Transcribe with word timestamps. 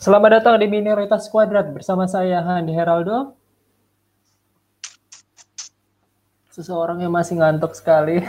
Selamat 0.00 0.40
datang 0.40 0.56
di 0.56 0.64
Minoritas 0.64 1.28
Kuadrat 1.28 1.76
bersama 1.76 2.08
saya 2.08 2.40
Handi 2.40 2.72
Heraldo. 2.72 3.36
Seseorang 6.48 7.04
yang 7.04 7.12
masih 7.12 7.36
ngantuk 7.36 7.76
sekali. 7.76 8.24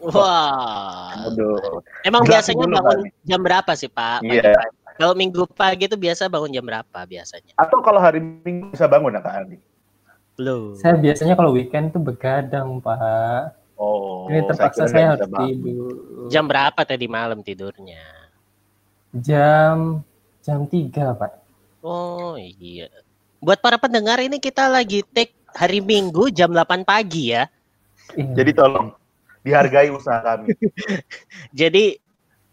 Wah. 0.00 1.26
Aduh. 1.26 1.82
Emang 2.06 2.22
Enggak, 2.22 2.46
biasanya 2.46 2.64
dulu, 2.64 2.74
bangun 2.78 2.98
Pak. 3.02 3.26
jam 3.26 3.40
berapa 3.42 3.72
sih 3.74 3.90
Pak? 3.90 4.18
Iya. 4.22 4.54
Pagi-pagi? 4.54 4.78
Kalau 5.00 5.14
minggu 5.16 5.42
pagi 5.50 5.84
itu 5.88 5.96
biasa 5.96 6.28
bangun 6.30 6.50
jam 6.54 6.64
berapa 6.64 6.98
biasanya? 7.08 7.52
Atau 7.56 7.80
kalau 7.80 7.98
hari 7.98 8.20
Minggu 8.20 8.70
bisa 8.70 8.84
bangun 8.86 9.16
Kak 9.16 9.34
Andi? 9.34 9.58
Belum. 10.38 10.76
Saya 10.78 10.94
biasanya 10.94 11.34
kalau 11.34 11.50
weekend 11.56 11.90
tuh 11.90 12.04
begadang, 12.04 12.78
Pak. 12.78 13.56
Oh, 13.80 14.28
Ini 14.28 14.44
terpaksa 14.44 14.84
saya 14.86 15.16
nggak 15.16 15.24
harus 15.24 15.28
bangun. 15.32 15.48
tidur. 15.58 15.92
Jam 16.28 16.44
berapa 16.46 16.80
tadi 16.84 17.06
malam 17.08 17.40
tidurnya? 17.40 18.04
Jam 19.16 20.04
jam 20.40 20.64
3, 20.64 21.16
Pak. 21.16 21.32
Oh 21.80 22.36
iya. 22.36 22.88
Buat 23.40 23.64
para 23.64 23.80
pendengar 23.80 24.20
ini 24.20 24.36
kita 24.36 24.68
lagi 24.68 25.00
take 25.16 25.32
hari 25.56 25.80
Minggu 25.80 26.28
jam 26.28 26.52
8 26.52 26.84
pagi 26.84 27.32
ya. 27.32 27.48
Iya. 28.12 28.32
Jadi 28.36 28.50
tolong 28.52 28.92
dihargai 29.40 29.88
usaha 29.88 30.20
kami. 30.20 30.52
Jadi 31.60 31.96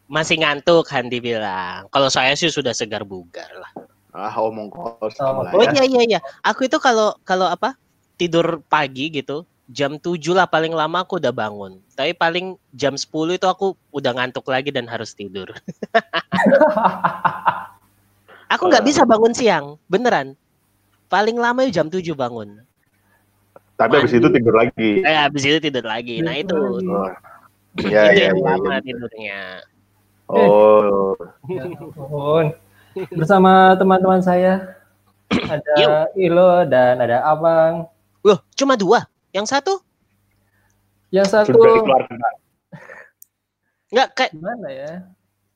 masih 0.08 0.40
ngantuk 0.40 0.88
Handi 0.88 1.20
bilang. 1.20 1.92
Kalau 1.92 2.08
saya 2.08 2.31
sih 2.40 2.48
sudah 2.48 2.72
segar 2.72 3.04
bugar 3.04 3.52
lah. 3.59 3.72
Ah, 4.16 4.34
omong 4.40 4.72
kosong 4.72 5.30
Oh. 5.30 5.44
lah 5.45 5.52
Oh 5.54 5.62
ya. 5.62 5.76
iya 5.78 5.84
iya 5.84 6.02
iya. 6.16 6.20
Aku 6.42 6.66
itu 6.66 6.80
kalau 6.80 7.14
kalau 7.28 7.52
apa? 7.52 7.76
Tidur 8.17 8.66
pagi 8.66 9.14
gitu, 9.14 9.45
jam 9.70 10.00
7 10.02 10.17
lah 10.34 10.50
paling 10.50 10.73
lama 10.73 11.06
aku 11.06 11.22
udah 11.22 11.30
bangun. 11.30 11.78
Tapi 11.94 12.17
paling 12.17 12.58
jam 12.73 12.98
10 12.98 13.38
itu 13.38 13.45
aku 13.45 13.78
udah 13.94 14.16
ngantuk 14.17 14.48
lagi 14.50 14.73
dan 14.73 14.90
harus 14.90 15.14
tidur. 15.14 15.52
Aku 18.48 18.72
nggak 18.72 18.86
bisa 18.88 19.04
bangun 19.04 19.36
siang, 19.36 19.76
beneran. 19.92 20.34
Paling 21.08 21.36
lama 21.36 21.64
ya 21.67 21.81
jam 21.81 21.88
7 21.92 22.03
bangun. 22.16 22.64
Tapi 23.78 23.94
habis 24.00 24.14
itu 24.16 24.28
tidur 24.28 24.56
lagi. 24.56 25.04
Eh 25.06 25.16
habis 25.16 25.44
itu 25.45 25.59
tidur 25.62 25.86
lagi. 25.86 26.20
Nah 26.23 26.34
itu. 26.36 26.56
Oh. 26.56 26.80
itu 27.78 27.94
Iya, 27.94 28.09
iya, 28.09 28.34
yang 28.34 28.42
iya, 28.42 28.48
lama 28.58 28.73
iya. 28.73 28.80
tidurnya. 28.81 29.39
Oh, 30.28 31.14
Ya 31.48 31.64
ampun. 31.70 32.45
Bersama 33.14 33.78
teman-teman 33.78 34.20
saya 34.20 34.76
ada 35.32 36.09
Ilo 36.17 36.66
dan 36.66 36.98
ada 37.00 37.22
Abang. 37.23 37.86
Loh, 38.26 38.42
cuma 38.58 38.73
dua. 38.73 39.06
Yang 39.32 39.54
satu 39.54 39.73
Yang 41.14 41.28
satu 41.32 41.56
sudah 41.56 41.72
dikeluarkan. 41.80 42.17
nggak 43.88 44.09
kayak 44.20 44.32
gimana 44.36 44.67
ya? 44.67 44.92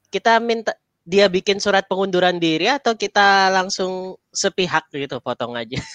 kita 0.08 0.40
minta 0.40 0.72
dia 1.02 1.26
bikin 1.26 1.58
surat 1.58 1.90
pengunduran 1.90 2.38
diri 2.38 2.70
atau 2.70 2.94
kita 2.94 3.50
langsung 3.50 4.18
sepihak 4.30 4.86
gitu 4.94 5.18
potong 5.20 5.58
aja. 5.58 5.78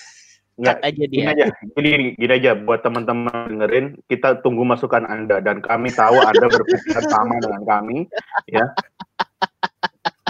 Nggak, 0.57 0.79
aja 0.89 1.05
Gini 1.05 1.21
dia. 1.21 1.27
aja, 1.37 1.45
gini, 1.77 1.89
gini, 1.93 2.07
gini 2.17 2.33
aja 2.33 2.57
buat 2.57 2.81
teman-teman 2.81 3.53
dengerin, 3.53 3.87
kita 4.09 4.41
tunggu 4.41 4.65
masukan 4.65 5.05
Anda 5.05 5.45
dan 5.45 5.61
kami 5.61 5.93
tahu 5.93 6.17
Anda 6.17 6.49
berpikiran 6.57 7.05
sama 7.13 7.37
dengan 7.45 7.63
kami, 7.69 8.09
ya. 8.49 8.65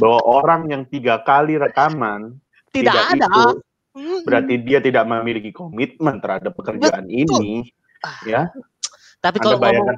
Bahwa 0.03 0.21
orang 0.27 0.67
yang 0.67 0.83
tiga 0.91 1.23
kali 1.23 1.55
rekaman 1.63 2.43
Tidak, 2.75 2.91
ada. 2.91 3.23
itu 3.23 3.43
berarti 4.27 4.59
dia 4.67 4.83
tidak 4.83 5.07
memiliki 5.07 5.55
komitmen 5.55 6.19
terhadap 6.19 6.59
pekerjaan 6.59 7.07
ini, 7.07 7.63
ya. 8.27 8.51
Tapi 9.23 9.39
Anda 9.39 9.47
kalau 9.47 9.59
ngomong 9.63 9.89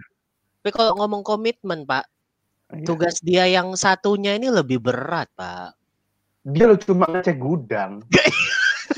tapi 0.61 0.71
kalau 0.77 0.93
ngomong 1.01 1.23
komitmen, 1.25 1.89
Pak. 1.89 2.05
Tugas 2.85 3.19
dia 3.25 3.49
yang 3.49 3.73
satunya 3.75 4.37
ini 4.37 4.53
lebih 4.53 4.79
berat, 4.81 5.29
Pak. 5.33 5.73
dia 6.49 6.65
lo 6.65 6.81
cuma 6.81 7.05
ngecek 7.09 7.37
gudang, 7.37 8.01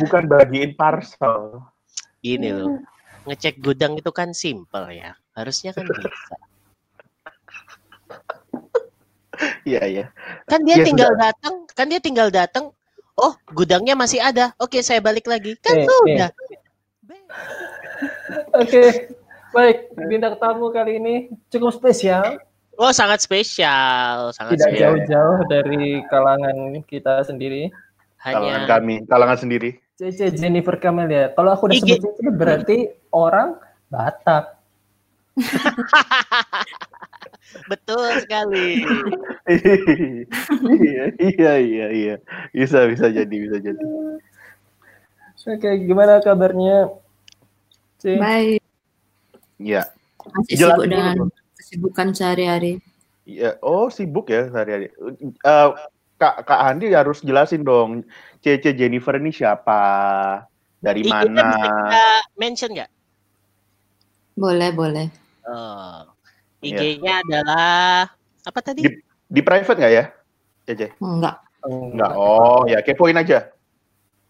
bukan 0.00 0.22
bagiin 0.28 0.76
parcel. 0.76 1.62
Gini 2.20 2.52
loh. 2.52 2.76
Ngecek 3.24 3.62
gudang 3.62 3.96
itu 3.96 4.10
kan 4.12 4.34
simple 4.34 4.92
ya. 4.92 5.16
Harusnya 5.32 5.72
kan 5.72 5.86
bisa. 5.88 6.36
Iya, 9.66 9.82
iya. 9.88 10.04
Kan 10.46 10.62
dia 10.62 10.78
Ya, 10.78 10.86
tinggal 10.86 11.10
datang, 11.18 11.66
kan 11.74 11.90
dia 11.90 11.98
tinggal 11.98 12.30
datang. 12.30 12.70
Oh, 13.18 13.34
gudangnya 13.50 13.98
masih 13.98 14.22
ada. 14.22 14.54
Oke, 14.54 14.86
saya 14.86 15.02
balik 15.02 15.26
lagi. 15.26 15.58
Kan 15.58 15.82
Eh, 15.82 15.86
sudah. 15.88 16.30
Oke. 18.54 19.10
Baik, 19.52 19.92
bintang 20.08 20.40
tamu 20.40 20.72
kali 20.72 20.96
ini 20.96 21.14
cukup 21.52 21.76
spesial. 21.76 22.40
Oh, 22.80 22.88
sangat 22.88 23.20
spesial, 23.20 24.32
sangat 24.32 24.56
Tidak 24.56 24.68
spesial. 24.72 24.96
jauh-jauh 24.96 25.40
dari 25.44 26.00
kalangan 26.08 26.80
kita 26.88 27.20
sendiri. 27.28 27.68
Kalangan 28.16 28.64
Hanya 28.64 28.64
kami, 28.64 28.94
kalangan 29.04 29.36
sendiri. 29.36 29.76
Cece 30.00 30.32
Jennifer 30.32 30.80
Camelia. 30.80 31.36
Kalau 31.36 31.52
aku 31.52 31.68
udah 31.68 31.78
sebut 31.78 32.00
Cece 32.00 32.28
berarti 32.32 32.76
orang 33.12 33.60
Batak. 33.92 34.56
betul 37.70 38.08
sekali. 38.24 38.88
iya, 40.80 41.04
iya, 41.20 41.52
iya, 41.60 41.86
iya. 41.92 42.14
Bisa, 42.56 42.88
bisa 42.88 43.12
jadi, 43.12 43.36
bisa 43.36 43.60
jadi. 43.60 43.84
Oke, 45.42 45.70
gimana 45.84 46.24
kabarnya? 46.24 46.88
Baik, 48.02 48.61
Iya. 49.62 49.82
masih 50.22 50.54
Jelasin 50.54 50.74
sibuk 50.78 50.86
dengan 50.90 51.16
kesibukan 51.58 52.08
sehari-hari. 52.14 52.72
Iya, 53.22 53.58
oh 53.62 53.86
sibuk 53.86 54.26
ya 54.30 54.50
sehari-hari. 54.50 54.90
Eh, 55.22 55.68
Kak 56.18 56.46
Kak 56.46 56.60
Andi 56.62 56.94
harus 56.94 57.18
jelasin 57.18 57.66
dong, 57.66 58.06
Cece 58.38 58.70
Jennifer 58.74 59.18
ini 59.18 59.34
siapa? 59.34 59.82
Dari 60.78 61.02
IG-nya 61.02 61.14
mana? 61.26 61.42
bisa 61.54 61.66
kita 61.66 62.06
mention 62.38 62.70
nggak? 62.74 62.90
Boleh, 64.38 64.70
boleh. 64.70 65.06
Oh, 65.46 66.06
Iya. 66.62 66.78
IG-nya 66.78 67.14
adalah 67.26 68.06
apa 68.42 68.60
tadi? 68.62 68.86
Di- 68.86 69.02
Di 69.32 69.40
private 69.40 69.78
nggak 69.80 69.92
ya, 69.96 70.04
Cece? 70.68 70.86
Enggak. 71.02 71.40
Enggak. 71.66 72.10
Oh, 72.14 72.62
ya 72.66 72.78
kepoin 72.82 73.18
aja. 73.18 73.50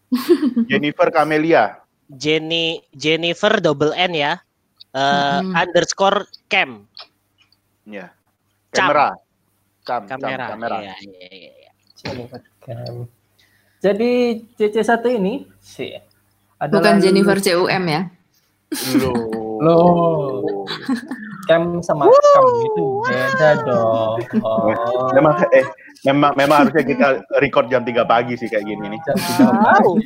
Jennifer 0.69 1.09
Camelia. 1.09 1.81
Jenny 2.09 2.81
Jennifer 2.93 3.57
double 3.57 3.93
N 3.93 4.13
ya. 4.13 4.33
Eh, 4.93 4.99
Mm-mm. 5.41 5.57
underscore 5.57 6.29
cam 6.45 6.85
Ya. 7.83 8.13
Cam. 8.69 8.87
Kamera. 8.87 9.07
Cam, 9.83 10.01
cam, 10.07 10.19
kamera. 10.21 10.45
kamera. 10.53 10.77
Iya, 10.79 10.95
iya, 11.01 11.27
iya, 11.27 11.51
iya. 11.59 11.71
Cam. 12.63 13.09
Jadi 13.81 14.11
CC1 14.55 15.03
ini 15.11 15.43
sih 15.59 15.91
adalah 16.55 16.79
Bukan 16.79 16.95
Jennifer 17.01 17.35
CUM 17.35 17.83
ya. 17.89 18.01
Loh. 18.95 19.17
Loh. 19.59 20.63
Cam 21.43 21.83
sama 21.83 22.07
Cam 22.07 22.45
itu 22.63 22.85
beda 23.03 23.49
dong. 23.67 24.15
Oh. 24.39 24.71
Memang 25.17 25.43
eh 25.51 25.65
memang 26.03 26.31
memang 26.35 26.57
harusnya 26.63 26.83
kita 26.83 27.07
record 27.37 27.67
jam 27.67 27.83
3 27.83 27.91
pagi 28.05 28.37
sih 28.37 28.47
kayak 28.47 28.63
gini 28.63 28.95
nih. 28.95 28.99
Jam 29.03 29.15
tiga 29.17 29.45
Wow. 29.49 29.59
pagi. 29.59 30.05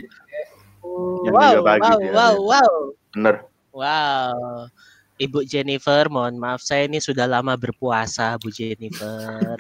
Jam 1.22 1.34
Wow, 1.36 1.54
3 1.62 1.70
pagi 1.70 1.82
wow, 1.84 1.98
sih. 2.02 2.10
wow, 2.10 2.34
wow. 2.42 2.72
Bener. 3.14 3.36
Wow. 3.78 4.74
Ibu 5.22 5.46
Jennifer, 5.46 6.10
mohon 6.10 6.42
maaf 6.42 6.62
saya 6.66 6.90
ini 6.90 6.98
sudah 6.98 7.30
lama 7.30 7.54
berpuasa, 7.54 8.38
Bu 8.42 8.50
Jennifer. 8.50 9.58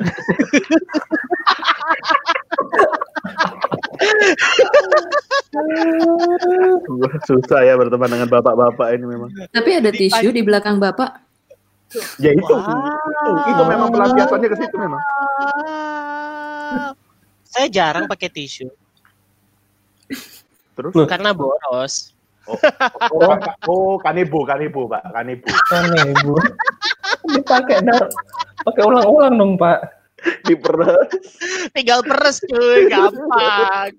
Susah 7.25 7.61
ya 7.65 7.73
berteman 7.75 8.09
dengan 8.09 8.27
bapak-bapak 8.29 8.87
ini 8.95 9.05
memang. 9.05 9.29
Tapi 9.51 9.69
ada 9.77 9.89
tisu 9.93 10.29
di 10.31 10.41
belakang 10.43 10.77
Bapak. 10.77 11.23
Ya 12.19 12.35
itu, 12.35 12.43
Wow. 12.51 12.67
itu, 12.67 13.31
itu 13.55 13.63
memang 13.63 13.89
pelampiasannya 13.95 14.47
ke 14.51 14.57
situ 14.59 14.75
memang. 14.75 15.01
saya 17.47 17.71
jarang 17.71 18.05
pakai 18.11 18.27
tisu 18.29 18.67
Terus? 20.77 20.93
karena 21.09 21.31
boros. 21.33 22.13
Oh, 22.47 23.35
oh 23.67 23.93
kanebo, 23.99 24.47
kanebo, 24.47 24.87
Pak, 24.87 25.03
kanebo. 25.11 25.47
Kan 25.67 25.91
ibu. 25.91 26.33
Dipakai 27.35 27.83
dar. 27.83 28.07
Pakai 28.63 28.83
ulang-ulang 28.87 29.35
dong, 29.35 29.53
Pak. 29.59 29.79
Diperes. 30.47 31.11
Tinggal 31.75 32.01
peres 32.01 32.41
cuy, 32.47 32.89
gampang. 32.89 33.93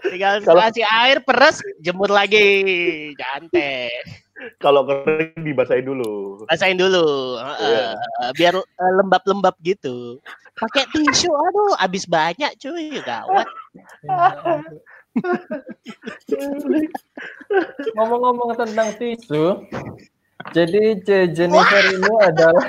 Tinggal 0.00 0.40
Kalau- 0.44 0.62
kasih 0.62 0.86
air 0.88 1.18
peres, 1.20 1.60
jemur 1.82 2.08
lagi. 2.08 3.12
Cantik. 3.18 3.92
Kalau 4.60 4.84
kering 4.84 5.46
dibasahin 5.46 5.86
dulu. 5.86 6.42
Rasain 6.50 6.76
dulu. 6.76 7.38
heeh. 7.38 7.94
Biar 8.34 8.54
eh, 8.58 8.92
lembab-lembab 9.00 9.56
gitu. 9.62 10.18
Pakai 10.54 10.86
tisu, 10.94 11.30
aduh, 11.34 11.74
habis 11.82 12.06
banyak 12.06 12.50
cuy, 12.62 13.02
gawat. 13.02 13.46
Ngomong-ngomong 17.94 18.58
tentang 18.58 18.90
tisu, 18.98 19.62
jadi 20.50 20.98
C. 21.02 21.08
Jennifer 21.32 21.82
ini 21.94 22.12
adalah 22.20 22.66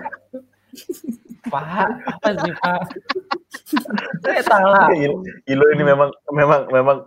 Pak, 1.49 1.87
apa 2.09 2.29
sih 2.41 2.53
Pak? 2.57 2.81
Saya 4.21 4.41
salah. 4.45 4.89
Ilo, 5.45 5.65
ini 5.73 5.83
memang 5.85 6.09
memang 6.33 6.61
memang 6.69 6.97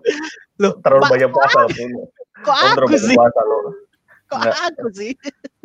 Loh, 0.58 0.74
terlalu 0.82 1.02
Pak, 1.06 1.10
banyak 1.14 1.30
puasa 1.30 1.58
loh. 1.70 2.10
Kok 2.42 2.56
aku 2.74 2.96
sih? 2.98 3.14
puasa 3.14 3.40
loh. 3.46 3.62
Kok 4.26 4.38
Enggak. 4.42 4.54
aku 4.74 4.86
sih? 4.90 5.14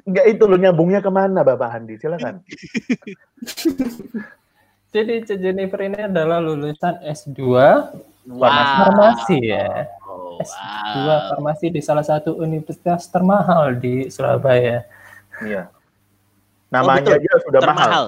Enggak 0.05 0.25
itu 0.29 0.43
lo 0.45 0.57
nyambungnya 0.59 1.01
ke 1.01 1.09
mana 1.09 1.41
Bapak 1.41 1.73
Handi? 1.73 1.97
Silakan. 1.97 2.41
Jadi 4.93 5.25
Cik 5.25 5.41
Jennifer 5.41 5.81
ini 5.81 6.05
adalah 6.05 6.37
lulusan 6.37 7.01
S2 7.01 7.41
farmasi 8.27 9.37
ya. 9.51 9.87
Oh, 10.07 10.39
S2 10.39 10.95
wow. 11.03 11.21
farmasi 11.35 11.65
di 11.73 11.81
salah 11.83 12.05
satu 12.05 12.35
universitas 12.39 13.07
termahal 13.11 13.75
di 13.75 14.07
Surabaya. 14.07 14.87
Iya. 15.43 15.67
Namanya 16.71 17.13
betul. 17.13 17.19
aja 17.21 17.31
sudah 17.43 17.61
mahal. 17.61 17.73
Termahal. 17.75 18.05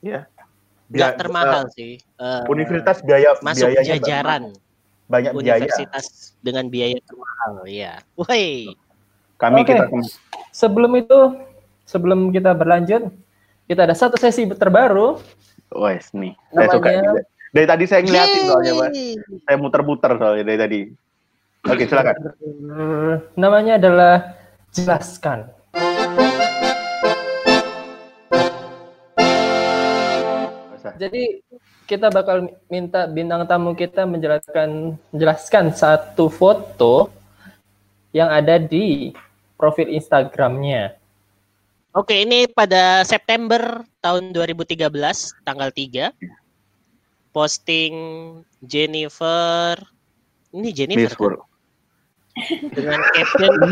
Iya. 0.00 0.20
Nggak 0.90 1.10
Dia- 1.14 1.18
termahal 1.18 1.62
sih. 1.74 1.92
Eh, 1.98 2.24
eh, 2.24 2.40
universitas 2.50 2.98
biaya 3.02 3.30
masuk 3.40 3.70
biayanya 3.70 3.96
jajaran 3.98 4.42
banyak 5.10 5.32
biaya. 5.34 5.62
universitas 5.66 6.34
dengan 6.42 6.64
biaya 6.70 6.98
termahal. 7.06 7.52
Iya. 7.66 7.92
Woi. 8.18 8.74
Kami 9.40 9.60
Oke. 9.64 9.72
kita 9.72 9.84
Sebelum 10.50 10.92
itu, 10.98 11.18
sebelum 11.86 12.28
kita 12.34 12.52
berlanjut, 12.52 13.08
kita 13.64 13.86
ada 13.86 13.94
satu 13.94 14.18
sesi 14.18 14.44
terbaru. 14.50 15.16
Wes 15.70 16.10
nih. 16.10 16.34
Saya 16.50 16.66
suka 16.74 16.90
Namanya- 16.90 17.22
ini. 17.22 17.39
Dari 17.50 17.66
tadi 17.66 17.82
saya 17.82 18.06
ngeliatin 18.06 18.42
soalnya, 18.46 18.72
Pak. 18.78 18.90
Saya 19.42 19.56
muter-muter 19.58 20.12
soalnya 20.14 20.44
dari 20.46 20.58
tadi. 20.58 20.80
Oke, 21.66 21.82
silakan. 21.90 22.14
Namanya 23.34 23.74
adalah 23.74 24.38
Jelaskan. 24.70 25.50
Jadi 31.00 31.42
kita 31.90 32.06
bakal 32.12 32.54
minta 32.70 33.10
bintang 33.10 33.42
tamu 33.48 33.74
kita 33.74 34.06
menjelaskan 34.06 34.94
menjelaskan 35.10 35.74
satu 35.74 36.30
foto 36.30 37.10
yang 38.14 38.30
ada 38.30 38.62
di 38.62 39.10
profil 39.58 39.90
Instagramnya. 39.90 40.94
Oke, 41.90 42.22
ini 42.22 42.46
pada 42.46 43.02
September 43.02 43.82
tahun 43.98 44.30
2013, 44.30 44.86
tanggal 45.42 45.74
3. 45.74 46.14
Posting 47.30 47.94
Jennifer. 48.62 49.78
Ini 50.50 50.68
Jennifer 50.74 51.38
kan? 51.38 51.46
Dengan 52.74 53.00
caption 53.14 53.54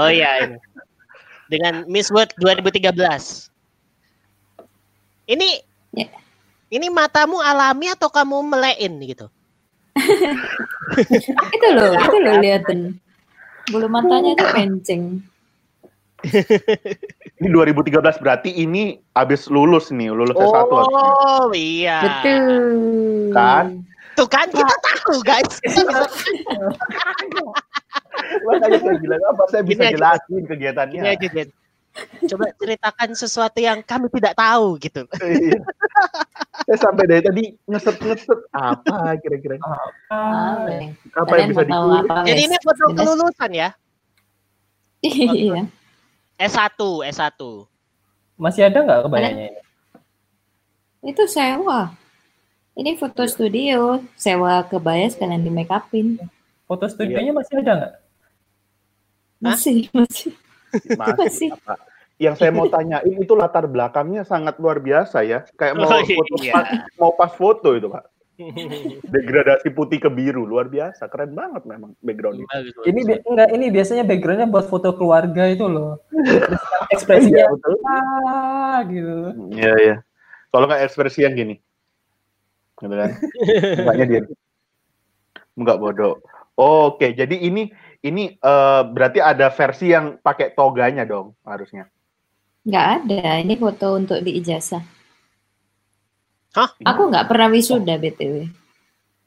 Oh 0.00 0.10
iya 0.10 0.46
ini. 0.46 0.58
Dengan 1.50 1.82
Miss 1.90 2.10
World 2.10 2.34
2013. 2.38 2.94
Ini 5.30 5.48
Ya. 5.90 6.06
ini 6.70 6.86
matamu 6.86 7.42
alami 7.42 7.90
atau 7.90 8.06
kamu 8.06 8.46
melein 8.46 8.94
gitu? 9.02 9.26
itu 11.58 11.66
loh, 11.74 11.90
itu 11.98 12.16
loh 12.22 12.34
liatin. 12.38 12.94
Bulu 13.74 13.90
matanya 13.90 14.38
itu 14.38 14.46
pencing. 14.54 15.18
Ini 17.40 17.48
2013 17.48 18.20
berarti 18.20 18.52
ini 18.52 19.00
habis 19.16 19.48
lulus 19.48 19.88
nih, 19.88 20.12
lulus 20.12 20.36
S1 20.36 20.68
harusnya. 20.68 21.04
Oh 21.24 21.48
iya. 21.56 21.98
Betul. 22.04 23.32
Kan? 23.32 23.66
Tuh 24.12 24.28
kan 24.28 24.44
kita 24.52 24.74
tahu 24.84 25.24
guys. 25.24 25.56
Makanya 28.44 28.78
saya 28.84 28.96
bilang 29.00 29.22
apa 29.32 29.42
saya 29.48 29.62
bisa 29.64 29.80
Gini 29.80 29.88
aja. 29.88 29.96
jelasin 29.96 30.42
kegiatannya. 30.44 31.00
Gini 31.00 31.08
aja 31.16 31.26
Den. 31.32 31.48
Coba 32.30 32.54
ceritakan 32.54 33.08
sesuatu 33.18 33.58
yang 33.58 33.80
kami 33.82 34.06
tidak 34.14 34.36
tahu 34.36 34.76
gitu. 34.78 35.08
Iya. 35.20 35.58
saya 36.68 36.78
sampai 36.92 37.04
dari 37.08 37.20
tadi 37.24 37.42
ngeset-ngeset 37.66 38.40
apa 38.52 39.16
kira-kira 39.20 39.56
Ah, 40.12 40.64
apa 40.64 41.34
yang 41.36 41.50
Kalian 41.50 41.50
bisa 41.50 41.64
apa? 42.04 42.24
Jadi 42.24 42.40
ini 42.46 42.56
foto 42.62 42.84
kelulusan 42.94 43.50
ya. 43.52 43.68
Iya. 45.02 45.66
S1, 46.40 46.80
S1. 47.04 47.36
Masih 48.40 48.64
ada 48.64 48.78
nggak 48.80 49.00
kebayangnya 49.04 49.46
ini? 49.52 49.60
Itu 51.12 51.28
sewa. 51.28 51.92
Ini 52.72 52.96
foto 52.96 53.28
studio, 53.28 54.00
sewa 54.16 54.64
kebaya 54.64 55.04
sekalian 55.12 55.44
di 55.44 55.52
make 55.52 55.68
upin. 55.68 56.16
Foto 56.64 56.88
studionya 56.88 57.36
masih 57.36 57.60
ada 57.60 57.72
nggak? 57.76 57.94
Masih, 59.40 59.78
masih. 59.96 60.32
Masih, 60.96 61.16
Masih. 61.18 61.50
apa? 61.52 61.74
Yang 62.20 62.34
saya 62.36 62.52
mau 62.52 62.68
tanyain 62.68 63.16
itu 63.16 63.32
latar 63.32 63.64
belakangnya 63.64 64.22
sangat 64.22 64.60
luar 64.60 64.76
biasa 64.78 65.24
ya. 65.24 65.44
Kayak 65.56 65.76
mau 65.76 65.88
Oh, 65.88 66.04
foto 66.04 66.34
iya. 66.40 66.52
pas, 66.52 66.66
mau 66.96 67.12
pas 67.16 67.32
foto 67.32 67.68
itu 67.74 67.88
pak. 67.88 68.04
Degradasi 69.14 69.68
putih 69.74 69.98
ke 70.00 70.08
biru 70.08 70.48
luar 70.48 70.66
biasa, 70.72 71.06
keren 71.12 71.36
banget 71.36 71.62
memang 71.68 71.92
backgroundnya. 72.00 72.46
Ini 72.88 73.00
bi- 73.04 73.22
enggak 73.24 73.50
ini 73.52 73.66
biasanya 73.68 74.04
backgroundnya 74.06 74.48
buat 74.48 74.66
foto 74.68 74.96
keluarga 74.96 75.48
itu 75.48 75.66
loh. 75.68 76.00
Terus 76.10 76.62
ekspresinya 76.94 77.44
Iya, 77.44 77.46
betul. 77.52 77.74
ah 77.84 78.78
gitu. 78.88 79.16
Iya 79.56 79.72
iya. 79.80 79.96
Kalau 80.50 80.64
nggak 80.66 80.82
ekspresi 80.82 81.22
yang 81.22 81.34
gini, 81.38 81.54
gitu 82.80 82.94
kan? 82.94 83.10
Mukanya 83.78 84.06
dia, 84.08 84.20
nggak 85.54 85.78
bodoh. 85.78 86.18
Oke, 86.58 87.14
jadi 87.14 87.36
ini 87.38 87.70
ini 88.02 88.34
eh, 88.34 88.82
berarti 88.84 89.22
ada 89.22 89.48
versi 89.54 89.94
yang 89.94 90.18
pakai 90.18 90.52
toganya 90.52 91.06
dong 91.06 91.38
harusnya. 91.46 91.86
Nggak 92.66 92.86
ada. 93.00 93.40
Ini 93.40 93.54
foto 93.56 93.96
untuk 93.96 94.18
di 94.20 94.36
ijazah. 94.36 94.99
Hah? 96.50 96.70
Aku 96.82 97.06
nggak 97.06 97.30
pernah 97.30 97.46
wisuda 97.46 97.94
BTW. 97.94 98.50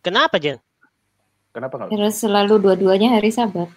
Kenapa 0.03 0.35
Jen? 0.43 0.59
Kenapa 1.55 1.79
nggak? 1.79 1.89
Terus 1.95 2.13
selalu 2.19 2.59
dua-duanya 2.59 3.15
hari 3.15 3.31
sabat. 3.31 3.71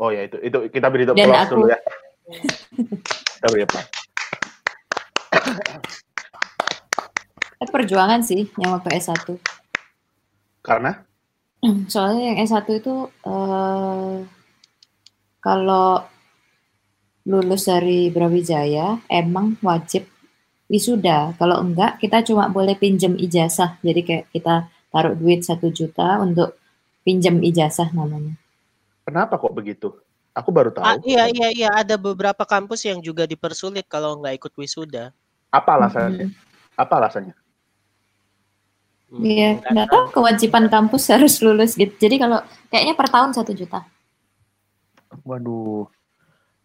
Oh 0.00 0.08
ya 0.08 0.24
itu 0.24 0.40
itu 0.40 0.58
kita 0.72 0.88
beri 0.88 1.04
aku- 1.04 1.56
dulu 1.56 1.68
ya. 1.68 1.78
Kita 3.36 3.46
beri 3.52 3.62
applause. 3.64 3.88
Eh, 7.56 7.68
perjuangan 7.72 8.20
sih 8.20 8.48
yang 8.60 8.76
waktu 8.76 8.96
S1. 8.96 9.36
Karena 10.60 10.92
Soalnya 11.92 12.32
yang 12.32 12.38
S1 12.44 12.68
itu 12.68 12.94
eh, 13.24 14.16
kalau 15.40 15.88
lulus 17.26 17.66
dari 17.66 18.08
Brawijaya 18.08 19.02
emang 19.10 19.58
wajib 19.60 20.06
wisuda. 20.66 21.34
Kalau 21.38 21.62
enggak, 21.62 21.98
kita 22.02 22.22
cuma 22.26 22.50
boleh 22.50 22.74
pinjem 22.78 23.14
ijazah. 23.18 23.78
Jadi 23.82 24.00
kayak 24.02 24.24
kita 24.34 24.66
taruh 24.90 25.14
duit 25.14 25.42
satu 25.42 25.70
juta 25.70 26.18
untuk 26.22 26.56
pinjem 27.06 27.38
ijazah 27.42 27.90
namanya. 27.94 28.34
kenapa 29.06 29.38
kok 29.38 29.54
begitu? 29.54 29.94
Aku 30.34 30.50
baru 30.52 30.68
tahu. 30.74 30.84
Ah, 30.84 30.98
iya 31.06 31.30
iya 31.32 31.48
iya 31.54 31.70
ada 31.72 31.96
beberapa 31.96 32.44
kampus 32.44 32.84
yang 32.84 33.00
juga 33.00 33.24
dipersulit 33.24 33.86
kalau 33.88 34.20
nggak 34.20 34.36
ikut 34.36 34.52
wisuda. 34.58 35.14
Apa 35.48 35.80
alasannya? 35.80 36.28
Apa 36.76 37.00
alasannya? 37.00 37.32
Hmm, 39.06 39.22
Iya, 39.22 39.62
nggak 39.62 39.70
nggak 39.72 39.88
tahu 39.88 40.04
kewajiban 40.18 40.66
kampus 40.68 41.08
harus 41.14 41.38
lulus 41.40 41.72
gitu. 41.78 41.94
Jadi 41.96 42.18
kalau 42.20 42.42
kayaknya 42.68 42.94
per 42.98 43.08
tahun 43.08 43.30
satu 43.32 43.54
juta. 43.54 43.86
Waduh. 45.24 45.86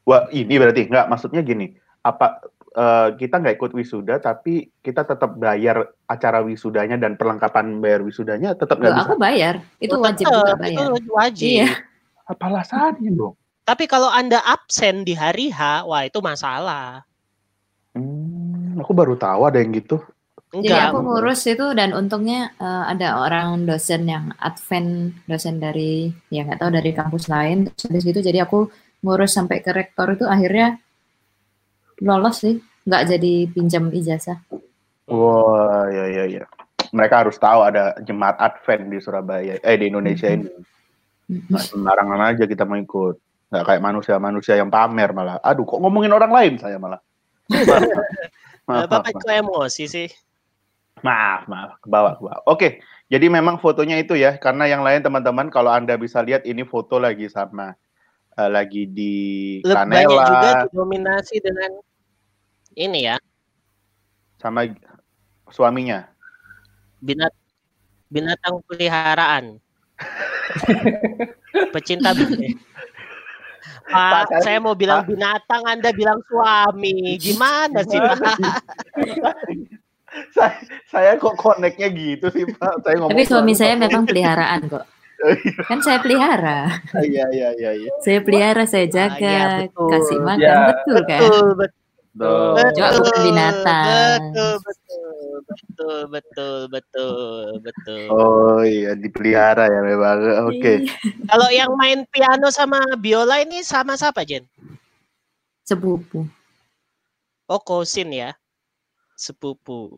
Wah, 0.03 0.27
ini 0.33 0.57
berarti 0.57 0.89
nggak 0.89 1.07
maksudnya 1.07 1.45
gini. 1.45 1.77
Apa 2.01 2.41
eh, 2.71 3.07
kita 3.15 3.35
nggak 3.37 3.55
ikut 3.59 3.71
wisuda 3.75 4.15
tapi 4.17 4.71
kita 4.79 5.03
tetap 5.03 5.35
bayar 5.35 5.91
acara 6.05 6.39
wisudanya 6.39 6.95
dan 6.95 7.15
perlengkapan 7.15 7.79
bayar 7.79 7.99
wisudanya 8.01 8.55
tetap 8.55 8.79
nggak 8.79 8.95
bisa. 8.95 9.07
aku 9.11 9.15
bayar. 9.19 9.55
Itu 9.77 9.95
Oh, 9.95 10.03
wajib 10.03 10.25
tetep, 10.25 10.35
juga 10.35 10.53
Itu 10.67 10.83
bayar. 10.87 11.11
wajib. 11.11 11.47
Iya. 11.51 11.69
Apa 12.25 12.43
alasannya 12.47 13.11
dong? 13.11 13.35
Tapi 13.61 13.83
kalau 13.85 14.09
Anda 14.09 14.39
absen 14.41 15.03
di 15.03 15.13
hari 15.13 15.51
H, 15.51 15.85
wah 15.85 16.03
itu 16.03 16.17
masalah. 16.19 17.03
Hmm, 17.91 18.79
aku 18.79 18.91
baru 18.95 19.19
tahu 19.19 19.51
ada 19.51 19.59
yang 19.59 19.75
gitu. 19.75 19.99
Jadi 20.51 20.67
Enggak. 20.67 20.91
aku 20.91 20.97
ngurus 21.07 21.41
itu 21.47 21.63
dan 21.71 21.95
untungnya 21.95 22.51
eh, 22.59 22.83
ada 22.91 23.23
orang 23.23 23.63
dosen 23.63 24.03
yang 24.03 24.35
advent 24.35 25.15
dosen 25.23 25.63
dari 25.63 26.11
ya 26.27 26.43
nggak 26.43 26.59
tahu 26.59 26.71
dari 26.75 26.91
kampus 26.91 27.31
lain 27.31 27.71
terus 27.71 27.87
habis 27.87 28.03
gitu 28.03 28.19
jadi 28.19 28.43
aku 28.43 28.67
ngurus 28.99 29.31
sampai 29.31 29.63
ke 29.63 29.71
rektor 29.71 30.11
itu 30.11 30.27
akhirnya 30.27 30.75
lolos 32.01 32.41
sih 32.41 32.57
nggak 32.85 33.03
jadi 33.15 33.33
pinjam 33.53 33.93
ijazah. 33.93 34.41
Wah, 35.05 35.85
ya 35.87 36.05
ya 36.09 36.23
ya. 36.27 36.43
Mereka 36.91 37.23
harus 37.23 37.39
tahu 37.39 37.63
ada 37.63 37.95
jemaat 38.03 38.35
Advent 38.41 38.91
di 38.91 38.97
Surabaya, 38.99 39.55
eh 39.61 39.75
di 39.79 39.87
Indonesia 39.87 40.27
ini. 40.27 40.49
Nggak 41.29 41.63
sembarangan 41.71 42.21
aja 42.35 42.43
kita 42.43 42.67
mau 42.67 42.75
ikut. 42.75 43.15
Nggak 43.53 43.63
kayak 43.63 43.81
manusia-manusia 43.83 44.59
yang 44.59 44.67
pamer 44.67 45.15
malah. 45.15 45.39
Aduh, 45.39 45.63
kok 45.63 45.79
ngomongin 45.79 46.11
orang 46.11 46.31
lain 46.33 46.53
saya 46.59 46.75
malah. 46.75 46.99
Maaf, 47.47 47.83
maaf, 48.67 48.87
Bapak 48.89 49.15
kok 49.15 49.31
emosi 49.31 49.85
sih? 49.87 50.09
maaf, 51.01 51.49
maaf, 51.49 51.81
ke 51.81 51.87
bawah, 51.89 52.13
ke 52.17 52.21
bawah. 52.21 52.39
Oke, 52.45 52.67
jadi 53.09 53.27
memang 53.27 53.57
fotonya 53.57 53.97
itu 53.97 54.13
ya, 54.15 54.37
karena 54.37 54.69
yang 54.69 54.85
lain 54.85 55.01
teman-teman 55.01 55.49
kalau 55.49 55.73
anda 55.73 55.97
bisa 55.97 56.21
lihat 56.21 56.45
ini 56.45 56.61
foto 56.63 57.01
lagi 57.01 57.27
sama 57.27 57.73
eh, 58.37 58.49
lagi 58.49 58.85
di 58.87 59.13
Lebih 59.65 59.75
banyak 59.75 60.05
juga 60.05 60.25
Kanela 60.29 60.63
didominasi 60.69 61.35
dengan 61.41 61.71
ini 62.75 63.07
ya. 63.11 63.17
sama 64.41 64.65
suaminya. 65.53 66.09
Binat 67.01 67.33
binatang 68.09 68.61
peliharaan. 68.65 69.61
Pecinta 71.73 72.13
binatang. 72.17 72.57
Pak, 73.91 74.31
Pak, 74.31 74.39
saya 74.41 74.57
mau 74.63 74.73
bilang 74.73 75.03
Pak. 75.03 75.09
binatang, 75.13 75.61
Anda 75.67 75.91
bilang 75.91 76.23
suami. 76.25 77.19
Gimana 77.19 77.83
sih, 77.83 77.99
Pak? 77.99 78.17
saya, 80.35 80.55
saya 80.87 81.11
kok 81.19 81.35
koneknya 81.35 81.91
gitu 81.91 82.31
sih 82.31 82.47
Pak. 82.55 82.87
Saya 82.87 82.95
ngomong 82.99 83.11
Tapi 83.13 83.23
suami 83.27 83.53
saya 83.53 83.75
memang 83.75 84.07
peliharaan 84.07 84.61
kok. 84.71 84.85
Kan 85.69 85.85
saya 85.85 86.01
pelihara. 86.01 86.81
Iya 87.05 87.25
iya 87.29 87.49
iya 87.53 87.71
iya. 87.77 87.89
Saya 88.01 88.25
pelihara, 88.25 88.63
saya 88.65 88.85
Ah, 88.85 88.89
iya, 88.89 88.95
jaga, 88.97 89.37
betul. 89.69 89.89
kasih 89.93 90.17
makan, 90.23 90.41
Ya, 90.41 90.55
betul 90.71 90.97
kan? 91.05 91.19
Betul, 91.21 91.47
betul. 91.59 91.79
Bukan 92.11 93.23
binatang. 93.23 94.35
Betul, 94.35 94.53
betul, 94.59 95.15
betul, 95.47 95.97
betul, 96.11 96.57
betul, 96.67 97.35
betul. 97.63 98.01
Oh 98.11 98.59
iya 98.67 98.91
dipelihara 98.99 99.71
ya 99.71 99.79
memang. 99.79 100.19
Oke. 100.51 100.83
Iya. 100.83 100.91
Kalau 101.31 101.47
yang 101.47 101.71
main 101.79 102.03
piano 102.11 102.51
sama 102.51 102.83
biola 102.99 103.39
ini 103.39 103.63
sama 103.63 103.95
siapa, 103.95 104.27
Jen? 104.27 104.43
Sepupu, 105.63 106.27
Oh, 107.47 107.59
Kosin 107.63 108.11
ya. 108.11 108.35
Sepupu. 109.15 109.95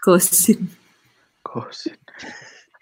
kosin. 0.00 0.68
Kosin. 1.40 1.96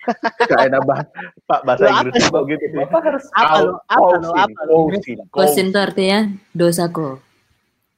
Gak 0.50 0.68
enak 0.68 0.82
banget. 0.84 1.06
Pak 1.46 1.60
bahasa 1.64 1.86
apa 1.88 2.06
Inggris 2.06 2.22
kok 2.28 2.44
gitu. 2.50 2.64
Bapak 2.76 3.00
harus 3.08 3.24
Apa 3.34 3.56
lo? 3.62 3.72
Apa 3.88 4.14
lo? 4.20 4.30
Apa 4.34 4.60
lo? 4.66 4.74
Kosin. 4.90 5.18
Kosin 5.30 5.66
itu 5.70 5.78
artinya 5.78 6.20
dosaku. 6.50 7.18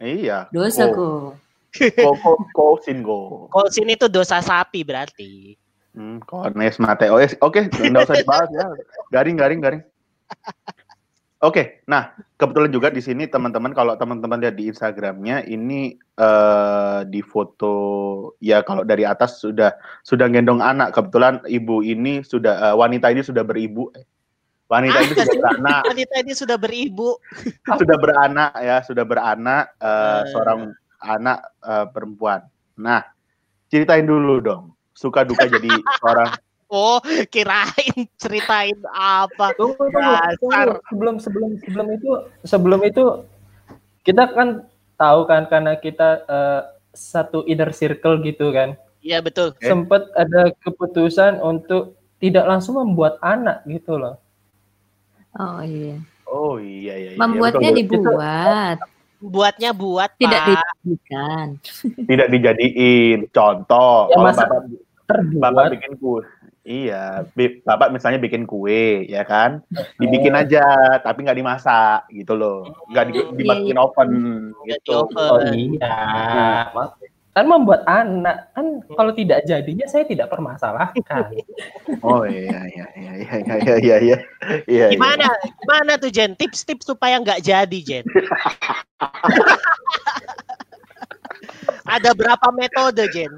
Iya. 0.00 0.52
Dosaku. 0.52 1.36
Ko 1.76 2.10
ko 2.20 2.32
kosin 2.56 3.04
go. 3.04 3.48
Kosin 3.52 3.88
itu 3.92 4.08
dosa 4.08 4.40
sapi 4.40 4.80
berarti. 4.80 5.56
Hmm, 5.96 6.20
Kones 6.24 6.76
Mateo. 6.76 7.16
Eh, 7.16 7.32
Oke, 7.40 7.72
enggak 7.80 8.12
usah 8.12 8.16
dibahas 8.20 8.48
ya. 8.52 8.68
Garing 9.08 9.36
garing 9.40 9.60
garing. 9.64 9.82
Oke, 11.44 11.84
nah 11.84 12.16
kebetulan 12.40 12.72
juga 12.72 12.88
di 12.88 13.04
sini 13.04 13.28
teman-teman 13.28 13.76
kalau 13.76 13.92
teman-teman 14.00 14.40
lihat 14.40 14.56
di 14.56 14.72
Instagramnya 14.72 15.44
ini 15.44 16.00
eh, 16.16 17.00
di 17.12 17.20
foto 17.20 17.76
ya 18.40 18.64
kalau 18.64 18.88
dari 18.88 19.04
atas 19.04 19.44
sudah 19.44 19.76
sudah 20.00 20.32
gendong 20.32 20.64
anak 20.64 20.96
kebetulan 20.96 21.44
ibu 21.44 21.84
ini 21.84 22.24
sudah 22.24 22.72
eh, 22.72 22.74
wanita 22.76 23.12
ini 23.12 23.20
sudah 23.20 23.44
beribu 23.44 23.92
Eh, 23.92 24.04
wanita 24.66 24.98
ini 24.98 25.06
Ah, 25.06 25.14
sudah 25.14 25.26
beranak 25.38 25.82
Wanita 25.86 26.14
ini 26.20 26.32
sudah 26.34 26.56
beribu. 26.58 27.08
sudah 27.80 27.96
beranak 27.96 28.50
ya 28.58 28.76
sudah 28.82 29.04
beranak 29.06 29.62
eh, 29.78 29.86
Eh. 29.86 30.20
seorang 30.30 30.60
anak 30.98 31.38
eh, 31.62 31.86
perempuan. 31.90 32.40
Nah 32.76 33.02
ceritain 33.66 34.06
dulu 34.06 34.38
dong 34.38 34.64
suka 34.92 35.22
duka 35.22 35.46
jadi 35.46 35.70
seorang 36.00 36.30
Oh, 36.66 36.98
kirain 37.30 38.10
ceritain 38.18 38.74
apa? 38.90 39.54
Tunggu, 39.54 39.78
tunggu, 39.78 40.14
tunggu. 40.42 40.74
Sebelum 40.90 41.14
sebelum 41.22 41.50
sebelum 41.62 41.86
itu 41.94 42.10
sebelum 42.42 42.80
itu 42.82 43.04
kita 44.02 44.34
kan 44.34 44.66
tahu 44.98 45.30
kan 45.30 45.46
karena 45.46 45.78
kita 45.78 46.26
eh, 46.26 46.60
satu 46.90 47.46
inner 47.46 47.70
circle 47.70 48.18
gitu 48.26 48.50
kan. 48.50 48.74
Iya 48.98 49.22
betul. 49.22 49.54
Oke. 49.54 49.62
Sempat 49.62 50.10
ada 50.18 50.50
keputusan 50.66 51.38
untuk 51.38 51.94
tidak 52.18 52.50
langsung 52.50 52.82
membuat 52.82 53.22
anak 53.22 53.62
gitu 53.70 53.94
loh. 53.94 54.18
Oh 55.36 55.60
iya. 55.60 55.96
oh 56.26 56.56
iya 56.56 56.94
iya, 56.96 57.10
iya 57.12 57.18
Membuatnya 57.18 57.70
betul. 57.70 57.80
dibuat, 58.02 58.76
Buatnya 59.16 59.70
buat 59.72 60.10
tidak 60.14 60.40
Pak. 60.42 60.48
dijadikan. 60.82 61.46
tidak 62.10 62.28
dijadiin 62.28 63.18
contoh 63.28 64.08
Ya, 64.08 64.14
kalau 64.14 64.24
bapak 64.26 64.48
Terbuat. 65.06 65.40
bapak 65.40 65.64
bikin 65.72 65.92
kue 65.96 66.20
iya 66.66 67.22
bapak 67.62 67.94
misalnya 67.94 68.18
bikin 68.18 68.42
kue 68.42 69.06
ya 69.06 69.22
kan 69.22 69.62
dibikin 69.96 70.34
aja 70.34 70.66
tapi 70.98 71.22
nggak 71.22 71.38
dimasak 71.38 72.10
gitu 72.10 72.34
loh 72.34 72.66
nggak 72.90 73.04
di, 73.06 73.12
Hmm, 73.16 73.34
dimasukin 73.38 73.78
oven 73.78 74.08
Nggak 74.50 74.66
di 74.66 74.70
gitu 74.82 74.92
oven. 74.98 75.30
Oh 75.30 75.40
iya. 75.46 75.96
Mas- 76.74 76.98
Kan 77.36 77.52
membuat 77.52 77.84
anak 77.84 78.48
kan 78.56 78.80
kalau 78.96 79.12
tidak 79.12 79.44
jadinya 79.44 79.84
saya 79.84 80.08
tidak 80.08 80.32
permasalahkan. 80.32 81.36
oh 82.06 82.24
iya 82.24 82.64
iya 82.72 82.86
iya 82.96 83.12
iya 83.20 83.36
iya 83.36 83.54
iya 83.60 83.76
iya 83.76 83.96
iya 84.00 84.16
iya 84.64 84.86
Gimana? 84.88 85.28
Gimana 85.44 86.00
tuh 86.00 86.08
Jen? 86.08 86.32
Tips-tips 86.32 86.88
supaya 86.88 87.20
nggak 87.20 87.44
jadi 87.44 87.78
Jen. 87.84 88.08
Ada 91.86 92.16
berapa 92.16 92.48
metode 92.56 93.04
Jen? 93.12 93.36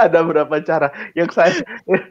ada 0.00 0.24
berapa 0.24 0.54
cara 0.64 0.88
yang 1.12 1.28
saya 1.28 1.52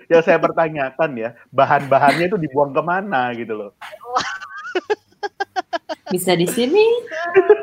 yang 0.06 0.22
saya 0.22 0.38
pertanyakan 0.38 1.10
ya 1.18 1.30
bahan-bahannya 1.50 2.30
itu 2.30 2.38
dibuang 2.38 2.70
ke 2.70 2.82
mana 2.86 3.34
gitu 3.34 3.54
loh 3.58 3.72
Bisa 6.10 6.34
di 6.34 6.50
sini. 6.50 6.86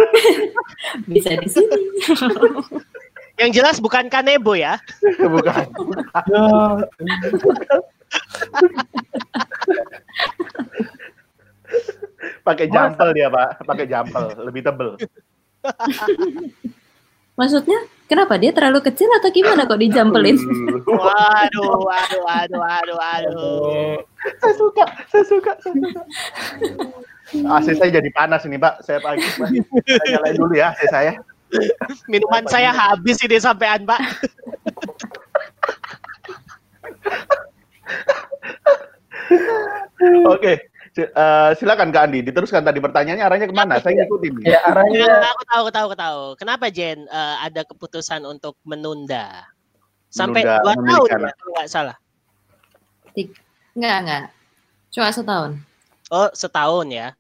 Bisa 1.11 1.35
di 1.35 1.49
sini. 1.51 1.81
Yang 3.37 3.51
jelas 3.61 3.77
bukan 3.85 4.09
kanebo 4.09 4.57
ya. 4.57 4.81
bukan. 5.35 5.67
Pakai 12.41 12.67
jampel 12.73 13.09
dia 13.13 13.29
pak. 13.29 13.61
Pakai 13.69 13.87
jampel 13.87 14.25
lebih 14.41 14.65
tebel. 14.65 14.97
Maksudnya 17.37 17.85
kenapa? 18.09 18.41
Dia 18.41 18.57
terlalu 18.57 18.81
kecil 18.81 19.13
atau 19.21 19.29
gimana 19.29 19.69
kok 19.69 19.77
dijampelin? 19.77 20.41
Waduh, 20.89 21.77
waduh, 21.85 22.21
waduh, 22.25 22.61
waduh, 22.65 22.97
waduh. 22.97 24.01
saya 24.41 24.55
suka 24.57 24.85
saya 25.13 25.25
suka 25.29 25.53
saya 25.61 25.75
suka. 25.77 26.03
AC 27.53 27.67
saya 27.77 27.91
jadi 28.01 28.09
panas 28.17 28.49
ini 28.49 28.57
pak. 28.57 28.81
Saya 28.81 29.05
pagi 29.05 29.21
saya 29.29 29.53
nyalain 30.17 30.37
dulu 30.41 30.55
ya 30.57 30.73
AC 30.73 30.89
saya 30.89 31.21
Minuman 32.13 32.45
saya 32.47 32.71
habis 32.73 33.21
ini 33.25 33.37
sampean, 33.41 33.87
Pak. 33.87 34.01
oke 40.27 40.55
eh, 40.97 41.51
silakan 41.61 41.93
Kak 41.93 42.09
Andi 42.09 42.25
diteruskan 42.25 42.65
tadi 42.65 42.81
pertanyaannya 42.81 43.25
arahnya 43.25 43.47
ke 43.49 43.57
mana 43.57 43.77
saya 43.83 44.01
ngikutin. 44.01 44.33
Ya 44.49 44.65
arahnya 44.65 44.97
Ya, 44.97 45.29
aku 45.29 45.43
tahu, 45.45 45.61
aku 45.69 45.73
tahu, 45.73 45.85
aku 45.93 45.97
tahu. 45.99 46.21
Kenapa 46.41 46.73
Jen 46.73 47.05
eh, 47.05 47.37
ada 47.45 47.63
keputusan 47.69 48.25
untuk 48.25 48.57
menunda 48.65 49.45
sampai 50.09 50.41
Menunda 50.47 50.63
dua 50.65 50.75
tahun 50.81 51.09
ya, 51.29 51.33
kalau 51.37 51.53
nggak 51.53 51.69
salah. 51.69 51.97
Enggak, 53.77 53.97
enggak. 54.05 54.25
Cuma 54.93 55.13
setahun. 55.13 55.53
Oh, 56.09 56.29
setahun 56.33 56.87
ya. 56.89 57.13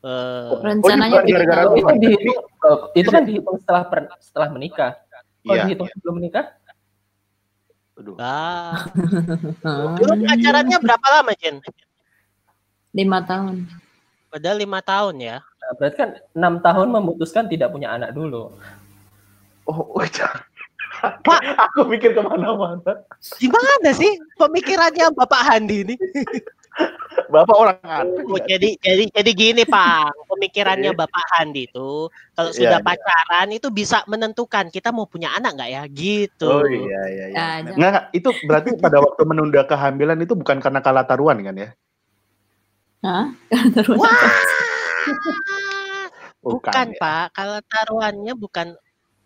Eh, 0.00 0.48
Rencananya 0.64 1.20
tiga 1.28 1.44
gara-gara 1.44 1.62
tahun. 1.68 1.76
itu 1.76 1.94
dihitung 2.00 2.38
eh, 2.40 2.78
itu 2.96 3.08
kan 3.12 3.22
dihitung 3.28 3.56
setelah 3.60 3.82
per- 3.84 4.16
setelah 4.16 4.48
menikah. 4.48 4.92
Kalau 5.44 5.52
iya 5.52 5.62
dihitung 5.68 5.88
sebelum 5.92 6.14
menikah, 6.16 6.44
Aduh. 8.00 8.16
ah. 8.16 8.80
Dulu 10.00 10.12
pacarannya 10.24 10.78
berapa 10.80 11.06
lama 11.20 11.32
Jen? 11.36 11.60
lima 12.96 13.20
tahun. 13.22 13.68
Padahal 14.32 14.56
lima 14.56 14.80
tahun 14.80 15.14
ya. 15.20 15.36
nah, 15.44 15.72
berarti 15.76 15.96
kan 16.00 16.10
enam 16.32 16.54
tahun 16.64 16.88
memutuskan 16.96 17.44
tidak 17.46 17.68
punya 17.68 17.92
anak 17.92 18.16
dulu. 18.16 18.56
oh, 19.68 19.80
oh 19.94 20.06
jangan. 20.16 20.42
aku 21.56 21.88
mikir 21.88 22.12
ke 22.12 22.20
mana-mana 22.20 23.04
Gimana 23.40 23.88
sih 23.96 24.20
pemikirannya 24.36 25.12
Bapak 25.16 25.44
Handi 25.44 25.84
ini? 25.84 25.94
bapak 27.34 27.56
orang 27.56 27.78
aneh 27.82 28.22
Oh, 28.26 28.38
jadi 28.42 28.74
jadi 28.78 29.04
jadi 29.10 29.30
gini 29.34 29.62
Pak, 29.66 30.26
pemikirannya 30.26 30.94
Bapak 30.94 31.24
Handi 31.36 31.66
itu 31.70 32.10
kalau 32.34 32.50
Iya, 32.50 32.58
sudah 32.58 32.78
iya. 32.78 32.86
pacaran 32.86 33.48
itu 33.54 33.68
bisa 33.70 34.02
menentukan 34.06 34.66
kita 34.70 34.90
mau 34.90 35.06
punya 35.06 35.30
anak 35.34 35.54
nggak 35.58 35.70
ya? 35.70 35.82
Gitu. 35.90 36.46
oh 36.46 36.66
iya 36.66 37.00
iya 37.10 37.24
iya. 37.30 37.36
Ya, 37.36 37.46
jangan- 37.62 37.76
Nggak, 37.78 37.90
nggak, 37.90 38.04
itu 38.18 38.28
berarti 38.46 38.68
pada 38.78 38.98
waktu 39.02 39.22
menunda 39.26 39.60
kehamilan 39.66 40.18
itu 40.22 40.34
bukan 40.34 40.58
karena 40.58 40.80
kalah 40.82 41.04
taruhan 41.06 41.38
kan 41.42 41.54
ya? 41.54 41.68
Hah? 43.00 43.26
Terus 43.74 43.96
Wah, 43.98 44.10
Bukan, 46.40 46.62
bukan 46.72 46.86
ya. 46.96 47.00
Pak, 47.00 47.24
kalau 47.36 47.58
taruhannya 47.68 48.32
bukan 48.32 48.66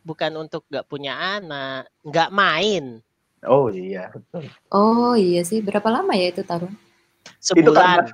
bukan 0.05 0.33
untuk 0.37 0.67
nggak 0.69 0.87
punya 0.91 1.41
anak, 1.41 1.89
nggak 2.05 2.31
main. 2.35 3.01
Oh 3.45 3.69
iya 3.69 4.09
betul. 4.13 4.49
Oh 4.73 5.13
iya 5.15 5.45
sih, 5.45 5.61
berapa 5.61 5.89
lama 5.93 6.13
ya 6.17 6.33
itu 6.33 6.43
taruh? 6.45 6.73
Sebulan. 7.45 8.09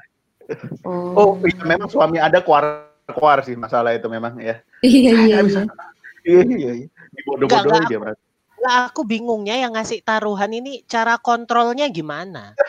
Oh, 0.82 1.14
oh 1.14 1.30
iya, 1.46 1.62
memang 1.62 1.86
suami 1.86 2.18
ada 2.18 2.42
kuar 2.42 2.90
kuar 3.14 3.46
sih 3.46 3.54
masalah 3.54 3.94
itu 3.94 4.06
memang 4.06 4.38
ya 4.38 4.62
iya 4.82 5.10
iya. 5.26 5.36
Iya. 5.42 5.62
iya 6.26 6.42
iya 6.46 6.72
iya 6.82 6.88
dibodoh-bodohin 7.14 7.86
dia 7.90 7.98
berarti 7.98 8.22
Lah 8.60 8.92
aku 8.92 9.08
bingungnya 9.08 9.56
yang 9.56 9.72
ngasih 9.72 10.04
taruhan 10.04 10.52
ini 10.52 10.84
cara 10.84 11.16
kontrolnya 11.16 11.88
gimana? 11.88 12.52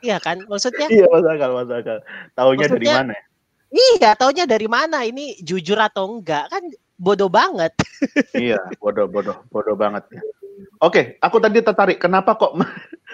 Iya 0.00 0.16
kan, 0.16 0.40
maksudnya 0.48 0.88
iya 0.88 1.04
masuk 1.12 1.28
akal 1.28 1.50
masuk 1.60 1.76
akal 1.76 1.98
taunya 2.32 2.72
dari 2.72 2.88
mana 2.88 3.12
ya? 3.12 3.22
Iya, 3.68 4.10
taunya 4.16 4.44
dari 4.48 4.64
mana? 4.64 5.04
Ini 5.04 5.44
jujur 5.44 5.76
atau 5.76 6.08
enggak? 6.08 6.48
Kan 6.48 6.72
bodoh 6.96 7.28
banget. 7.28 7.76
iya, 8.32 8.56
bodoh, 8.80 9.04
bodoh, 9.06 9.44
bodoh 9.52 9.76
banget 9.76 10.08
ya. 10.08 10.24
Oke, 10.80 11.20
aku 11.20 11.36
tadi 11.40 11.60
tertarik. 11.60 12.00
Kenapa 12.00 12.36
kok 12.36 12.56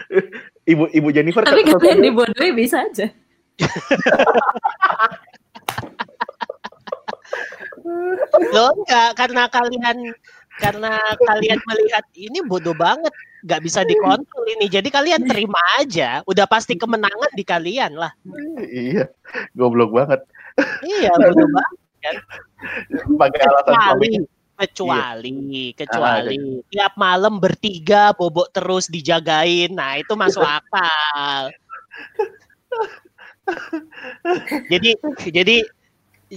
ibu 0.73 0.87
ibu 0.91 1.09
Jennifer? 1.11 1.43
Tapi 1.43 1.67
kalian 1.67 1.99
dibodohi 2.03 2.51
bisa 2.55 2.83
aja. 2.87 3.11
Loh 8.55 8.71
enggak, 8.75 9.15
karena 9.15 9.47
kalian 9.51 10.15
karena 10.57 10.93
kalian 11.21 11.61
melihat 11.69 12.05
ini 12.17 12.41
bodoh 12.45 12.73
banget, 12.73 13.13
nggak 13.45 13.63
bisa 13.63 13.85
dikontrol 13.85 14.45
ini. 14.57 14.67
Jadi 14.71 14.89
kalian 14.89 15.23
terima 15.29 15.61
aja, 15.79 16.25
udah 16.25 16.47
pasti 16.49 16.75
kemenangan 16.75 17.31
di 17.37 17.45
kalian 17.45 17.95
lah. 17.95 18.13
iya, 18.67 19.07
goblok 19.53 19.93
banget. 19.93 20.21
Iya, 20.83 21.13
bodoh 21.15 21.49
banget. 21.51 21.77
Pakai 23.19 23.43
alasan 23.43 24.27
Kecuali, 24.57 25.29
suaminya. 25.29 25.77
kecuali, 25.77 26.37
kecuali 26.37 26.73
tiap 26.73 26.93
malam 26.97 27.37
bertiga 27.37 28.17
bobok 28.17 28.49
terus 28.57 28.89
dijagain. 28.89 29.69
Nah, 29.77 30.01
itu 30.01 30.17
masuk 30.17 30.41
akal. 30.41 31.53
jadi 34.73 34.91
jadi 35.29 35.57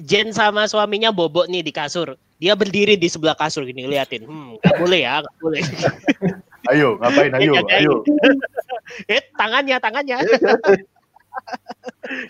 Jen 0.06 0.30
sama 0.30 0.70
suaminya 0.70 1.10
bobok 1.10 1.50
nih 1.50 1.66
di 1.66 1.74
kasur. 1.74 2.14
Dia 2.38 2.54
berdiri 2.54 3.00
di 3.00 3.08
sebelah 3.10 3.34
kasur 3.34 3.66
gini 3.66 3.90
liatin. 3.90 4.28
Hmm, 4.28 4.60
nggak 4.62 4.76
boleh 4.78 5.00
ya, 5.02 5.16
nggak 5.24 5.36
boleh. 5.42 5.62
Ayo, 6.76 7.00
ngapain? 7.00 7.32
Ayo, 7.34 7.56
ayo. 7.72 8.04
eh, 9.16 9.24
tangannya, 9.40 9.80
tangannya. 9.80 10.22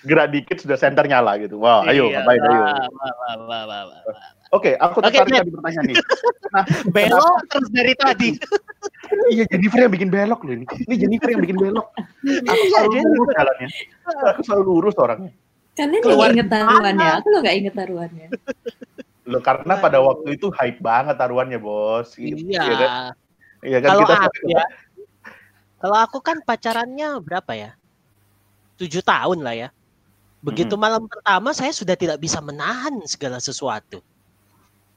Gerak 0.06 0.32
dikit 0.32 0.62
sudah 0.62 0.78
senter 0.78 1.10
nyala 1.10 1.36
gitu. 1.42 1.58
Wah, 1.60 1.84
ayo, 1.90 2.14
Iya, 2.14 2.22
ngapain? 2.22 2.40
Ayo. 2.46 2.62
wah, 2.62 3.36
wah, 3.50 3.64
wah, 3.68 3.84
wah, 3.90 4.32
Oke, 4.50 4.74
aku 4.76 4.98
Oke, 4.98 5.14
tertarik 5.14 5.30
Jen. 5.30 5.42
tadi 5.46 5.52
pertanyaan 5.54 5.86
nih. 5.86 5.98
Belok 6.96 7.38
terus 7.54 7.70
dari 7.70 7.94
tadi. 7.94 8.30
Iya, 9.30 9.44
Jennifer 9.46 9.80
yang 9.86 9.94
bikin 9.94 10.10
belok 10.10 10.42
loh 10.42 10.54
ini. 10.58 10.66
Ini 10.90 10.96
Jennifer 10.98 11.30
yang 11.30 11.42
bikin 11.46 11.58
belok. 11.58 11.88
Aku 11.94 12.26
Iya, 12.26 12.70
selalu 12.74 12.90
Jennifer. 12.98 13.14
lurus 13.14 13.30
jalannya. 13.38 13.68
Aku 14.34 14.40
selalu 14.42 14.64
lurus 14.66 14.96
orangnya. 14.98 15.32
Kalian 15.78 16.02
Keluar 16.04 16.34
yang 16.34 16.36
inget 16.36 16.48
taruhannya, 16.50 17.10
aku 17.22 17.28
lo 17.32 17.38
gak 17.40 17.56
inget 17.56 17.74
taruhannya. 17.78 18.28
Loh, 19.30 19.42
karena 19.46 19.74
pada 19.78 19.98
waktu 20.02 20.28
itu 20.36 20.50
hype 20.50 20.82
banget 20.82 21.16
taruhannya, 21.16 21.60
Bos. 21.62 22.18
Gitu, 22.18 22.42
Iya. 22.50 22.62
ya 22.66 22.76
kan? 22.76 22.92
Iya 23.60 23.78
kan 23.80 23.90
Kalau 23.94 24.02
kita 24.02 24.14
aku 24.18 24.40
ya, 24.50 24.64
kalau 25.80 25.98
aku 26.00 26.18
kan 26.20 26.38
pacarannya 26.42 27.22
berapa 27.22 27.52
ya? 27.54 27.72
Tujuh 28.76 29.06
tahun 29.06 29.40
lah 29.46 29.56
ya. 29.56 29.70
Begitu 30.42 30.74
malam 30.74 31.06
pertama 31.06 31.52
saya 31.52 31.70
sudah 31.70 31.94
tidak 31.94 32.18
bisa 32.18 32.40
menahan 32.40 33.00
segala 33.06 33.38
sesuatu. 33.38 34.00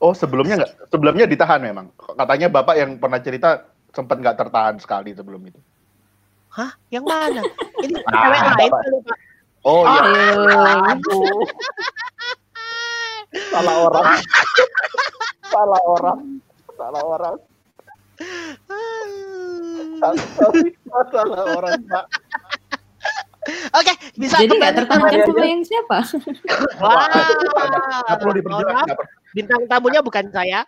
Oh, 0.03 0.11
sebelumnya 0.11 0.59
nggak? 0.59 0.91
Sebelumnya 0.91 1.31
ditahan 1.31 1.63
memang. 1.63 1.95
Katanya 1.95 2.51
Bapak 2.51 2.75
yang 2.75 2.99
pernah 2.99 3.23
cerita 3.23 3.71
sempat 3.95 4.19
nggak 4.19 4.35
tertahan 4.35 4.75
sekali 4.83 5.15
sebelum 5.15 5.39
itu. 5.47 5.63
Hah? 6.51 6.75
Yang 6.91 7.05
mana? 7.07 7.43
Ini 7.87 7.95
Ah, 8.11 8.11
cewek 8.11 8.41
lain 8.43 8.71
kali, 8.83 8.99
Pak. 9.07 9.19
Oh 9.63 9.87
iya. 9.87 10.03
Ayo. 10.03 10.51
Aduh. 10.91 11.47
Salah 13.55 13.77
orang. 13.87 14.07
Salah 15.47 15.83
orang. 15.87 16.19
Salah 16.75 17.03
orang. 17.07 17.37
Salah 21.15 21.45
orang, 21.55 21.79
Pak. 21.87 22.05
Oke, 23.73 23.89
bisa 24.15 24.37
Jadi 24.37 24.53
gak 24.53 24.77
kembali 24.77 24.77
tertahan 24.77 25.01
ke- 25.09 25.25
sama 25.25 25.47
yang 25.49 25.65
siapa? 25.65 25.99
Wah, 26.83 27.09
Nggak 28.05 28.17
perlu 28.21 28.33
diperjelas. 28.37 28.85
nggak 28.85 28.99
bintang 29.33 29.63
tamunya 29.65 30.01
bukan 30.01 30.29
saya. 30.29 30.61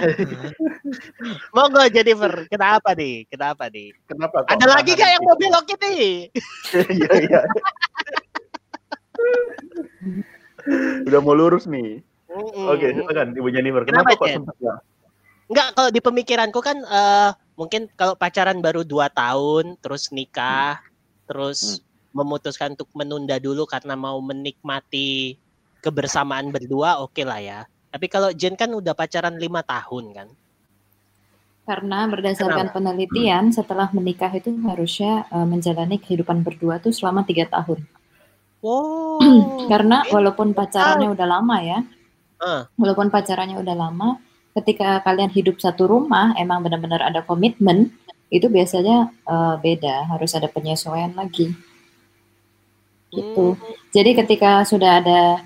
Monggo 1.54 1.86
Jennifer, 1.88 2.32
kenapa 2.46 2.90
nih? 2.92 3.22
Kenapa 3.26 3.70
nih? 3.70 3.94
Kenapa? 4.04 4.42
kok 4.42 4.50
Ada 4.50 4.66
lagi 4.66 4.90
gak 4.92 5.10
yang 5.10 5.22
gitu? 5.22 5.28
mau 5.28 5.36
belok 5.38 5.66
ini? 5.70 6.26
Iya, 6.90 7.10
iya. 7.20 7.40
Udah 11.06 11.20
mau 11.20 11.34
lurus 11.34 11.64
nih. 11.66 12.02
Oke, 12.66 12.86
silakan 12.92 13.34
Ibu 13.34 13.48
Jennifer. 13.50 13.82
Kenapa, 13.84 14.10
Kenapa, 14.10 14.22
kok 14.22 14.30
sempat 14.32 14.56
ya? 14.58 14.74
Enggak, 15.46 15.68
kalau 15.74 15.90
di 15.90 16.00
pemikiranku 16.00 16.58
kan 16.58 16.78
eh, 16.78 17.30
mungkin 17.54 17.90
kalau 17.92 18.14
pacaran 18.14 18.58
baru 18.58 18.82
dua 18.82 19.06
tahun, 19.06 19.74
terus 19.78 20.10
nikah, 20.10 20.78
terus 21.30 21.78
memutuskan 22.10 22.74
untuk 22.74 22.90
menunda 22.98 23.38
dulu 23.38 23.70
karena 23.70 23.94
mau 23.94 24.18
menikmati 24.18 25.38
kebersamaan 25.78 26.50
berdua, 26.50 26.98
oke 26.98 27.22
lah 27.22 27.38
ya. 27.38 27.60
Tapi 27.94 28.10
kalau 28.10 28.34
Jen 28.34 28.58
kan 28.58 28.74
udah 28.74 28.98
pacaran 28.98 29.38
lima 29.38 29.62
tahun 29.62 30.04
kan? 30.10 30.28
Karena 31.70 32.10
berdasarkan 32.10 32.74
penelitian, 32.74 33.54
setelah 33.54 33.86
menikah 33.94 34.34
itu 34.34 34.50
harusnya 34.66 35.30
eh, 35.30 35.46
menjalani 35.46 36.02
kehidupan 36.02 36.42
berdua 36.42 36.82
tuh 36.82 36.90
selama 36.90 37.22
tiga 37.22 37.46
tahun. 37.46 37.86
Wow. 38.58 39.22
Karena 39.70 40.02
walaupun 40.10 40.50
pacarannya 40.50 41.14
udah 41.14 41.26
lama 41.30 41.56
ya, 41.62 41.78
Ah. 42.40 42.64
walaupun 42.80 43.12
pacarannya 43.12 43.60
udah 43.60 43.76
lama, 43.76 44.16
ketika 44.56 45.04
kalian 45.04 45.28
hidup 45.28 45.60
satu 45.60 45.84
rumah, 45.84 46.32
emang 46.40 46.64
benar-benar 46.64 47.04
ada 47.04 47.20
komitmen, 47.20 47.92
itu 48.30 48.46
biasanya 48.46 49.10
eh, 49.10 49.54
beda, 49.58 50.06
harus 50.14 50.30
ada 50.38 50.46
penyesuaian 50.46 51.12
lagi. 51.18 51.50
Gitu. 53.10 53.58
Jadi 53.90 54.10
ketika 54.14 54.62
sudah 54.62 55.02
ada, 55.02 55.42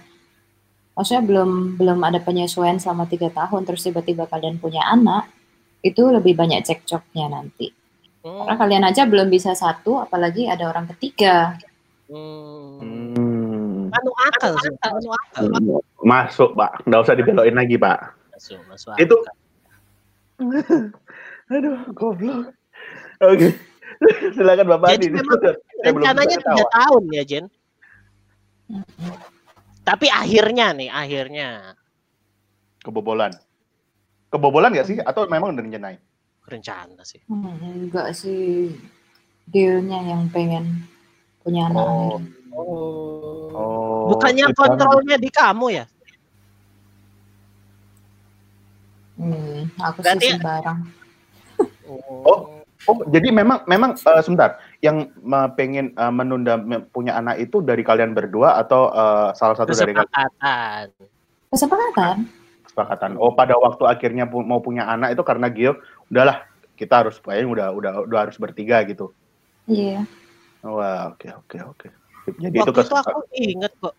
maksudnya 0.92 1.24
belum 1.24 1.80
belum 1.80 1.98
ada 2.04 2.20
penyesuaian 2.20 2.76
selama 2.76 3.08
tiga 3.08 3.32
tahun, 3.32 3.64
terus 3.64 3.88
tiba-tiba 3.88 4.28
kalian 4.28 4.60
punya 4.60 4.84
anak, 4.84 5.32
itu 5.80 6.04
lebih 6.12 6.36
banyak 6.36 6.60
cekcoknya 6.60 7.32
nanti. 7.32 7.72
Hmm. 8.20 8.44
Karena 8.44 8.56
kalian 8.60 8.84
aja 8.84 9.08
belum 9.08 9.32
bisa 9.32 9.56
satu, 9.56 10.04
apalagi 10.04 10.44
ada 10.44 10.68
orang 10.68 10.84
ketiga. 10.92 11.56
Hmm. 12.12 12.84
Hmm. 12.84 13.88
Anu 13.96 14.12
akal 14.28 14.52
sih, 14.60 14.76
anu 14.84 15.08
akal. 15.08 15.44
Masuk, 16.04 16.52
Pak. 16.52 16.84
Nggak 16.84 17.00
usah 17.00 17.16
dibelokin 17.16 17.56
lagi, 17.56 17.80
Pak. 17.80 17.98
Masuk, 18.36 18.60
masuk 18.68 18.92
Itu-. 19.00 19.24
Aduh, 21.52 21.76
goblok. 21.92 22.53
Oke. 23.30 23.48
Silakan 24.36 24.66
Bapak 24.68 24.88
Jadi 24.96 25.06
Adi. 25.06 25.16
memang 25.16 25.38
rencananya 25.84 26.36
tiga 26.36 26.64
tahun 26.68 27.02
ya 27.12 27.22
Jen. 27.24 27.44
Tapi 29.84 30.06
akhirnya 30.08 30.72
nih, 30.72 30.88
akhirnya 30.88 31.48
Kebobolan. 32.84 33.32
Kebobolan 34.28 34.72
nggak 34.76 34.88
sih? 34.88 34.96
Atau 35.00 35.24
memang 35.28 35.52
udah 35.54 35.64
direncanain? 35.64 36.00
rencana 36.44 37.00
sih. 37.08 37.24
Hmm, 37.24 37.56
enggak 37.88 38.12
sih, 38.12 38.68
dealnya 39.48 39.96
yang 40.04 40.28
pengen 40.28 40.84
punya 41.40 41.72
anak. 41.72 41.80
Oh. 41.80 42.20
akhirnya. 42.52 43.52
Oh. 43.56 44.12
Bukannya 44.12 44.52
rencana. 44.52 44.58
kontrolnya 44.60 45.16
di 45.16 45.30
kamu 45.32 45.66
ya? 45.72 45.84
Hmm, 49.16 49.72
aku 49.80 49.98
Berarti- 50.04 50.20
sih 50.20 50.36
sembarang. 50.36 50.78
Oh. 51.88 52.20
Oh, 52.28 52.38
jadi 53.08 53.28
memang 53.32 53.64
memang 53.64 53.96
eh, 53.96 54.22
sebentar, 54.22 54.60
yang 54.84 55.08
eh, 55.08 55.48
pengen 55.56 55.96
eh, 55.96 56.12
menunda 56.12 56.60
me- 56.60 56.84
punya 56.84 57.16
anak 57.16 57.40
itu 57.40 57.64
dari 57.64 57.80
kalian 57.80 58.12
berdua 58.12 58.60
atau 58.60 58.92
eh, 58.92 59.28
salah 59.32 59.56
satu 59.56 59.72
dari 59.72 59.96
kalian 59.96 60.04
Kesepakatan. 60.04 60.84
Kesepakatan. 61.48 62.16
kesepakatan? 62.68 63.10
Oh, 63.16 63.32
pada 63.32 63.54
waktu 63.56 63.86
akhirnya 63.88 64.28
pu- 64.28 64.44
mau 64.44 64.60
punya 64.60 64.84
anak 64.90 65.14
itu 65.16 65.22
karena 65.24 65.48
Gio, 65.48 65.80
udahlah 66.12 66.44
kita 66.74 67.06
harus 67.06 67.16
kayaknya 67.22 67.48
udah 67.48 67.68
udah 67.72 67.92
udah 68.04 68.18
harus 68.28 68.36
bertiga 68.36 68.82
gitu. 68.84 69.14
Iya. 69.70 70.04
Wah, 70.60 71.14
oke 71.14 71.28
oke 71.30 71.58
oke. 71.64 71.88
Jadi 72.36 72.56
itu 72.56 72.60
Waktu 72.60 72.72
itu 72.72 72.80
kesepakatan. 72.84 73.12
aku 73.14 73.20
inget 73.36 73.72
kok 73.80 73.94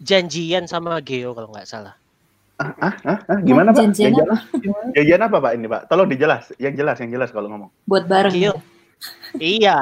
janjian 0.00 0.64
sama 0.64 0.96
Geo 1.04 1.36
kalau 1.36 1.52
nggak 1.52 1.68
salah. 1.68 1.99
Ah, 2.60 2.92
gimana 3.40 3.72
Pak? 3.72 3.80
Janjian 3.88 4.12
Jajan, 4.12 4.36
jajan 4.92 5.20
apa 5.24 5.36
Pak 5.40 5.52
ini 5.56 5.66
Pak? 5.66 5.82
Tolong 5.88 6.08
dijelas, 6.12 6.52
yang 6.60 6.76
jelas, 6.76 7.00
yang 7.00 7.08
jelas 7.08 7.32
kalau 7.32 7.48
ngomong. 7.48 7.70
Buat 7.88 8.04
bareng. 8.04 8.32
Gio. 8.36 8.52
ya? 8.52 8.54
iya. 9.40 9.78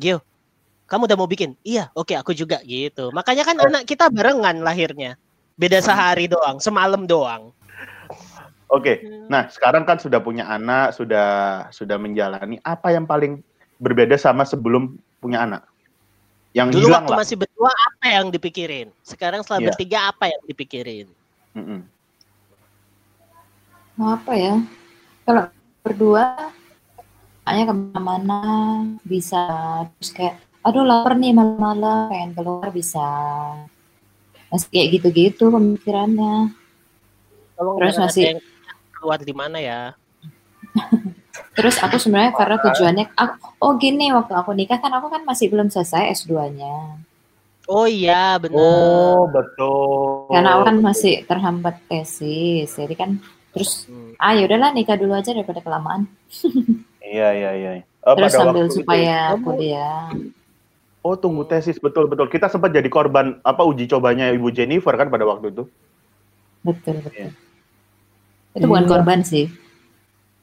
Geo, 0.00 0.24
kamu 0.88 1.04
udah 1.04 1.18
mau 1.20 1.28
bikin? 1.28 1.52
Iya, 1.60 1.92
oke 1.92 2.16
aku 2.16 2.32
juga 2.32 2.64
gitu. 2.64 3.12
Makanya 3.12 3.44
kan 3.44 3.56
anak 3.60 3.84
kita 3.84 4.08
barengan 4.08 4.64
lahirnya. 4.64 5.20
Beda 5.60 5.84
sehari 5.84 6.24
doang, 6.24 6.56
semalam 6.56 7.04
doang. 7.04 7.52
Oke, 8.70 9.02
nah 9.28 9.50
sekarang 9.50 9.84
kan 9.84 10.00
sudah 10.00 10.22
punya 10.24 10.48
anak, 10.48 10.96
sudah 10.96 11.28
sudah 11.68 12.00
menjalani. 12.00 12.56
Apa 12.64 12.96
yang 12.96 13.04
paling 13.04 13.44
berbeda 13.76 14.16
sama 14.16 14.48
sebelum 14.48 14.96
punya 15.20 15.44
anak? 15.44 15.68
Yang 16.56 16.78
Dulu 16.80 16.86
hilang 16.88 17.04
waktu 17.04 17.12
lah. 17.12 17.18
masih 17.22 17.36
berdua 17.36 17.70
apa 17.70 18.06
yang 18.08 18.26
dipikirin? 18.32 18.88
Sekarang 19.04 19.44
setelah 19.44 19.60
Iya. 19.60 19.68
bertiga 19.74 19.98
apa 20.08 20.24
yang 20.32 20.42
dipikirin? 20.48 21.06
Mm-mm. 21.56 21.80
Mau 23.98 24.16
apa 24.16 24.32
ya? 24.38 24.54
Kalau 25.26 25.42
berdua, 25.84 26.24
hanya 27.44 27.62
ke 27.68 27.74
mana-mana 27.74 28.40
bisa 29.02 29.40
terus 29.96 30.10
kayak, 30.14 30.34
aduh 30.62 30.84
lapar 30.86 31.18
nih 31.18 31.34
malam-malam, 31.34 32.08
pengen 32.08 32.30
keluar 32.32 32.68
bisa. 32.72 33.04
Masih 34.50 34.68
kayak 34.72 34.88
gitu-gitu 34.98 35.50
pemikirannya. 35.52 36.54
Tolong 37.54 37.76
Terus 37.78 37.96
masih- 37.98 38.40
keluar 38.96 39.18
di 39.20 39.34
mana 39.34 39.58
ya? 39.60 39.96
Terus 41.56 41.76
aku 41.80 41.96
sebenarnya 41.98 42.32
karena 42.36 42.56
tujuannya, 42.62 43.04
aku, 43.16 43.34
oh 43.64 43.72
gini 43.76 44.12
waktu 44.12 44.32
aku 44.36 44.52
nikah 44.54 44.78
kan 44.78 44.92
aku 44.92 45.08
kan 45.12 45.22
masih 45.26 45.48
belum 45.50 45.68
selesai 45.68 46.12
S2-nya. 46.24 47.00
Oh 47.70 47.86
iya, 47.86 48.34
benar. 48.36 48.58
Oh, 48.58 49.30
betul. 49.30 50.26
Karena 50.28 50.58
aku 50.58 50.62
kan 50.66 50.76
masih 50.82 51.22
terhambat 51.22 51.78
tesis. 51.86 52.66
Jadi 52.68 52.94
kan 52.94 53.22
terus 53.50 53.86
Hmm. 53.86 54.14
ah 54.16 54.30
ya 54.32 54.44
udahlah 54.44 54.70
nikah 54.70 54.94
dulu 54.94 55.14
aja 55.14 55.30
daripada 55.30 55.60
kelamaan. 55.60 56.10
Iya, 57.00 57.28
iya, 57.32 57.50
iya. 57.52 57.70
Oh, 58.02 58.14
Terus 58.14 58.30
pada 58.30 58.38
sambil 58.46 58.64
itu- 58.64 58.76
supaya 58.78 59.34
Kamu- 59.34 59.42
kuliah. 59.42 60.14
Oh, 61.00 61.14
tunggu 61.14 61.42
tesis 61.42 61.74
betul 61.76 62.06
betul. 62.06 62.26
Kita 62.26 62.46
sempat 62.46 62.70
jadi 62.70 62.86
korban 62.86 63.42
apa 63.42 63.62
uji 63.62 63.86
cobanya 63.86 64.30
Ibu 64.30 64.46
Jennifer 64.50 64.94
kan 64.94 65.08
pada 65.08 65.26
waktu 65.26 65.50
itu. 65.50 65.66
Betul, 66.62 67.02
betul. 67.02 67.10
Iya. 67.16 67.30
Itu 68.52 68.64
bukan 68.64 68.84
Iya. 68.84 68.90
korban 68.90 69.20
sih. 69.22 69.50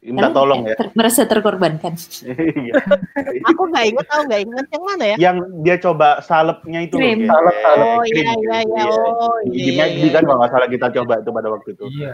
Minta 0.07 0.31
Kalian 0.31 0.33
tolong 0.33 0.61
ya. 0.63 0.75
ter- 0.75 0.91
merasa 0.95 1.21
terkorbankan. 1.23 1.93
Iya. 2.23 2.73
Aku 3.51 3.61
nggak 3.67 3.85
inget, 3.85 4.05
aku 4.07 4.21
nggak 4.23 4.41
inget 4.41 4.65
yang 4.69 4.83
mana 4.83 5.03
ya? 5.03 5.15
Yang 5.19 5.37
dia 5.61 5.75
coba 5.77 6.07
salepnya 6.21 6.79
itu 6.81 6.95
loh. 6.95 7.03
Krim. 7.03 7.19
Gen. 7.19 7.27
Salep, 7.27 7.55
salep. 7.59 7.85
Oh 7.85 8.01
Krim, 8.01 8.15
iya 8.17 8.31
iya 8.31 8.57
iya. 8.57 8.61
iya. 8.63 8.83
Oh 8.87 9.37
iya. 9.43 9.63
Iya, 9.67 9.71
kan 9.77 9.89
iya. 9.91 10.19
kalau 10.23 10.37
nggak 10.37 10.51
salah 10.51 10.67
kita 10.67 10.87
coba 10.93 11.13
itu 11.17 11.29
pada 11.29 11.47
waktu 11.49 11.69
itu. 11.69 11.85
Iya. 11.91 12.13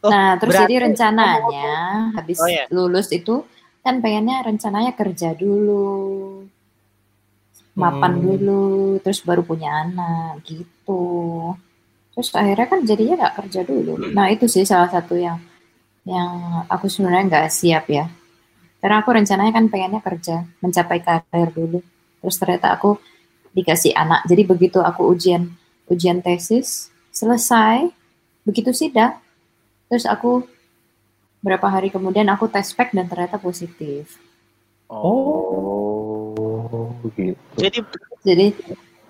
Oh, 0.00 0.08
nah, 0.08 0.28
terus 0.36 0.52
berarti- 0.52 0.64
jadi 0.64 0.74
rencananya 0.80 1.72
habis 2.14 2.38
Oh, 2.38 2.46
iya. 2.46 2.64
lulus 2.68 3.08
itu 3.10 3.34
kan 3.80 3.98
pengennya 3.98 4.36
rencananya 4.40 4.92
kerja 4.92 5.34
dulu. 5.34 6.46
Mapan 7.72 8.12
Hmm. 8.12 8.22
dulu, 8.22 8.64
terus 9.00 9.24
baru 9.24 9.42
punya 9.42 9.82
anak 9.82 10.44
gitu. 10.44 11.02
Terus 12.12 12.28
akhirnya 12.32 12.68
kan 12.68 12.84
jadinya 12.84 13.14
nggak 13.18 13.36
kerja 13.38 13.60
dulu. 13.64 13.96
Nah, 14.12 14.28
itu 14.28 14.44
sih 14.44 14.62
salah 14.62 14.86
satu 14.86 15.16
yang 15.16 15.40
yang 16.02 16.66
aku 16.66 16.90
sebenarnya 16.90 17.24
nggak 17.30 17.48
siap 17.52 17.86
ya. 17.90 18.10
Karena 18.82 18.98
aku 18.98 19.14
rencananya 19.14 19.52
kan 19.54 19.70
pengennya 19.70 20.02
kerja, 20.02 20.42
mencapai 20.58 20.98
karir 21.02 21.50
dulu. 21.54 21.78
Terus 22.18 22.36
ternyata 22.38 22.74
aku 22.74 22.98
dikasih 23.54 23.94
anak. 23.94 24.26
Jadi 24.26 24.42
begitu 24.42 24.82
aku 24.82 25.06
ujian 25.06 25.54
ujian 25.86 26.18
tesis 26.18 26.90
selesai, 27.14 27.86
begitu 28.42 28.74
sidang, 28.74 29.14
terus 29.86 30.08
aku 30.08 30.42
berapa 31.42 31.66
hari 31.68 31.90
kemudian 31.90 32.26
aku 32.30 32.48
tes 32.48 32.74
pack 32.74 32.94
dan 32.94 33.06
ternyata 33.06 33.38
positif. 33.38 34.18
Oh, 34.90 36.90
gitu. 37.14 37.38
Jadi 37.58 37.78
Jadi 38.22 38.54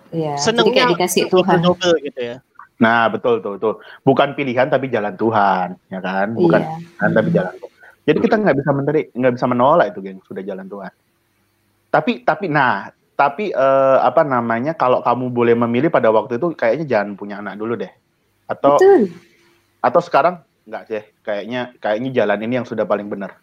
ya, 0.08 0.40
jadi 0.40 0.70
kayak 0.72 0.88
dikasih 0.96 1.28
Tuhan. 1.28 1.60
double 1.60 2.00
gitu 2.00 2.20
ya. 2.20 2.36
Nah, 2.80 3.10
betul 3.12 3.44
tuh, 3.44 3.60
tuh. 3.60 3.74
Bukan 4.06 4.32
pilihan 4.32 4.70
tapi 4.70 4.88
jalan 4.88 5.14
Tuhan, 5.18 5.76
ya 5.92 6.00
kan? 6.00 6.32
Bukan 6.32 6.60
Iya. 6.62 6.70
pilihan 6.78 7.10
tapi 7.12 7.28
jalan 7.34 7.54
Tuhan. 7.58 7.72
Jadi 8.02 8.18
kita 8.18 8.34
nggak 8.40 8.56
bisa 8.58 8.70
menarik, 8.74 9.04
nggak 9.14 9.34
bisa 9.38 9.46
menolak 9.46 9.86
itu, 9.94 10.00
geng. 10.02 10.18
Sudah 10.26 10.42
jalan 10.42 10.66
Tuhan. 10.66 10.92
Tapi, 11.92 12.12
tapi, 12.24 12.46
nah, 12.48 12.88
tapi 13.14 13.52
eh, 13.52 13.98
apa 14.00 14.22
namanya? 14.24 14.74
Kalau 14.74 15.04
kamu 15.04 15.30
boleh 15.30 15.54
memilih 15.54 15.92
pada 15.92 16.08
waktu 16.08 16.40
itu, 16.40 16.56
kayaknya 16.56 16.86
jangan 16.88 17.14
punya 17.14 17.38
anak 17.38 17.60
dulu 17.60 17.76
deh. 17.78 17.92
Atau, 18.48 18.80
Betul. 18.80 19.12
atau 19.78 20.00
sekarang 20.02 20.34
nggak 20.66 20.84
sih? 20.90 21.02
Kayaknya, 21.22 21.74
kayaknya 21.78 22.10
jalan 22.22 22.38
ini 22.42 22.54
yang 22.62 22.66
sudah 22.66 22.86
paling 22.86 23.06
benar. 23.06 23.41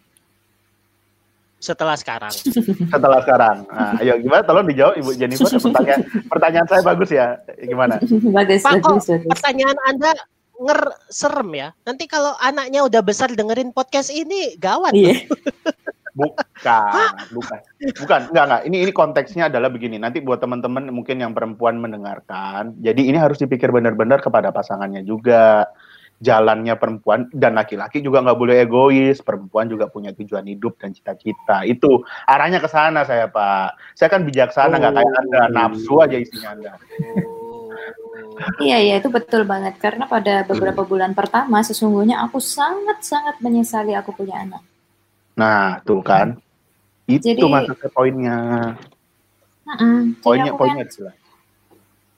Setelah 1.60 1.92
sekarang. 1.92 2.32
Setelah 2.92 3.20
sekarang, 3.20 3.56
nah, 3.68 4.00
ayo 4.00 4.16
gimana? 4.16 4.40
Tolong 4.48 4.64
dijawab, 4.64 4.96
Ibu 4.96 5.10
Jennifer. 5.12 5.44
Pertanyaan, 5.60 6.02
pertanyaan 6.32 6.66
saya 6.72 6.82
bagus 6.82 7.10
ya. 7.12 7.36
Gimana? 7.60 8.00
bagus, 8.40 8.64
Pak, 8.64 8.80
kok 8.80 8.96
bagus, 8.96 9.06
bagus. 9.12 9.28
pertanyaan 9.28 9.78
Anda 9.84 10.10
nger 10.56 10.80
serem 11.12 11.50
ya. 11.52 11.68
Nanti 11.84 12.08
kalau 12.08 12.32
anaknya 12.40 12.80
udah 12.88 13.04
besar 13.04 13.28
dengerin 13.36 13.76
podcast 13.76 14.08
ini 14.08 14.56
gawat. 14.56 14.96
Iya. 14.96 15.28
Bukan, 16.10 17.12
bukan, 17.32 17.60
bukan, 18.02 18.20
enggak, 18.34 18.44
enggak. 18.44 18.62
Ini 18.66 18.76
ini 18.82 18.92
konteksnya 18.92 19.44
adalah 19.48 19.70
begini. 19.70 19.96
Nanti 19.96 20.18
buat 20.20 20.42
teman-teman 20.42 20.90
mungkin 20.90 21.22
yang 21.22 21.32
perempuan 21.32 21.78
mendengarkan, 21.78 22.76
jadi 22.82 22.98
ini 22.98 23.16
harus 23.16 23.38
dipikir 23.38 23.70
benar-benar 23.70 24.20
kepada 24.20 24.50
pasangannya 24.50 25.06
juga. 25.06 25.70
Jalannya 26.20 26.76
perempuan 26.76 27.32
dan 27.32 27.56
laki-laki 27.56 28.04
juga 28.04 28.20
nggak 28.20 28.36
boleh 28.36 28.56
egois. 28.60 29.24
Perempuan 29.24 29.72
juga 29.72 29.88
punya 29.88 30.12
tujuan 30.12 30.44
hidup 30.44 30.76
dan 30.76 30.92
cita-cita. 30.92 31.64
Itu 31.64 32.04
arahnya 32.28 32.60
ke 32.60 32.68
sana 32.68 33.08
saya 33.08 33.32
Pak. 33.32 33.96
Saya 33.96 34.12
kan 34.12 34.28
bijaksana 34.28 34.76
nggak 34.76 35.00
kayak 35.00 35.14
anda, 35.16 35.42
nafsu 35.48 35.96
aja 36.04 36.16
isinya 36.20 36.48
anda. 36.52 36.72
Iya, 38.56 38.78
iya 38.80 38.94
itu 38.96 39.12
betul 39.12 39.44
banget. 39.44 39.76
Karena 39.76 40.08
pada 40.08 40.48
beberapa 40.48 40.80
bulan 40.80 41.12
pertama 41.12 41.60
sesungguhnya 41.60 42.24
aku 42.24 42.40
sangat-sangat 42.40 43.36
menyesali 43.44 43.92
aku 43.92 44.16
punya 44.16 44.40
anak. 44.40 44.64
Nah, 45.36 45.80
tuh 45.84 46.00
kan. 46.00 46.40
Itu 47.04 47.36
Jadi- 47.36 47.44
maksudnya 47.44 47.88
poinnya. 47.92 48.38
Mm-mm. 49.70 50.16
Jadi 50.16 50.22
Poinnya, 50.24 50.52
poinnya 50.56 50.84
kan. 50.88 51.14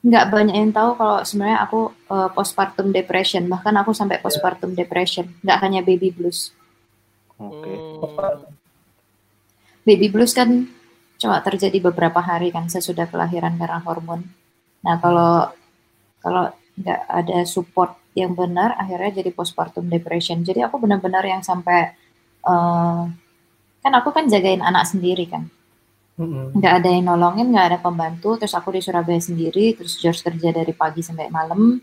Nggak 0.02 0.28
banyak 0.34 0.56
yang 0.58 0.74
tahu 0.74 0.98
kalau 0.98 1.22
sebenarnya 1.22 1.58
aku 1.62 1.94
uh, 2.10 2.28
postpartum 2.34 2.90
depression. 2.90 3.46
Bahkan 3.46 3.74
aku 3.78 3.94
sampai 3.94 4.18
postpartum 4.18 4.74
depression. 4.74 5.30
Nggak 5.46 5.58
hanya 5.62 5.80
baby 5.86 6.10
blues. 6.10 6.50
Oke. 7.38 7.70
Hmm. 7.70 8.50
Baby 9.82 10.10
blues 10.10 10.34
kan 10.34 10.70
cuma 11.22 11.38
terjadi 11.38 11.78
beberapa 11.78 12.18
hari 12.18 12.50
kan 12.50 12.66
sesudah 12.66 13.06
kelahiran 13.06 13.54
karena 13.54 13.78
hormon. 13.82 14.26
Nah 14.82 14.98
kalau 14.98 15.54
kalau 16.18 16.50
nggak 16.78 17.00
ada 17.06 17.46
support 17.46 17.94
yang 18.18 18.34
benar, 18.34 18.74
akhirnya 18.76 19.22
jadi 19.22 19.30
postpartum 19.30 19.86
depression. 19.86 20.42
Jadi 20.42 20.66
aku 20.66 20.82
benar-benar 20.82 21.22
yang 21.22 21.42
sampai 21.46 21.94
eh, 22.42 23.02
kan 23.82 23.92
aku 23.98 24.10
kan 24.14 24.26
jagain 24.30 24.62
anak 24.62 24.86
sendiri 24.86 25.26
kan, 25.26 25.50
Mm-mm. 26.22 26.46
nggak 26.54 26.74
ada 26.78 26.88
yang 26.88 27.04
nolongin, 27.11 27.50
nggak 27.50 27.66
ada 27.74 27.78
pembantu. 27.82 28.38
Terus 28.38 28.54
aku 28.54 28.70
di 28.70 28.80
Surabaya 28.80 29.18
sendiri, 29.18 29.74
terus 29.74 29.98
George 29.98 30.22
kerja 30.22 30.54
dari 30.54 30.70
pagi 30.70 31.02
sampai 31.02 31.26
malam. 31.28 31.82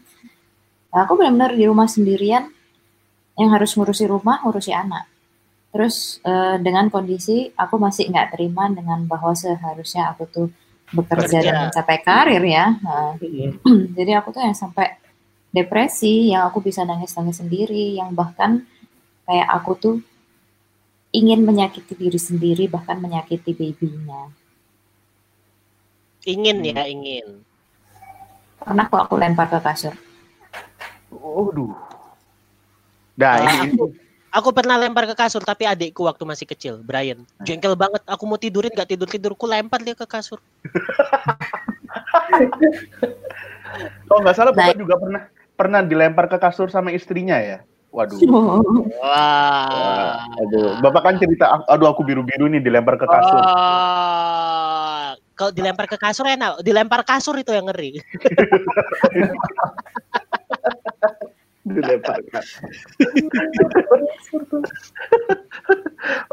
Nah, 0.90 1.00
aku 1.04 1.20
benar-benar 1.20 1.54
di 1.54 1.68
rumah 1.68 1.86
sendirian, 1.86 2.48
yang 3.40 3.50
harus 3.56 3.76
ngurusi 3.76 4.08
rumah, 4.08 4.42
ngurusi 4.44 4.72
anak. 4.76 5.08
Terus 5.70 6.18
eh, 6.26 6.58
dengan 6.60 6.90
kondisi 6.90 7.52
aku 7.54 7.78
masih 7.78 8.10
nggak 8.10 8.34
terima 8.34 8.68
dengan 8.74 9.06
bahwa 9.06 9.38
seharusnya 9.38 10.10
aku 10.12 10.24
tuh 10.26 10.48
bekerja 10.90 11.38
Kerja. 11.38 11.46
dan 11.46 11.56
mencapai 11.70 11.98
karir 12.02 12.44
ya. 12.44 12.66
Nah, 12.82 13.14
Mm-mm. 13.22 13.94
jadi 13.98 14.18
aku 14.18 14.34
tuh 14.34 14.42
yang 14.42 14.58
sampai 14.58 14.98
depresi, 15.54 16.34
yang 16.34 16.50
aku 16.50 16.62
bisa 16.62 16.82
nangis-nangis 16.86 17.42
sendiri, 17.42 17.98
yang 17.98 18.14
bahkan 18.18 18.66
kayak 19.30 19.50
aku 19.50 19.72
tuh 19.78 19.96
ingin 21.10 21.42
menyakiti 21.42 21.94
diri 21.98 22.20
sendiri, 22.22 22.70
bahkan 22.70 23.02
menyakiti 23.02 23.54
babynya. 23.54 24.30
Ingin 26.28 26.58
ya, 26.62 26.86
ingin. 26.86 27.42
Pernah 28.60 28.86
kok 28.92 29.02
aku 29.08 29.16
lempar 29.18 29.48
ke 29.50 29.60
kasur. 29.64 29.96
Waduh. 31.10 31.74
Nah, 33.20 33.36
Ah, 33.36 33.66
ini, 33.66 33.74
aku, 33.74 33.84
aku 34.30 34.50
pernah 34.54 34.78
lempar 34.78 35.10
ke 35.10 35.16
kasur 35.18 35.42
tapi 35.42 35.66
adikku 35.66 36.06
waktu 36.06 36.24
masih 36.28 36.46
kecil, 36.46 36.80
Brian. 36.84 37.26
Jengkel 37.42 37.74
banget. 37.74 38.04
Aku 38.06 38.24
mau 38.30 38.38
tidurin 38.38 38.72
gak 38.72 38.92
tidur 38.92 39.10
tidurku 39.10 39.48
lempar 39.50 39.82
dia 39.82 39.96
ke 39.98 40.06
kasur. 40.06 40.38
kalau 44.10 44.20
nggak 44.26 44.36
salah 44.38 44.54
Bapak 44.54 44.76
Nah. 44.76 44.82
juga 44.82 44.96
pernah 44.98 45.22
pernah 45.54 45.82
dilempar 45.84 46.26
ke 46.32 46.38
kasur 46.40 46.68
sama 46.72 46.94
istrinya 46.94 47.38
ya. 47.42 47.60
Waduh. 47.90 48.22
Wah. 49.02 50.22
Aduh, 50.46 50.78
Bapak 50.80 51.02
kan 51.02 51.16
cerita, 51.18 51.66
aduh 51.66 51.90
aku 51.90 52.06
biru-biru 52.06 52.46
nih 52.46 52.62
dilempar 52.62 53.02
ke 53.02 53.06
kasur. 53.10 53.42
Oh, 53.42 55.10
kalau 55.34 55.50
dilempar 55.50 55.90
ke 55.90 55.98
kasur 55.98 56.30
enak, 56.30 56.62
dilempar 56.62 57.02
kasur 57.02 57.34
itu 57.36 57.50
yang 57.50 57.66
ngeri. 57.66 57.98
dilempar 61.66 62.18
kasur. 62.30 62.70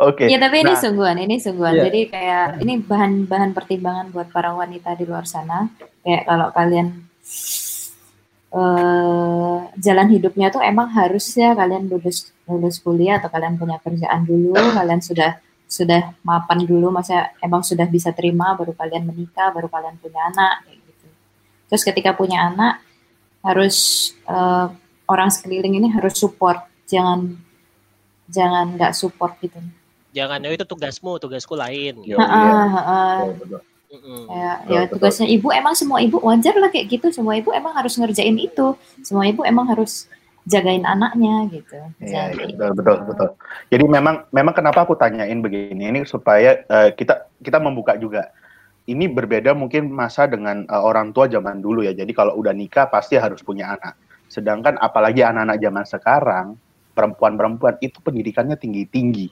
Oke. 0.01 0.29
Ya 0.29 0.39
tapi 0.39 0.61
ini 0.61 0.73
Nah. 0.73 0.81
sungguhan, 0.81 1.17
ini 1.21 1.37
sungguhan. 1.41 1.75
Iya. 1.77 1.83
Jadi 1.89 2.01
kayak 2.09 2.47
ini 2.63 2.75
bahan-bahan 2.81 3.51
pertimbangan 3.53 4.13
buat 4.13 4.29
para 4.29 4.53
wanita 4.53 4.93
di 4.97 5.05
luar 5.09 5.25
sana. 5.25 5.69
Kayak 6.05 6.23
kalau 6.29 6.49
kalian 6.53 7.05
eh 8.57 9.59
jalan 9.77 10.09
hidupnya 10.09 10.49
tuh 10.49 10.65
emang 10.65 10.89
harusnya 10.97 11.53
kalian 11.53 11.93
lulus 11.93 12.33
lulus 12.49 12.81
kuliah 12.81 13.21
atau 13.21 13.29
kalian 13.29 13.61
punya 13.61 13.77
kerjaan 13.85 14.25
dulu, 14.25 14.57
kalian 14.57 15.01
sudah 15.05 15.37
sudah 15.67 16.15
mapan 16.23 16.65
dulu, 16.65 16.89
masa 16.95 17.37
emang 17.43 17.61
sudah 17.61 17.85
bisa 17.91 18.15
terima 18.17 18.55
baru 18.57 18.73
kalian 18.73 19.05
menikah, 19.05 19.53
baru 19.53 19.69
kalian 19.69 19.99
punya 20.01 20.31
anak 20.33 20.65
kayak 20.65 20.79
gitu. 20.79 21.07
Terus 21.69 21.83
ketika 21.85 22.11
punya 22.17 22.49
anak 22.49 22.81
harus 23.45 23.77
eh, 24.25 24.67
orang 25.11 25.29
sekeliling 25.29 25.77
ini 25.83 25.89
harus 25.93 26.17
support, 26.17 26.65
jangan 26.89 27.37
jangan 28.31 28.73
nggak 28.79 28.93
support 28.95 29.37
gitu. 29.43 29.59
Jangan, 30.17 30.41
ya 30.41 30.49
itu 30.49 30.65
tugasmu, 30.65 31.21
tugasku 31.21 31.53
lain. 31.53 32.01
Yo, 32.09 32.17
Ha-ha, 32.17 32.41
iya. 32.41 33.37
Betul, 33.37 33.61
Betul, 33.87 34.27
ya 34.31 34.53
betul. 34.67 34.99
tugasnya 34.99 35.27
ibu 35.31 35.49
emang 35.55 35.75
semua 35.79 36.03
ibu 36.03 36.19
wajar 36.19 36.59
lah 36.59 36.69
kayak 36.75 36.91
gitu 36.91 37.07
semua 37.15 37.39
ibu 37.39 37.55
emang 37.55 37.71
harus 37.71 37.95
ngerjain 37.95 38.35
itu 38.35 38.75
semua 39.07 39.31
ibu 39.31 39.47
emang 39.47 39.71
harus 39.71 40.11
jagain 40.47 40.87
anaknya 40.87 41.51
gitu. 41.51 41.79
Iya, 41.99 42.31
iya, 42.33 42.47
betul, 42.55 42.71
betul, 42.79 42.97
betul. 43.11 43.29
Jadi 43.67 43.85
memang, 43.91 44.31
memang 44.31 44.55
kenapa 44.55 44.87
aku 44.87 44.95
tanyain 44.95 45.43
begini 45.43 45.91
ini 45.91 46.01
supaya 46.07 46.63
eh, 46.63 46.95
kita 46.95 47.27
kita 47.43 47.59
membuka 47.59 47.99
juga. 47.99 48.31
Ini 48.87 49.11
berbeda 49.11 49.51
mungkin 49.59 49.91
masa 49.91 50.31
dengan 50.31 50.63
eh, 50.63 50.83
orang 50.83 51.11
tua 51.11 51.27
zaman 51.27 51.59
dulu 51.59 51.83
ya. 51.83 51.93
Jadi 51.93 52.15
kalau 52.15 52.39
udah 52.39 52.55
nikah 52.55 52.87
pasti 52.87 53.19
harus 53.19 53.43
punya 53.43 53.75
anak. 53.75 53.99
Sedangkan 54.31 54.79
apalagi 54.79 55.27
anak-anak 55.27 55.59
zaman 55.59 55.85
sekarang, 55.85 56.47
perempuan-perempuan 56.95 57.83
itu 57.83 57.99
pendidikannya 57.99 58.55
tinggi-tinggi. 58.55 59.29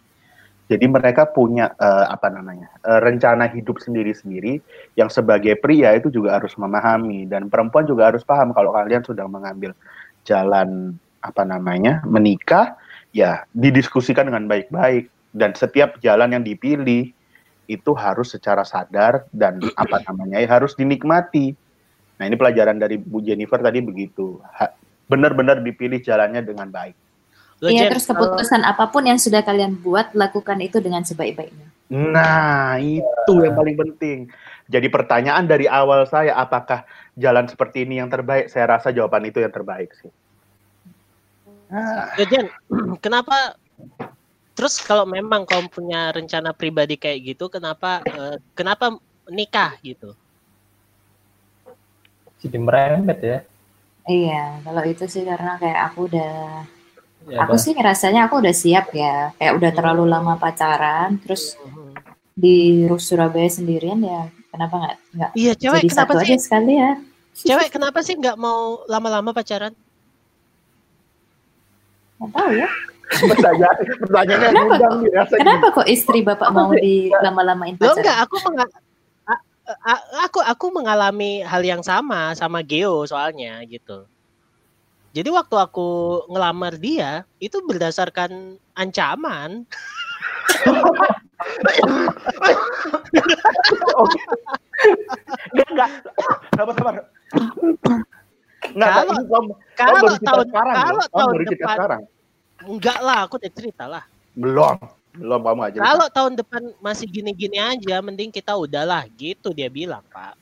Jadi 0.64 0.88
mereka 0.88 1.28
punya 1.28 1.76
eh, 1.76 2.06
apa 2.08 2.32
namanya 2.32 2.72
eh, 2.80 3.00
rencana 3.04 3.52
hidup 3.52 3.84
sendiri-sendiri 3.84 4.64
yang 4.96 5.12
sebagai 5.12 5.60
pria 5.60 5.92
itu 5.92 6.08
juga 6.08 6.40
harus 6.40 6.56
memahami 6.56 7.28
dan 7.28 7.52
perempuan 7.52 7.84
juga 7.84 8.08
harus 8.08 8.24
paham 8.24 8.56
kalau 8.56 8.72
kalian 8.72 9.04
sudah 9.04 9.28
mengambil 9.28 9.76
jalan 10.24 10.96
apa 11.20 11.44
namanya 11.44 12.00
menikah 12.08 12.80
ya 13.12 13.44
didiskusikan 13.52 14.24
dengan 14.24 14.48
baik-baik 14.48 15.12
dan 15.36 15.52
setiap 15.52 16.00
jalan 16.00 16.32
yang 16.32 16.44
dipilih 16.44 17.12
itu 17.68 17.92
harus 17.96 18.32
secara 18.32 18.64
sadar 18.64 19.28
dan 19.36 19.60
apa 19.82 20.00
namanya 20.08 20.40
ya 20.40 20.48
harus 20.48 20.72
dinikmati. 20.80 21.52
Nah 22.16 22.24
ini 22.24 22.40
pelajaran 22.40 22.80
dari 22.80 22.96
Bu 22.96 23.20
Jennifer 23.20 23.60
tadi 23.60 23.84
begitu 23.84 24.40
benar-benar 25.04 25.60
dipilih 25.60 26.00
jalannya 26.00 26.40
dengan 26.40 26.72
baik. 26.72 26.96
Lo, 27.64 27.72
Iya, 27.72 27.88
terus 27.88 28.04
kalau- 28.04 28.36
keputusan 28.36 28.60
apa 28.60 28.92
pun 28.92 29.08
yang 29.08 29.16
sudah 29.16 29.40
kalian 29.40 29.80
buat, 29.80 30.12
lakukan 30.12 30.60
itu 30.60 30.84
dengan 30.84 31.00
sebaik-baiknya. 31.00 31.64
Nah 31.88 32.76
itu 32.76 33.32
yang 33.40 33.56
paling 33.56 33.72
penting. 33.72 34.28
Jadi 34.68 34.92
pertanyaan 34.92 35.48
dari 35.48 35.64
awal 35.64 36.04
saya 36.04 36.36
apakah 36.36 36.84
jalan 37.16 37.48
seperti 37.48 37.88
ini 37.88 38.04
yang 38.04 38.12
terbaik? 38.12 38.52
Saya 38.52 38.76
rasa 38.76 38.92
jawaban 38.92 39.24
itu 39.24 39.40
yang 39.40 39.48
terbaik 39.48 39.96
sih. 39.96 40.12
Ah, 41.72 42.12
Yo, 42.20 42.28
Jen, 42.28 42.52
kenapa 43.04 43.56
terus 44.52 44.84
kalau 44.84 45.08
memang 45.08 45.48
kamu 45.48 45.72
punya 45.72 46.12
rencana 46.12 46.52
pribadi 46.52 47.00
kayak 47.00 47.32
gitu, 47.32 47.48
kenapa 47.48 48.04
eh, 48.04 48.36
kenapa 48.52 48.92
nikah 49.32 49.72
gitu? 49.80 50.12
Jadi 52.44 52.60
merembet 52.60 53.20
ya. 53.24 53.38
Iya, 54.04 54.60
kalau 54.60 54.84
itu 54.84 55.08
sih 55.08 55.24
karena 55.24 55.56
kayak 55.56 55.80
aku 55.88 56.12
udah, 56.12 56.32
Ya, 57.24 57.40
aku 57.40 57.56
sih 57.56 57.72
ngerasanya 57.72 58.28
aku 58.28 58.44
udah 58.44 58.52
siap 58.52 58.92
ya. 58.92 59.32
Kayak 59.34 59.52
udah 59.56 59.70
terlalu 59.72 60.04
lama 60.04 60.36
pacaran, 60.36 61.16
terus 61.18 61.56
Mhm. 61.56 61.96
di 62.34 62.56
Surabaya 62.98 63.48
sendirian 63.48 63.96
ya, 63.98 64.28
kenapa 64.50 64.74
nggak 64.76 64.96
nggak 65.14 65.30
Iya, 65.32 65.52
cewek 65.54 65.80
jadi 65.80 65.88
kenapa 65.88 66.12
satu 66.12 66.20
sih? 66.20 66.28
aja 66.28 66.36
sekalian? 66.38 66.96
Cewek 67.34 67.68
kenapa 67.70 67.98
sih 68.00 68.14
nggak 68.14 68.36
mau 68.36 68.84
lama-lama 68.84 69.32
pacaran? 69.32 69.72
Nggak 72.18 72.30
tahu 72.32 72.50
ya. 72.54 72.68
pertanyaan 73.04 73.76
pertanyaannya 74.00 74.48
Kenapa 74.48 74.74
nih 74.96 75.10
rasanya. 75.12 75.38
Kenapa 75.44 75.66
kok 75.70 75.86
istri 75.86 76.18
bapak 76.20 76.48
mau 76.50 76.72
di 76.72 77.12
lama-lamain 77.14 77.76
Lo 77.76 77.92
enggak, 77.92 78.00
pacaran? 78.00 78.24
aku 78.24 78.36
menga- 78.42 78.82
aku 80.18 80.38
aku 80.40 80.66
mengalami 80.72 81.40
hal 81.40 81.62
yang 81.62 81.80
sama 81.80 82.32
sama 82.32 82.60
Geo 82.60 83.04
soalnya 83.04 83.60
gitu. 83.64 84.08
Jadi 85.14 85.30
waktu 85.30 85.54
aku 85.54 85.88
ngelamar 86.26 86.74
dia 86.74 87.22
itu 87.38 87.62
berdasarkan 87.62 88.58
ancaman. 88.74 89.62
Enggak, 95.54 95.68
enggak. 95.70 95.90
Sabar, 96.56 96.74
sabar. 96.74 96.94
Enggak, 98.64 98.90
Kalau- 98.90 99.56
Kalau 99.78 99.98
cerita 100.10 100.26
tahun 100.26 100.46
sekarang. 100.50 100.74
kalau 100.74 101.04
tahun 101.12 101.34
depan 101.46 101.76
sekarang. 101.78 102.02
enggak 102.64 102.98
lah, 102.98 103.18
aku 103.28 103.34
udah 103.38 103.52
cerita 103.54 103.84
lah. 103.86 104.04
Belum. 104.34 104.76
Belum 105.14 105.40
kamu 105.46 105.60
aja. 105.62 105.78
Kalau 105.78 106.06
tahun 106.10 106.32
depan 106.34 106.62
masih 106.82 107.06
gini-gini 107.06 107.54
aja, 107.54 108.02
mending 108.02 108.34
kita 108.34 108.50
udahlah 108.58 109.06
gitu 109.14 109.54
dia 109.54 109.70
bilang, 109.70 110.02
Pak. 110.10 110.34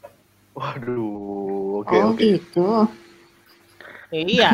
Waduh, 0.57 1.85
oke 1.85 1.93
oh 1.93 2.09
oke. 2.17 2.21
gitu. 2.25 2.89
Iya. 4.13 4.53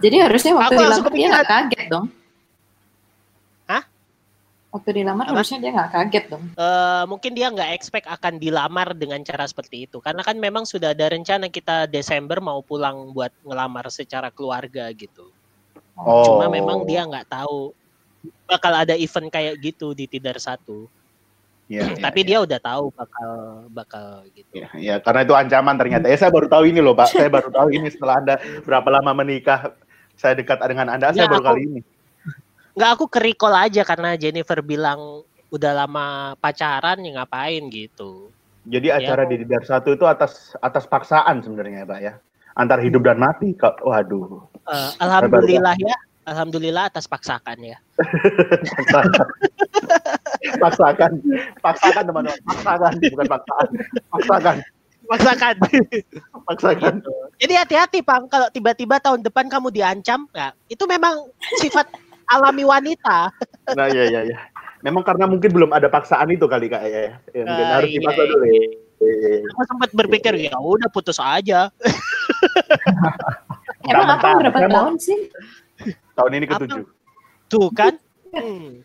Jadi 0.00 0.16
harusnya 0.20 0.52
waktu 0.56 0.76
Aku 0.76 0.82
dilamar 0.84 1.12
dia 1.12 1.26
nggak 1.32 1.48
kaget 1.48 1.84
dong. 1.88 2.06
Hah? 3.68 3.82
Waktu 4.72 4.90
dilamar 5.00 5.24
Apa? 5.28 5.32
harusnya 5.40 5.58
dia 5.60 5.70
nggak 5.72 5.90
kaget 5.92 6.24
dong. 6.28 6.44
Eh, 6.56 7.02
mungkin 7.08 7.32
dia 7.32 7.46
nggak 7.48 7.70
expect 7.76 8.06
akan 8.08 8.36
dilamar 8.36 8.92
dengan 8.92 9.20
cara 9.24 9.44
seperti 9.48 9.88
itu 9.88 10.00
karena 10.00 10.20
kan 10.20 10.36
memang 10.36 10.64
sudah 10.64 10.92
ada 10.92 11.08
rencana 11.08 11.48
kita 11.48 11.88
Desember 11.88 12.40
mau 12.40 12.60
pulang 12.64 13.12
buat 13.12 13.32
ngelamar 13.44 13.88
secara 13.92 14.28
keluarga 14.32 14.88
gitu 14.92 15.28
Oh. 15.96 16.28
cuma 16.28 16.52
memang 16.52 16.84
dia 16.84 17.08
nggak 17.08 17.24
tahu 17.24 17.72
bakal 18.44 18.68
ada 18.68 18.92
event 18.92 19.32
kayak 19.32 19.56
gitu 19.64 19.96
di 19.96 20.04
Tidar 20.04 20.36
satu 20.36 20.92
Iya, 21.66 21.82
iya, 21.82 21.98
tapi 21.98 22.22
iya. 22.22 22.28
dia 22.30 22.38
udah 22.46 22.58
tahu 22.62 22.84
bakal 22.94 23.30
bakal 23.74 24.06
gitu 24.30 24.50
Ya, 24.54 24.70
ya, 24.72 24.94
karena 25.02 25.26
itu 25.26 25.34
ancaman 25.34 25.74
ternyata. 25.74 26.06
Ya 26.06 26.14
saya 26.16 26.30
baru 26.30 26.46
tahu 26.46 26.62
ini 26.64 26.78
loh, 26.78 26.94
Pak. 26.94 27.10
Saya 27.10 27.26
baru 27.26 27.50
tahu 27.50 27.68
ini 27.70 27.90
setelah 27.90 28.22
Anda 28.22 28.34
berapa 28.62 28.86
lama 28.86 29.10
menikah. 29.16 29.74
Saya 30.14 30.32
dekat 30.32 30.62
dengan 30.62 30.86
Anda, 30.88 31.10
saya 31.10 31.26
Ya, 31.26 31.28
baru 31.28 31.42
aku- 31.42 31.50
kali 31.52 31.62
ini. 31.64 31.80
nggak 32.72 32.90
aku 32.92 33.04
kerikol 33.08 33.50
aja 33.50 33.82
karena 33.82 34.14
Jennifer 34.14 34.60
bilang 34.60 35.24
udah 35.48 35.72
lama 35.74 36.06
pacaran 36.36 37.00
ya 37.00 37.16
ngapain 37.16 37.64
gitu 37.66 38.28
Jadi 38.62 38.90
acara 38.90 39.24
Ya. 39.24 39.28
di 39.30 39.36
Didar 39.40 39.62
satu 39.62 39.90
itu 39.90 40.04
atas 40.04 40.54
atas 40.58 40.84
paksaan 40.84 41.40
sebenarnya, 41.40 41.82
Pak 41.82 41.98
ya. 41.98 42.14
Antar 42.52 42.78
hidup 42.78 43.02
dan 43.02 43.16
mati. 43.16 43.54
Waduh. 43.58 44.44
Eh, 44.66 44.90
alhamdulillah 44.98 45.74
ya 45.76 45.96
alhamdulillah 46.26 46.90
atas 46.90 47.06
paksakan 47.06 47.54
ya 47.64 47.78
Paksakan. 50.58 50.60
paksakan. 50.62 51.12
Paksakan 51.62 52.04
teman-teman. 52.06 52.40
Paksakan, 52.46 52.92
bukan 53.12 53.26
paksaan. 53.26 53.68
Paksakan. 54.10 54.56
paksakan 55.06 55.54
Paksakan. 56.46 56.94
Jadi 57.38 57.54
hati-hati, 57.54 57.98
Pang. 58.02 58.26
Kalau 58.26 58.50
tiba-tiba 58.50 58.98
tahun 58.98 59.22
depan 59.22 59.46
kamu 59.46 59.70
diancam, 59.70 60.26
ya, 60.34 60.50
itu 60.66 60.82
memang 60.86 61.30
sifat 61.62 61.86
alami 62.26 62.66
wanita. 62.66 63.30
Nah, 63.74 63.86
iya 63.90 64.10
iya 64.10 64.20
iya. 64.34 64.38
Memang 64.82 65.02
karena 65.02 65.26
mungkin 65.26 65.50
belum 65.50 65.70
ada 65.74 65.90
paksaan 65.90 66.30
itu 66.30 66.46
kali 66.46 66.70
Kak 66.70 66.82
ya. 66.86 67.18
ya 67.34 67.42
mungkin 67.42 67.66
Ah, 67.66 67.74
harus 67.80 67.90
iya, 67.90 67.96
dipaksa 67.98 68.22
iya. 68.22 68.30
dulu 68.30 68.44
ya. 68.46 68.54
Iya, 68.56 68.66
iya, 69.02 69.28
iya. 69.42 69.50
Aku 69.50 69.62
sempat 69.66 69.90
berpikir, 69.94 70.32
ya 70.38 70.54
udah 70.58 70.88
putus 70.90 71.18
aja. 71.18 71.70
Emang 73.86 74.08
apa 74.18 74.28
berapa 74.42 74.58
tahun 74.66 74.94
sih? 74.98 75.30
Tahun 76.18 76.32
ini 76.34 76.46
ketujuh. 76.50 76.84
Tuh 77.46 77.68
kan? 77.70 77.94
Hmm. 78.34 78.82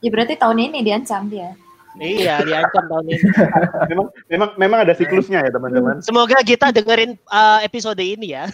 Ya 0.00 0.08
berarti 0.08 0.34
tahun 0.36 0.58
ini 0.70 0.78
diancam 0.80 1.28
dia. 1.28 1.52
Iya, 1.98 2.46
diancam 2.46 2.86
tahun 2.86 3.04
ini. 3.10 3.18
Memang 3.90 4.06
memang 4.30 4.48
memang 4.54 4.78
ada 4.86 4.94
siklusnya 4.94 5.42
ya 5.42 5.50
teman-teman. 5.50 5.98
Semoga 5.98 6.38
kita 6.46 6.70
dengerin 6.70 7.18
uh, 7.26 7.58
episode 7.66 7.98
ini 7.98 8.38
ya. 8.38 8.46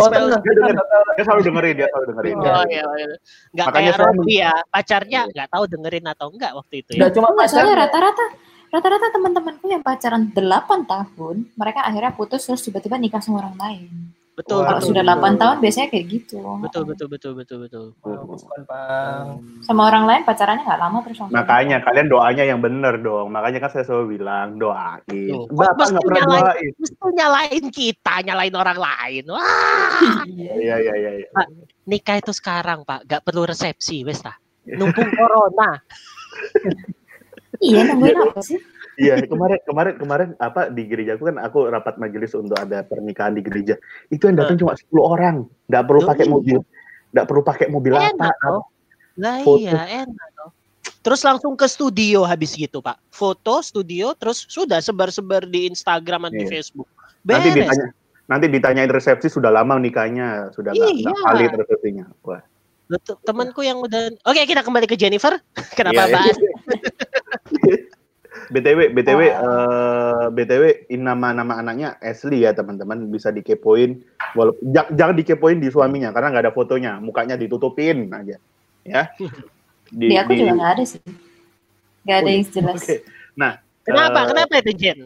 Oh, 0.00 0.08
Dia 0.12 0.24
denger, 0.56 0.72
dia 1.12 1.24
selalu 1.28 1.42
dengerin, 1.44 1.74
dia 1.76 1.86
selalu 1.92 2.06
dengerin. 2.16 2.34
Oh 2.40 2.64
iya, 2.72 2.82
iya. 2.96 3.06
Nggak 3.52 3.66
Makanya 3.68 3.84
kayak 3.84 3.92
saya 3.92 4.08
Robi 4.08 4.34
ya. 4.40 4.54
Pacarnya 4.72 5.20
nggak 5.28 5.48
tahu 5.52 5.64
dengerin 5.68 6.04
atau 6.08 6.26
enggak 6.32 6.52
waktu 6.56 6.74
itu 6.80 6.90
ya. 6.96 7.00
Udah 7.04 7.10
cuma 7.12 7.28
Enggak, 7.36 7.48
soalnya 7.52 7.74
pacar. 7.76 7.82
rata-rata 7.84 8.24
rata-rata 8.68 9.06
teman-temanku 9.12 9.64
yang 9.68 9.82
pacaran 9.84 10.22
8 10.32 10.40
tahun, 10.88 11.36
mereka 11.56 11.80
akhirnya 11.84 12.12
putus 12.16 12.44
terus 12.48 12.64
tiba-tiba 12.64 12.96
nikah 12.96 13.20
sama 13.20 13.44
orang 13.44 13.56
lain. 13.60 13.88
Betul, 14.38 14.62
Wah, 14.62 14.78
betul. 14.78 14.94
sudah 14.94 15.02
8 15.02 15.34
tahun 15.34 15.56
biasanya 15.58 15.88
kayak 15.90 16.06
gitu. 16.14 16.38
Betul, 16.62 16.82
betul, 16.86 17.10
betul, 17.10 17.32
betul, 17.34 17.58
betul. 17.66 17.84
Oh. 18.06 18.38
Sama 19.66 19.90
orang 19.90 20.06
lain 20.06 20.22
pacarannya 20.22 20.62
nggak 20.62 20.78
lama 20.78 21.02
terus 21.02 21.18
langsung. 21.18 21.34
Makanya 21.34 21.82
kalian 21.82 22.06
doanya 22.06 22.44
yang 22.46 22.62
bener 22.62 23.02
dong. 23.02 23.34
Makanya 23.34 23.58
kan 23.66 23.70
saya 23.74 23.82
selalu 23.82 24.14
bilang 24.22 24.54
doain. 24.62 25.02
Tuh, 25.10 25.50
Bapak 25.50 25.90
nggak 25.90 26.04
pernah 26.06 26.22
nyalain. 26.22 26.46
doain. 26.46 26.72
Mesti 26.78 27.06
nyalain 27.18 27.64
kita, 27.74 28.14
nyalain 28.22 28.54
orang 28.54 28.78
lain. 28.78 29.24
Wah, 29.26 30.22
Iya 30.30 30.74
iya 30.86 30.94
iya. 30.94 31.10
iya. 31.18 31.28
nikah 31.90 32.22
itu 32.22 32.30
sekarang, 32.30 32.86
Pak. 32.86 33.10
Gak 33.10 33.26
perlu 33.26 33.42
resepsi, 33.42 34.06
wes 34.06 34.22
tah. 34.22 34.38
Numpung 34.70 35.10
corona. 35.18 35.82
Iya, 37.58 37.90
nungguin 37.90 38.14
apa 38.22 38.38
sih? 38.38 38.58
Iya 38.98 39.22
kemarin 39.30 39.62
kemarin 39.62 39.94
kemarin 39.94 40.28
apa 40.42 40.74
di 40.74 40.82
gerejaku 40.90 41.30
kan 41.30 41.38
aku 41.38 41.70
rapat 41.70 42.02
majelis 42.02 42.34
untuk 42.34 42.58
ada 42.58 42.82
pernikahan 42.82 43.38
di 43.38 43.46
gereja. 43.46 43.78
Itu 44.10 44.26
yang 44.26 44.42
datang 44.42 44.58
cuma 44.58 44.74
10 44.74 44.90
orang. 44.98 45.36
Nggak 45.70 45.82
perlu 45.86 46.00
Loh, 46.02 46.08
pakai 46.10 46.26
iya. 46.26 46.32
mobil. 46.34 46.58
Nggak 47.14 47.26
perlu 47.30 47.42
pakai 47.46 47.66
mobil 47.70 47.92
apa. 47.94 48.10
Enak 48.10 48.36
loh. 48.42 48.62
Lah 49.22 49.36
Foto. 49.46 49.62
iya, 49.62 50.02
enak 50.02 50.30
loh. 50.42 50.50
Terus 50.98 51.22
langsung 51.22 51.54
ke 51.54 51.64
studio 51.70 52.26
habis 52.26 52.58
gitu, 52.58 52.82
Pak. 52.82 52.98
Foto, 53.14 53.62
studio, 53.62 54.18
terus 54.18 54.44
sudah 54.50 54.82
sebar-sebar 54.82 55.46
di 55.46 55.70
Instagram 55.70 56.26
dan 56.28 56.34
di 56.34 56.44
Iya. 56.44 56.58
Facebook. 56.58 56.90
Nanti 57.22 57.54
Beres. 57.54 57.70
ditanya 57.70 57.86
nanti 58.28 58.46
ditanyain 58.50 58.90
resepsi 58.92 59.32
sudah 59.32 59.48
lama 59.48 59.78
nikahnya, 59.80 60.50
sudah 60.52 60.74
Iya. 60.74 60.90
nggak 61.06 61.16
valid 61.22 61.52
resepsinya. 61.54 62.06
Wah. 62.26 62.42
Temanku 63.24 63.60
yang 63.60 63.78
udah 63.84 64.10
Oke, 64.24 64.42
kita 64.42 64.64
kembali 64.64 64.88
ke 64.88 64.96
Jennifer. 64.96 65.38
Kenapa 65.78 66.02
Iya, 66.02 66.04
iya. 66.08 66.14
bahas? 66.18 66.36
BTW, 68.48 68.96
BTW, 68.96 69.20
Oh. 69.20 69.28
eh, 69.28 70.24
BTW, 70.32 70.64
in 70.88 71.04
nama-nama 71.04 71.60
anaknya 71.60 72.00
Ashley 72.00 72.44
ya 72.48 72.56
teman-teman 72.56 73.12
bisa 73.12 73.28
dikepoin. 73.28 74.00
Walaupun 74.32 74.72
jangan, 74.72 74.92
jangan 74.96 75.14
dikepoin 75.20 75.58
di 75.60 75.68
suaminya 75.68 76.12
karena 76.12 76.32
nggak 76.32 76.44
ada 76.48 76.54
fotonya, 76.56 76.92
mukanya 77.00 77.36
ditutupin 77.36 78.08
aja, 78.08 78.36
ya. 78.84 79.02
Di, 79.88 80.12
aku 80.20 80.36
juga 80.36 80.52
nggak 80.52 80.72
ada 80.76 80.84
sih. 80.84 81.00
Nggak 82.04 82.16
ada 82.20 82.28
Oh, 82.28 82.32
yang 82.32 82.44
jelas. 82.52 82.80
Oke. 82.84 82.96
Nah, 83.36 83.52
Kenapa? 83.84 84.18
eh, 84.20 84.26
Kenapa 84.28 84.52
itu 84.60 84.72
Jen? 84.76 84.98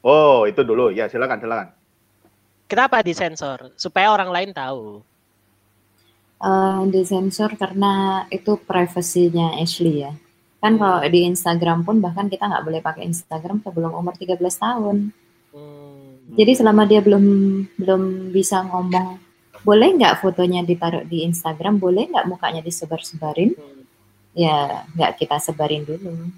Oh, 0.00 0.48
itu 0.48 0.64
dulu. 0.64 0.88
Ya, 0.88 1.12
silakan, 1.12 1.36
silakan. 1.36 1.68
Kenapa 2.68 3.04
disensor? 3.04 3.72
Supaya 3.76 4.12
orang 4.12 4.32
lain 4.32 4.50
tahu. 4.56 5.04
Eh, 6.38 6.80
disensor 6.88 7.52
karena 7.58 8.24
itu 8.32 8.56
privasinya 8.64 9.58
Ashley 9.60 10.08
ya. 10.08 10.12
Kan 10.58 10.74
kalau 10.74 10.98
di 11.06 11.22
Instagram 11.22 11.86
pun 11.86 12.02
bahkan 12.02 12.26
kita 12.26 12.50
nggak 12.50 12.64
boleh 12.66 12.80
pakai 12.82 13.06
Instagram 13.06 13.62
sebelum 13.62 13.94
umur 13.94 14.18
13 14.18 14.38
tahun. 14.38 15.14
Hmm. 15.54 16.34
Jadi 16.34 16.52
selama 16.58 16.82
dia 16.84 16.98
belum 16.98 17.24
belum 17.78 18.02
bisa 18.34 18.66
ngomong, 18.66 19.22
boleh 19.62 19.88
nggak 19.94 20.18
fotonya 20.18 20.66
ditaruh 20.66 21.06
di 21.06 21.22
Instagram, 21.22 21.78
boleh 21.78 22.10
nggak 22.10 22.26
mukanya 22.26 22.60
disebar-sebarin, 22.60 23.54
Hmm. 23.54 23.82
ya 24.34 24.82
nggak 24.98 25.22
kita 25.22 25.38
sebarin 25.38 25.86
dulu. 25.86 26.30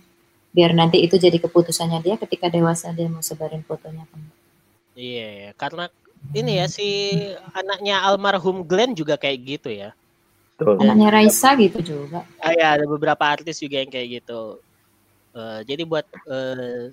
Biar 0.53 0.77
nanti 0.77 1.01
itu 1.01 1.17
jadi 1.17 1.41
keputusannya 1.41 2.05
dia 2.05 2.15
ketika 2.21 2.53
dewasa 2.53 2.93
dia 2.93 3.09
mau 3.09 3.25
sebarin 3.25 3.65
fotonya. 3.65 4.05
kan. 4.11 4.21
Iya, 4.99 5.57
karena 5.57 5.89
ini 6.37 6.61
ya 6.61 6.67
si 6.69 7.17
anaknya 7.57 8.05
almarhum 8.05 8.67
Glenn 8.69 8.93
juga 8.93 9.17
kayak 9.17 9.39
gitu 9.47 9.71
ya. 9.73 9.97
Betul. 10.61 10.77
Anaknya 10.85 11.09
Raisa 11.09 11.57
gitu 11.57 11.81
juga. 11.81 12.20
Ah, 12.37 12.53
ya, 12.53 12.77
ada 12.77 12.85
beberapa 12.85 13.25
artis 13.25 13.57
juga 13.57 13.81
yang 13.81 13.88
kayak 13.88 14.20
gitu. 14.20 14.61
Eh, 15.33 15.61
jadi 15.64 15.83
buat 15.88 16.05
eh, 16.29 16.92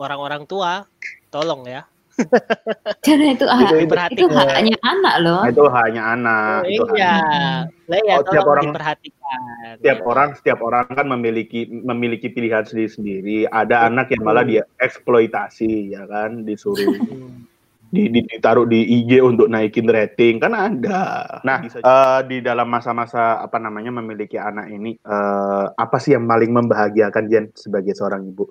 orang-orang 0.00 0.48
tua, 0.48 0.88
tolong 1.28 1.68
ya. 1.68 1.84
Karena 3.04 3.30
itu 3.30 3.46
hak, 3.46 3.60
Itu- 3.62 3.76
itu, 3.78 3.82
diperhatikan. 3.86 4.46
haknya 4.50 4.76
anak 4.82 5.14
loh. 5.22 5.42
Itu 5.46 5.64
hanya 5.70 6.02
anak. 6.18 6.66
Oh, 6.66 6.70
itu 6.72 6.84
iya, 6.98 7.12
hanya- 7.14 7.62
lah 7.86 7.98
ya 8.02 8.14
Oh, 8.18 8.22
tiap 8.24 8.42
tolong 8.42 8.48
orang- 8.50 8.64
diperhatikan. 8.72 9.40
Setiap 9.78 9.98
orang, 10.02 10.28
setiap 10.34 10.58
orang 10.64 10.84
kan 10.88 11.06
memiliki 11.06 11.60
memiliki 11.70 12.26
pilihan 12.32 12.64
sendiri-sendiri. 12.64 13.46
Ada 13.46 13.86
anak 13.86 14.10
yang 14.10 14.22
malah 14.24 14.42
dia 14.42 14.64
eksploitasi, 14.80 15.92
ya 15.94 16.08
kan, 16.08 16.42
disuruh 16.42 16.80
Hmm. 16.98 17.44
Di, 17.88 18.12
di- 18.12 18.26
ditaruh 18.28 18.68
di 18.68 18.84
IG 18.84 19.24
untuk 19.24 19.48
naikin 19.48 19.88
rating 19.88 20.36
kan 20.36 20.52
ada. 20.52 21.40
Nah, 21.40 21.64
eh, 21.64 22.20
di 22.28 22.44
dalam 22.44 22.68
masa-masa 22.68 23.40
apa 23.40 23.56
namanya 23.56 23.88
memiliki 23.88 24.36
anak 24.36 24.68
ini 24.68 24.92
eh, 25.00 25.66
apa 25.72 25.96
sih 25.96 26.12
yang 26.12 26.28
paling 26.28 26.52
membahagiakan 26.52 27.24
Jen 27.32 27.44
sebagai 27.56 27.96
seorang 27.96 28.28
ibu? 28.28 28.44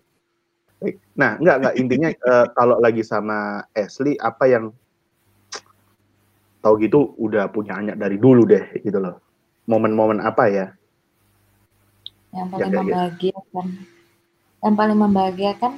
Baik. 0.82 0.98
Nah, 1.18 1.38
enggak 1.38 1.56
enggak 1.62 1.76
intinya 1.78 2.10
eh, 2.34 2.46
kalau 2.58 2.82
lagi 2.82 3.06
sama 3.06 3.62
Ashley 3.78 4.18
apa 4.18 4.50
yang 4.50 4.74
tahu 6.66 6.82
gitu 6.82 7.14
udah 7.22 7.54
punya 7.54 7.78
anak 7.78 8.02
dari 8.02 8.18
dulu 8.18 8.42
deh 8.50 8.82
gitu 8.82 8.98
loh. 8.98 9.22
Momen-momen 9.70 10.18
apa 10.18 10.50
ya? 10.50 10.68
Yang 12.34 12.48
paling 12.50 12.72
Ya, 12.74 12.78
membahagiakan. 12.82 13.68
Yang 14.58 14.74
paling 14.74 14.98
membahagiakan 14.98 15.74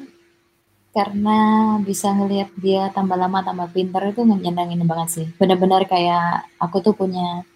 karena 0.99 1.39
bisa 1.79 2.11
ngelihat 2.11 2.51
dia 2.59 2.91
tambah 2.91 3.15
lama 3.15 3.39
tambah 3.39 3.71
pintar 3.71 4.11
itu 4.11 4.27
nyenengin 4.27 4.83
banget 4.83 5.09
sih. 5.15 5.25
Benar-benar 5.39 5.87
kayak 5.87 6.51
aku 6.59 6.83
tuh 6.83 6.91
punya 6.91 7.47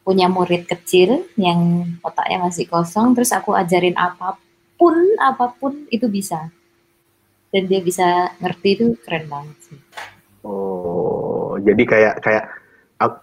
punya 0.00 0.32
murid 0.32 0.64
kecil 0.64 1.28
yang 1.36 1.84
otaknya 2.00 2.48
masih 2.48 2.64
kosong, 2.64 3.12
terus 3.12 3.28
aku 3.36 3.52
ajarin 3.52 3.92
apa 4.00 4.40
pun 4.80 4.96
apa 5.20 5.52
pun 5.52 5.84
itu 5.92 6.08
bisa. 6.08 6.48
Dan 7.52 7.68
dia 7.68 7.84
bisa 7.84 8.32
ngerti 8.40 8.68
itu 8.72 8.86
keren 9.04 9.28
banget 9.28 9.56
sih. 9.68 9.78
Oh, 10.40 11.60
jadi 11.60 11.82
kayak 11.84 12.14
kayak 12.24 12.44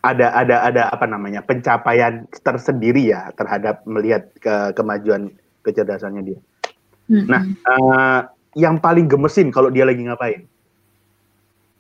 ada 0.06 0.28
ada 0.38 0.56
ada 0.70 0.84
apa 0.94 1.10
namanya 1.10 1.42
pencapaian 1.42 2.30
tersendiri 2.46 3.10
ya 3.10 3.34
terhadap 3.34 3.82
melihat 3.90 4.30
ke 4.38 4.78
kemajuan 4.78 5.34
kecerdasannya 5.66 6.22
dia. 6.22 6.40
Nah, 7.10 7.42
Mm-mm. 7.42 8.38
Yang 8.54 8.76
paling 8.80 9.06
gemesin 9.06 9.48
kalau 9.50 9.70
dia 9.70 9.86
lagi 9.86 10.02
ngapain? 10.02 10.46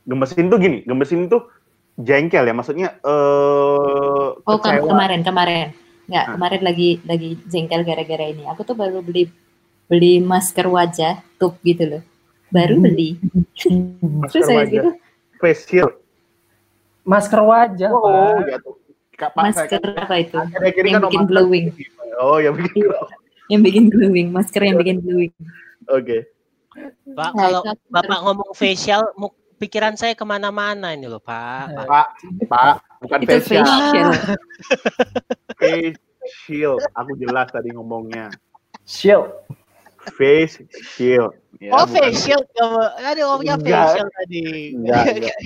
Gemesin 0.05 0.49
tuh 0.49 0.57
gini, 0.57 0.81
gemesin 0.83 1.25
tuh 1.25 1.49
jengkel 1.95 2.43
ya, 2.43 2.53
maksudnya 2.53 2.95
eh 2.99 4.27
Oh 4.39 4.57
kan 4.57 4.77
kecewa. 4.77 4.89
kemarin 4.89 5.21
kemarin 5.21 5.67
nggak 6.09 6.25
Hah? 6.25 6.33
kemarin 6.33 6.61
lagi 6.63 6.89
lagi 7.05 7.29
jengkel 7.45 7.81
gara-gara 7.83 8.25
ini. 8.25 8.45
Aku 8.49 8.61
tuh 8.63 8.73
baru 8.73 9.01
beli 9.01 9.29
beli 9.85 10.17
masker 10.19 10.65
wajah 10.65 11.21
tube 11.37 11.57
gitu 11.61 11.85
loh. 11.85 12.03
Baru 12.49 12.77
beli. 12.79 13.17
masker 14.21 14.29
Terus 14.33 14.45
saya 14.45 14.57
wajah, 14.65 14.73
gitu 14.73 14.89
face 15.37 15.63
shield. 15.65 15.93
Masker 17.03 17.41
wajah, 17.41 17.89
Oh, 17.89 18.05
Pak. 18.05 18.45
ya 18.45 18.57
tuh. 18.59 18.75
Saya 19.19 19.31
masker 19.35 19.81
kan- 19.81 19.97
apa 19.99 20.15
itu? 20.17 20.35
akhir-akhir 20.37 20.79
ini 20.79 20.89
Yang 20.89 20.95
kan 20.95 21.09
bikin 21.09 21.23
glowing. 21.25 21.65
Oh, 22.17 22.37
yang 22.37 22.53
bikin 22.55 22.85
Yang 23.49 23.61
bikin 23.65 23.83
glowing, 23.89 24.27
masker 24.29 24.61
yang 24.61 24.77
bikin 24.77 24.97
glowing. 25.01 25.33
Oke. 25.89 26.29
Pak, 27.09 27.31
Nah, 27.33 27.41
kalau 27.41 27.61
Bapak 27.89 28.19
ngomong 28.23 28.51
facial, 28.53 29.01
pikiran 29.57 29.95
saya 29.95 30.13
ke 30.13 30.23
mana-mana 30.23 30.93
ini 30.93 31.05
loh, 31.05 31.19
Pak. 31.19 31.75
Pak. 31.75 31.85
Pak, 31.85 32.07
Pak, 32.47 32.75
bukan 33.01 33.17
itu 33.23 33.31
facial. 33.41 33.65
facial. 33.65 34.11
Face 35.59 35.99
shield. 36.45 36.79
Aku 36.95 37.11
jelas 37.17 37.49
tadi 37.49 37.73
ngomongnya. 37.73 38.29
Shield. 38.85 39.29
Face 40.15 40.63
shield. 40.95 41.35
Ya, 41.59 41.75
oh, 41.75 41.83
bukan- 41.83 42.07
facial. 42.13 42.39
kamu. 42.55 42.79
Aduh, 43.03 43.23
ngomongnya 43.27 43.55
Enggak. 43.59 43.83
facial 43.83 44.07
tadi. 44.15 44.43
Enggak, 44.73 45.03
enggak. 45.11 45.37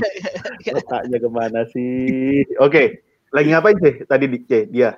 Letaknya 0.78 1.18
ke 1.18 1.30
mana 1.32 1.62
sih? 1.74 2.46
Oke, 2.62 2.84
lagi 3.34 3.48
ngapain 3.50 3.78
sih 3.82 3.94
tadi 4.06 4.26
di 4.30 4.40
C, 4.46 4.70
dia? 4.70 4.94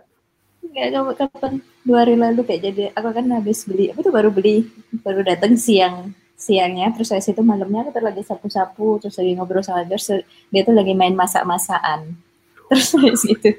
Enggak 0.59 0.87
kamu 0.91 1.11
kapan 1.15 1.53
dua 1.85 1.97
hari 2.03 2.15
lalu 2.17 2.41
kayak 2.43 2.61
jadi 2.67 2.83
aku 2.97 3.09
kan 3.13 3.25
habis 3.31 3.63
beli 3.63 3.93
aku 3.93 4.01
tuh 4.01 4.09
baru 4.09 4.33
beli 4.33 4.65
baru 5.05 5.21
datang 5.21 5.53
siang 5.55 6.09
siangnya 6.35 6.91
terus 6.91 7.15
saya 7.15 7.23
situ 7.23 7.39
malamnya 7.39 7.87
aku 7.87 7.95
tuh 7.95 8.03
lagi 8.03 8.21
sapu-sapu 8.21 8.99
terus 8.99 9.15
lagi 9.15 9.31
ngobrol 9.39 9.63
sama 9.63 9.87
dia 9.87 9.95
terus 9.95 10.27
dia 10.51 10.61
tuh 10.67 10.75
lagi 10.75 10.93
main 10.93 11.15
masak-masakan. 11.15 12.19
Terus 12.65 12.97
habis 12.97 13.21
gitu 13.21 13.53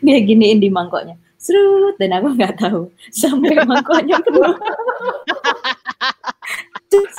dia 0.00 0.16
giniin 0.24 0.58
di 0.58 0.72
mangkoknya. 0.72 1.20
Serut 1.36 2.00
dan 2.00 2.16
aku 2.16 2.32
nggak 2.32 2.56
tahu. 2.56 2.88
Sampai 3.12 3.60
mangkoknya 3.60 4.16
penuh 4.24 4.56
terus, 6.90 7.16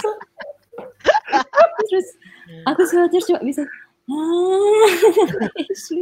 terus 1.88 2.07
aku 2.65 2.81
sewajar 2.89 3.21
cuma 3.29 3.39
bisa 3.45 3.62
ah, 4.09 4.09
Ashley. 5.69 6.01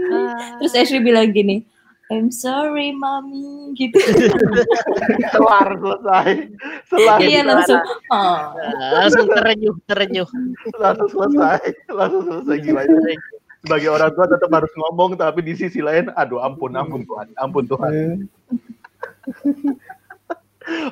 terus 0.64 0.74
Ashley 0.76 1.04
bilang 1.04 1.32
gini 1.32 1.68
I'm 2.08 2.32
sorry, 2.32 2.96
mami, 2.96 3.76
gitu. 3.76 4.00
Selar 5.36 5.76
selesai. 5.76 6.56
Selar 6.88 7.20
Iya 7.20 7.44
langsung. 7.44 7.84
Oh. 8.16 8.56
Nah, 8.56 9.04
langsung 9.04 9.28
terenyuh, 9.28 9.76
terenyuh. 9.92 10.30
langsung 10.80 11.10
selesai. 11.12 11.76
Langsung 11.92 12.24
selesai 12.24 12.58
gila. 12.64 12.88
Sebagai 13.60 13.90
orang 13.92 14.12
tua 14.16 14.26
tetap 14.32 14.48
harus 14.56 14.72
ngomong 14.80 15.20
tapi 15.20 15.44
di 15.44 15.52
sisi 15.60 15.84
lain 15.84 16.08
aduh 16.16 16.40
ampun 16.40 16.80
ampun 16.80 17.04
Tuhan. 17.04 17.28
Ampun 17.36 17.68
Tuhan. 17.68 17.92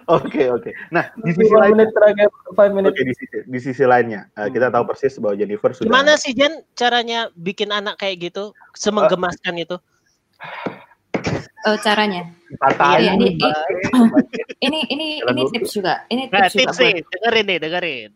Oke, 0.07 0.47
oke. 0.47 0.71
Nah, 0.87 1.11
di 1.19 1.35
sisi 1.35 1.51
Lima 1.51 1.67
lain 1.67 1.75
menit 1.75 1.91
terakhir, 1.91 2.31
five. 2.55 2.71
Oke, 2.71 3.03
di 3.03 3.11
sisi, 3.11 3.37
di 3.43 3.59
sisi 3.59 3.83
lainnya, 3.83 4.23
eh, 4.39 4.47
kita 4.47 4.71
tahu 4.71 4.87
persis 4.87 5.19
bahwa 5.19 5.35
Jennifer 5.35 5.75
sudah 5.75 5.91
Gimana 5.91 6.15
sih 6.15 6.31
Jen 6.31 6.63
caranya 6.79 7.27
bikin 7.35 7.75
anak 7.75 7.99
kayak 7.99 8.31
gitu? 8.31 8.55
Semenggemaskan 8.71 9.59
itu? 9.59 9.75
Oh, 11.65 11.77
caranya. 11.81 12.29
Patahin, 12.61 13.01
Iya, 13.01 13.11
ini-. 13.17 13.37
Ini 14.65 14.79
ini 14.87 15.07
ini 15.21 15.41
dulu. 15.41 15.51
tips 15.53 15.69
juga. 15.73 16.05
Ini 16.07 16.29
Nah, 16.29 16.47
tips 16.47 16.53
juga 16.55 16.71
tips 16.71 16.77
buat 16.79 17.05
dengerin 17.11 17.45
nih, 17.49 17.59
dengerin. 17.61 18.09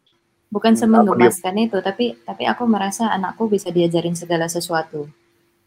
bukan 0.50 0.74
Hmm, 0.74 0.82
semenggemaskan 0.82 1.56
itu, 1.62 1.78
tapi 1.82 2.18
tapi 2.26 2.43
aku 2.50 2.64
merasa 2.66 3.10
anakku 3.14 3.45
bisa 3.45 3.70
diajarin 3.70 4.18
segala 4.18 4.45
sesuatu. 4.50 5.06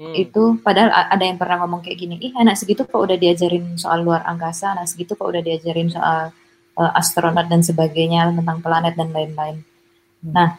Hmm. 0.00 0.14
Itu 0.14 0.58
padahal 0.58 0.90
ada 0.90 1.22
yang 1.22 1.38
pernah 1.38 1.62
ngomong 1.62 1.82
kayak 1.86 1.98
gini, 1.98 2.14
ih 2.18 2.32
anak 2.34 2.58
segitu 2.58 2.82
kok 2.86 2.98
udah 2.98 3.14
diajarin 3.14 3.78
soal 3.78 4.02
luar 4.02 4.22
angkasa, 4.26 4.74
anak 4.74 4.90
segitu 4.90 5.14
kok 5.14 5.28
udah 5.28 5.42
diajarin 5.42 5.86
soal 5.92 6.34
uh, 6.74 6.92
astronot 6.98 7.46
dan 7.46 7.62
sebagainya 7.62 8.30
tentang 8.34 8.58
planet 8.58 8.94
dan 8.98 9.10
lain-lain. 9.14 9.56
Hmm. 10.22 10.32
Nah, 10.34 10.50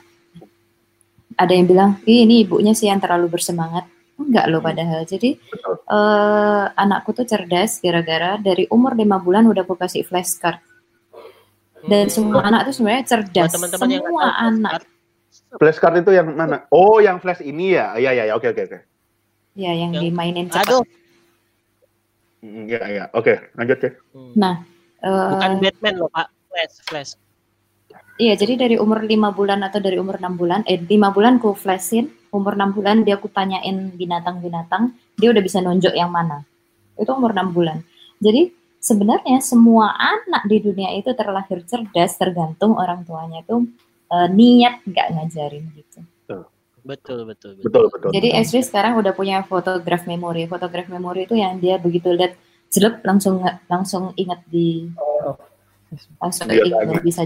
ada 1.34 1.52
yang 1.52 1.66
bilang, 1.66 1.92
ih 2.06 2.24
ini 2.24 2.46
ibunya 2.46 2.72
sih 2.78 2.88
yang 2.88 3.02
terlalu 3.02 3.28
bersemangat. 3.28 3.90
Enggak 4.24 4.46
loh 4.48 4.60
Hmm. 4.60 4.70
padahal. 4.70 5.02
Jadi 5.04 5.30
eh, 5.88 6.64
anakku 6.74 7.12
tuh 7.12 7.24
cerdas 7.24 7.78
gara-gara 7.78 8.40
dari 8.40 8.66
umur 8.68 8.96
lima 8.96 9.20
bulan 9.20 9.44
udah 9.46 9.62
aku 9.62 9.76
kasih 9.76 10.02
flashcard. 10.02 10.58
Dan 11.84 12.08
Hmm. 12.08 12.14
semua 12.14 12.42
anak 12.42 12.68
tuh 12.68 12.74
sebenarnya 12.74 13.04
cerdas. 13.04 13.52
Yang 13.52 13.60
nggak 13.60 13.80
semua 13.80 14.00
tahu, 14.00 14.40
anak. 14.40 14.72
Flashcard 15.54 15.96
itu 16.00 16.12
yang 16.12 16.32
mana? 16.32 16.66
Oh, 16.70 16.98
yang 16.98 17.20
flash 17.20 17.42
ini 17.42 17.76
ya? 17.76 17.94
Iya, 17.94 18.10
iya, 18.12 18.24
iya. 18.28 18.34
Oke, 18.34 18.50
oke, 18.50 18.62
oke. 18.64 18.80
Ya, 19.54 19.70
yang 19.70 19.92
Yang- 19.92 20.04
dimainin 20.10 20.48
cepat. 20.48 20.66
Aduh. 20.66 20.84
Mm, 22.40 22.64
Iya, 22.68 22.80
iya. 22.90 23.04
Oke, 23.12 23.34
lanjut 23.54 23.80
ya. 23.80 23.92
Hmm. 24.12 24.32
Nah, 24.34 24.56
Eh, 25.04 25.12
Bukan 25.36 25.60
Batman 25.60 25.96
loh 26.00 26.08
Pak, 26.08 26.32
Flash, 26.48 26.76
Flash. 26.88 27.12
Iya, 28.16 28.40
jadi 28.40 28.56
dari 28.56 28.76
umur 28.80 29.04
lima 29.04 29.36
bulan 29.36 29.60
atau 29.60 29.84
dari 29.84 30.00
umur 30.00 30.16
enam 30.16 30.40
bulan, 30.40 30.64
eh 30.64 30.80
lima 30.80 31.12
bulan 31.12 31.44
ku 31.44 31.52
flashin, 31.52 32.08
umur 32.34 32.58
enam 32.58 32.74
bulan 32.74 33.06
dia 33.06 33.16
aku 33.22 33.30
tanyain 33.30 33.94
binatang-binatang, 33.94 34.98
dia 35.16 35.30
udah 35.30 35.44
bisa 35.46 35.62
nunjuk 35.62 35.94
yang 35.94 36.10
mana. 36.10 36.42
Itu 36.98 37.14
umur 37.14 37.32
enam 37.38 37.54
bulan. 37.54 37.86
Jadi 38.18 38.50
sebenarnya 38.82 39.38
semua 39.40 39.94
anak 39.94 40.50
di 40.50 40.58
dunia 40.60 40.92
itu 40.98 41.14
terlahir 41.14 41.62
cerdas, 41.70 42.18
tergantung 42.18 42.74
orang 42.76 43.06
tuanya 43.06 43.46
itu 43.46 43.70
eh, 44.10 44.28
niat 44.34 44.82
nggak 44.84 45.08
ngajarin 45.14 45.64
gitu. 45.78 46.00
Betul, 46.84 47.24
betul, 47.30 47.54
betul. 47.56 47.64
Betul, 47.64 47.86
betul. 47.88 48.10
Jadi 48.12 48.28
Esri 48.36 48.60
sekarang 48.60 49.00
udah 49.00 49.16
punya 49.16 49.40
fotograf 49.48 50.04
memori. 50.04 50.44
Fotograf 50.50 50.92
memori 50.92 51.24
itu 51.24 51.38
yang 51.40 51.56
dia 51.62 51.80
begitu 51.80 52.12
lihat 52.12 52.36
jelek 52.74 53.00
langsung 53.08 53.40
langsung 53.72 54.12
ingat 54.20 54.44
di 54.50 54.92
Oh, 55.24 55.40
langsung 56.20 56.52
Dia 56.52 56.60
ingat 56.68 57.00
tanya. 57.00 57.00
bisa. 57.00 57.22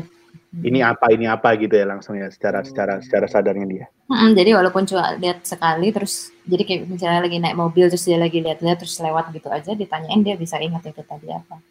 Ini 0.58 0.80
apa, 0.82 1.14
ini 1.14 1.30
apa 1.30 1.54
gitu 1.60 1.78
ya 1.78 1.86
langsung 1.86 2.18
ya 2.18 2.32
secara 2.34 2.64
Hmm. 2.64 2.68
secara 2.68 2.94
secara 3.04 3.26
sadarnya 3.30 3.68
dia. 3.70 3.86
Mm-mm, 4.10 4.34
jadi 4.34 4.58
walaupun 4.58 4.88
cuma 4.90 5.14
lihat 5.20 5.46
sekali 5.46 5.92
terus 5.94 6.32
jadi 6.48 6.64
kayak 6.64 6.82
misalnya 6.88 7.22
lagi 7.28 7.38
naik 7.38 7.60
mobil 7.60 7.86
terus 7.92 8.08
dia 8.08 8.18
lagi 8.18 8.40
lihat-lihat 8.42 8.78
terus 8.80 8.98
lewat 8.98 9.30
gitu 9.36 9.52
aja 9.52 9.76
ditanyain 9.78 10.24
dia 10.24 10.34
bisa 10.40 10.58
ingat 10.58 10.82
itu 10.88 11.04
tadi 11.04 11.28
apa. 11.30 11.62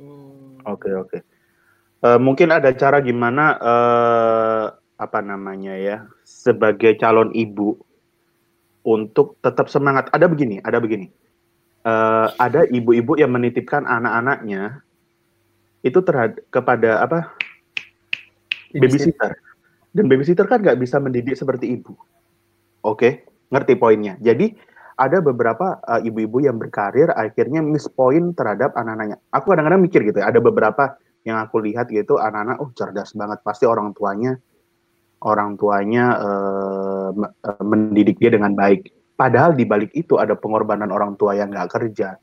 Hmm. 0.00 0.64
Oke 0.66 0.90
oke. 0.96 1.18
Eh, 2.00 2.18
mungkin 2.18 2.48
ada 2.50 2.72
cara 2.72 2.98
gimana 3.04 3.60
eh, 3.60 4.64
apa 5.00 5.18
namanya 5.20 5.76
ya 5.76 5.96
sebagai 6.24 6.96
calon 6.96 7.30
ibu 7.36 7.76
untuk 8.82 9.36
tetap 9.44 9.68
semangat. 9.68 10.08
Ada 10.10 10.26
begini, 10.26 10.58
ada 10.64 10.80
begini. 10.80 11.12
Eh, 11.84 12.28
ada 12.34 12.64
ibu-ibu 12.64 13.20
yang 13.20 13.30
menitipkan 13.30 13.84
anak-anaknya 13.84 14.80
itu 15.80 16.00
terhadap 16.04 16.40
kepada 16.52 17.00
apa 17.00 17.32
babysitter. 18.74 19.32
Dan 19.90 20.06
babysitter 20.06 20.46
kan 20.46 20.62
nggak 20.62 20.78
bisa 20.78 21.02
mendidik 21.02 21.34
seperti 21.34 21.74
ibu. 21.74 21.98
Oke, 22.86 23.26
ngerti 23.50 23.74
poinnya. 23.74 24.14
Jadi 24.22 24.54
ada 25.00 25.18
beberapa 25.24 25.80
uh, 25.80 26.00
ibu-ibu 26.04 26.44
yang 26.44 26.60
berkarir 26.60 27.08
akhirnya 27.16 27.64
miss 27.64 27.88
point 27.88 28.36
terhadap 28.36 28.76
anak-anaknya. 28.76 29.16
Aku 29.32 29.50
kadang-kadang 29.50 29.80
mikir 29.80 30.04
gitu, 30.04 30.20
ya, 30.20 30.28
ada 30.28 30.38
beberapa 30.38 30.94
yang 31.24 31.40
aku 31.40 31.60
lihat 31.60 31.92
gitu 31.92 32.16
anak-anak 32.16 32.56
oh 32.64 32.72
cerdas 32.72 33.12
banget 33.12 33.44
pasti 33.44 33.68
orang 33.68 33.92
tuanya 33.92 34.40
orang 35.20 35.52
tuanya 35.60 36.16
uh, 36.16 37.08
me- 37.12 37.34
uh, 37.44 37.64
mendidik 37.64 38.16
dia 38.16 38.32
dengan 38.32 38.56
baik. 38.56 38.88
Padahal 39.20 39.52
di 39.52 39.68
balik 39.68 39.92
itu 39.92 40.16
ada 40.16 40.32
pengorbanan 40.32 40.88
orang 40.88 41.12
tua 41.20 41.36
yang 41.36 41.52
nggak 41.52 41.68
kerja, 41.68 42.16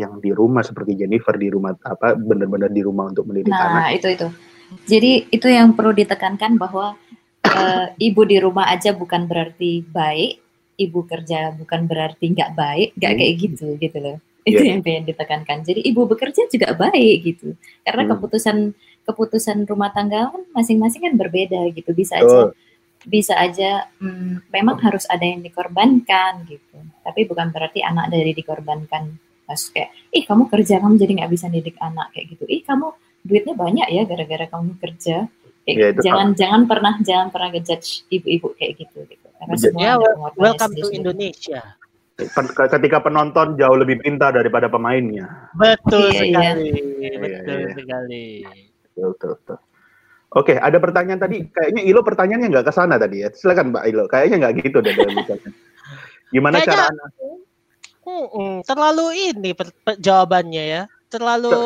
yang 0.00 0.16
di 0.16 0.32
rumah 0.32 0.64
seperti 0.64 0.96
Jennifer 0.96 1.36
di 1.36 1.52
rumah 1.52 1.76
apa 1.84 2.16
benar-benar 2.16 2.72
di 2.72 2.80
rumah 2.80 3.12
untuk 3.12 3.28
mendidik 3.28 3.52
anak. 3.52 3.84
Nah, 3.84 3.90
itu 3.92 4.08
itu. 4.08 4.28
Jadi 4.84 5.26
itu 5.28 5.46
yang 5.48 5.72
perlu 5.72 5.92
ditekankan 5.92 6.56
bahwa 6.56 6.96
eh, 7.42 7.86
ibu 8.02 8.22
di 8.28 8.36
rumah 8.36 8.68
aja 8.68 8.92
bukan 8.92 9.24
berarti 9.24 9.80
baik, 9.82 10.32
ibu 10.76 11.00
kerja 11.08 11.56
bukan 11.56 11.88
berarti 11.88 12.24
nggak 12.30 12.52
baik, 12.52 12.88
nggak 12.94 13.12
Hmm. 13.12 13.18
kayak 13.18 13.34
gitu 13.40 13.66
gitu 13.80 13.98
loh. 13.98 14.16
Itu 14.44 14.60
Iya. 14.62 14.70
yang 14.76 14.80
pengen 14.84 15.04
ditekankan. 15.08 15.58
Jadi 15.64 15.80
ibu 15.84 16.04
bekerja 16.04 16.48
juga 16.48 16.72
baik 16.72 17.16
gitu. 17.24 17.56
Karena 17.82 18.04
Hmm. 18.04 18.10
keputusan 18.16 18.56
keputusan 19.08 19.64
rumah 19.64 19.88
tangga 19.88 20.28
kan 20.28 20.42
masing-masing 20.52 21.00
kan 21.08 21.14
berbeda 21.16 21.64
gitu. 21.72 21.90
Bisa 21.96 22.20
aja 22.20 22.52
Betul. 22.52 22.66
bisa 23.08 23.32
aja 23.40 23.88
hmm, 24.02 24.50
memang 24.52 24.76
harus 24.84 25.08
ada 25.08 25.24
yang 25.24 25.40
dikorbankan 25.40 26.44
gitu. 26.44 26.76
Tapi 27.00 27.24
bukan 27.24 27.48
berarti 27.48 27.80
anak 27.80 28.12
dari 28.12 28.36
dikorbankan 28.36 29.16
pas 29.48 29.56
kayak 29.72 29.88
ih 30.12 30.28
kamu 30.28 30.44
kerja 30.52 30.76
kamu 30.76 31.00
jadi 31.00 31.12
nggak 31.24 31.32
bisa 31.32 31.46
didik 31.48 31.80
anak 31.80 32.12
kayak 32.12 32.36
gitu. 32.36 32.44
Ih 32.44 32.60
kamu 32.60 32.92
duitnya 33.24 33.54
banyak 33.54 33.88
ya 33.90 34.02
gara-gara 34.04 34.46
kamu 34.46 34.78
kerja. 34.78 35.16
Ya, 35.68 35.92
itu 35.92 36.00
jangan 36.00 36.32
jangan 36.32 36.64
pernah 36.64 36.96
jangan 37.04 37.28
pernah 37.28 37.52
ngejudge 37.52 38.08
ibu-ibu 38.08 38.56
kayak 38.56 38.72
gitu 38.80 39.04
gitu. 39.04 39.26
Karena 39.36 39.54
Jadi- 39.54 39.64
semua 39.68 39.84
Ya, 39.84 39.94
pengorbanan 40.00 40.40
welcome 40.40 40.72
to. 40.74 40.88
Indonesia. 40.90 41.60
Ketika 42.58 42.98
penonton 42.98 43.54
jauh 43.54 43.78
lebih 43.78 44.02
pintar 44.02 44.34
daripada 44.34 44.66
pemainnya. 44.66 45.52
Betul 45.54 46.10
Iya, 46.10 46.18
sekali, 46.18 46.66
Iya, 46.98 47.16
betul 47.22 47.58
iya. 47.62 47.70
sekali. 47.78 48.26
Betul, 48.42 49.06
betul, 49.14 49.30
betul. 49.38 49.58
Oke, 50.28 50.54
ada 50.58 50.76
pertanyaan 50.82 51.20
tadi. 51.22 51.46
Kayaknya 51.46 51.82
Ilo 51.86 52.00
pertanyaannya 52.02 52.48
nggak 52.52 52.66
ke 52.68 52.72
sana 52.74 52.98
tadi 52.98 53.22
ya. 53.22 53.30
Silakan 53.30 53.70
Mbak 53.70 53.84
Ilo. 53.86 54.04
Kayaknya 54.10 54.36
nggak 54.44 54.54
gitu 54.60 54.78
deh. 54.82 54.92
Gimana 56.28 56.58
Kayaknya- 56.58 56.74
cara 56.74 56.84
anak? 56.90 57.08
Hmm, 58.08 58.56
terlalu 58.64 59.06
ini 59.32 59.50
per- 59.52 59.76
per- 59.84 60.00
jawabannya 60.00 60.64
ya. 60.64 60.82
Terlalu 61.08 61.56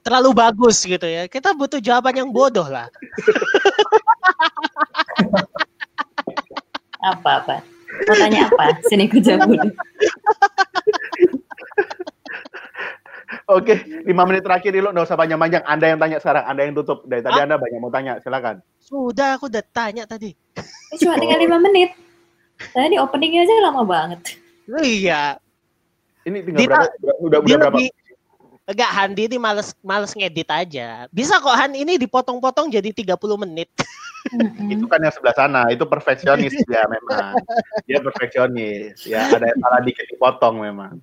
terlalu 0.00 0.30
bagus 0.32 0.80
gitu 0.80 1.04
ya. 1.04 1.24
Kita 1.26 1.52
butuh 1.52 1.78
jawaban 1.78 2.16
yang 2.16 2.30
bodoh 2.30 2.64
lah. 2.64 2.88
Apa 6.98 7.30
apa? 7.38 7.56
Mau 8.02 8.16
tanya 8.18 8.50
apa? 8.50 8.82
Sini 8.82 9.06
aku 9.06 9.22
jawab 9.22 9.46
dulu. 9.46 9.70
Oke, 13.46 13.78
lima 14.02 14.26
menit 14.26 14.42
terakhir 14.42 14.74
Ilo 14.74 14.90
nggak 14.90 15.06
usah 15.06 15.14
panjang-panjang. 15.14 15.62
Anda 15.62 15.86
yang 15.86 16.00
tanya 16.00 16.18
sekarang, 16.18 16.44
Anda 16.44 16.66
yang 16.66 16.74
tutup. 16.74 17.06
Dari 17.06 17.22
tadi 17.22 17.38
Ah. 17.38 17.46
Anda 17.46 17.56
banyak 17.56 17.78
mau 17.78 17.94
tanya. 17.94 18.18
Silakan. 18.18 18.58
Sudah 18.80 19.38
aku 19.38 19.46
udah 19.46 19.62
tanya 19.64 20.02
tadi. 20.02 20.34
Ini 20.34 20.96
cuma 20.98 21.14
tinggal 21.14 21.38
lima 21.38 21.58
menit. 21.60 21.94
Tadi 22.58 22.98
openingnya 22.98 23.46
aja 23.46 23.54
lama 23.62 23.82
banget. 23.84 24.34
Oh, 24.66 24.82
iya, 24.82 25.38
Ini 26.24 26.42
tinggal 26.42 26.58
Dita- 26.58 26.74
berapa? 26.90 26.90
Udah, 27.22 27.38
udah 27.38 27.38
berapa? 27.38 27.66
lebih 27.70 27.86
Enggak, 28.66 28.90
Handi 28.90 29.30
ini 29.30 29.38
males 29.38 29.78
males 29.78 30.10
ngedit 30.10 30.50
aja. 30.50 31.06
Bisa 31.14 31.38
kok 31.38 31.54
Han 31.54 31.78
ini 31.78 31.94
dipotong-potong 32.02 32.66
jadi 32.66 32.90
30 32.90 33.14
menit. 33.46 33.70
Itu 34.66 34.90
kan 34.90 34.98
yang 34.98 35.14
sebelah 35.14 35.38
sana. 35.38 35.70
Itu 35.70 35.86
perfeksionis 35.86 36.50
ya 36.66 36.82
memang. 36.90 37.38
Dia 37.86 38.02
perfeksionis. 38.02 39.06
Ya 39.06 39.30
ada 39.30 39.46
yang 39.46 39.62
salah 39.62 39.80
dikit 39.86 40.02
dipotong 40.10 40.58
memang. 40.58 40.98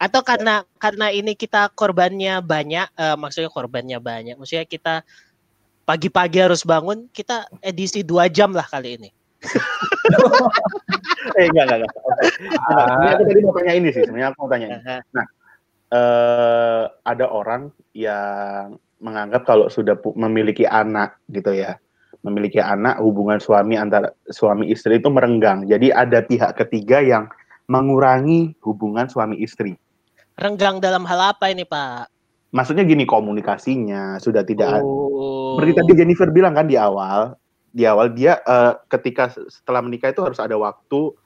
Atau 0.00 0.24
karena 0.24 0.64
karena 0.80 1.12
ini 1.12 1.36
kita 1.36 1.68
korbannya 1.76 2.40
banyak, 2.40 2.88
eh, 2.96 3.16
maksudnya 3.20 3.52
korbannya 3.52 4.00
banyak. 4.00 4.40
Maksudnya 4.40 4.64
kita 4.64 5.04
pagi-pagi 5.84 6.40
harus 6.40 6.64
bangun, 6.64 7.12
kita 7.12 7.44
edisi 7.60 8.00
dua 8.00 8.32
jam 8.32 8.56
lah 8.56 8.64
kali 8.64 8.96
ini. 8.96 9.10
Eh 11.32 11.48
enggak 11.48 11.64
enggak 11.70 11.78
enggak. 11.78 11.92
Enggak, 11.92 12.82
sebenarnya 12.82 13.12
aku 13.14 13.22
tadi 13.24 13.40
mau 13.40 13.54
tanya 13.54 13.72
ini 13.78 13.88
sih. 13.94 14.02
Sebenarnya 14.02 14.28
aku 14.32 14.38
mau 14.42 14.50
tanya. 14.50 14.66
ini. 14.66 15.22
Eh 15.92 16.84
ada 16.88 17.26
orang 17.28 17.68
yang 17.92 18.80
menganggap 19.02 19.44
kalau 19.44 19.68
sudah 19.68 19.98
memiliki 20.16 20.64
anak 20.64 21.20
gitu 21.28 21.52
ya, 21.52 21.76
memiliki 22.24 22.62
anak 22.62 23.02
hubungan 23.02 23.42
suami 23.42 23.76
antara 23.76 24.14
suami 24.30 24.72
istri 24.72 25.02
itu 25.02 25.12
merenggang. 25.12 25.68
Jadi 25.68 25.92
ada 25.92 26.24
pihak 26.24 26.56
ketiga 26.56 27.02
yang 27.02 27.28
mengurangi 27.68 28.56
hubungan 28.64 29.10
suami 29.10 29.42
istri. 29.42 29.76
Renggang 30.38 30.80
dalam 30.80 31.04
hal 31.04 31.36
apa 31.36 31.52
ini, 31.52 31.68
Pak? 31.68 32.08
Maksudnya 32.52 32.84
gini 32.84 33.04
komunikasinya 33.04 34.20
sudah 34.20 34.44
tidak. 34.44 34.80
Oh. 34.80 35.56
Seperti 35.56 35.72
tadi 35.76 35.92
Jennifer 35.96 36.28
bilang 36.32 36.56
kan 36.56 36.68
di 36.68 36.76
awal, 36.76 37.36
di 37.72 37.84
awal 37.88 38.12
dia 38.12 38.40
eh, 38.44 38.72
ketika 38.92 39.32
setelah 39.48 39.80
menikah 39.80 40.12
itu 40.12 40.20
harus 40.20 40.40
ada 40.40 40.56
waktu 40.56 41.16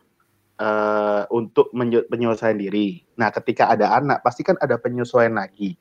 eh, 0.60 1.22
untuk 1.32 1.70
penyelesaian 2.10 2.58
diri. 2.58 3.00
Nah, 3.20 3.28
ketika 3.32 3.68
ada 3.72 3.96
anak 3.96 4.20
pasti 4.24 4.42
kan 4.42 4.56
ada 4.60 4.76
penyesuaian 4.80 5.36
lagi. 5.36 5.76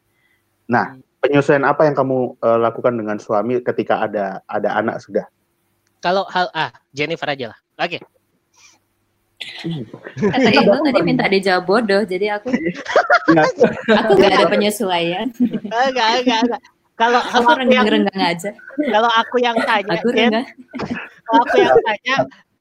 Nah, 0.68 0.98
penyesuaian 1.24 1.66
apa 1.66 1.88
yang 1.88 1.96
kamu 1.98 2.38
eh, 2.40 2.60
lakukan 2.62 2.94
dengan 2.96 3.18
suami 3.18 3.60
ketika 3.64 4.06
ada 4.06 4.44
ada 4.46 4.70
anak 4.78 5.02
sudah? 5.02 5.26
Kalau 6.04 6.28
hal 6.30 6.52
ah 6.54 6.70
Jennifer 6.94 7.26
aja 7.32 7.56
lah. 7.56 7.60
Oke. 7.82 8.00
Kata 10.16 10.48
ibu 10.48 10.72
tadi 10.80 11.02
minta 11.04 11.28
dijawab 11.28 11.68
bodoh, 11.68 12.02
jadi 12.08 12.40
aku 12.40 12.56
aku 14.00 14.12
nggak 14.16 14.32
ada 14.32 14.48
penyesuaian. 14.48 15.28
Enggak, 15.38 16.24
enggak, 16.24 16.40
enggak. 16.48 16.62
Kalau 16.96 17.20
Aku 17.20 17.44
aku 17.44 17.68
yang 17.68 17.84
renggang-renggang 17.84 18.22
aja. 18.24 18.50
kalau 18.88 19.12
aku 19.12 19.36
yang 19.44 19.58
tanya, 19.68 20.00
Aku 20.00 20.16
Jen, 20.16 20.32
kalau 21.28 21.42
aku 21.44 21.56
yang 21.60 21.76
tanya, 21.84 22.16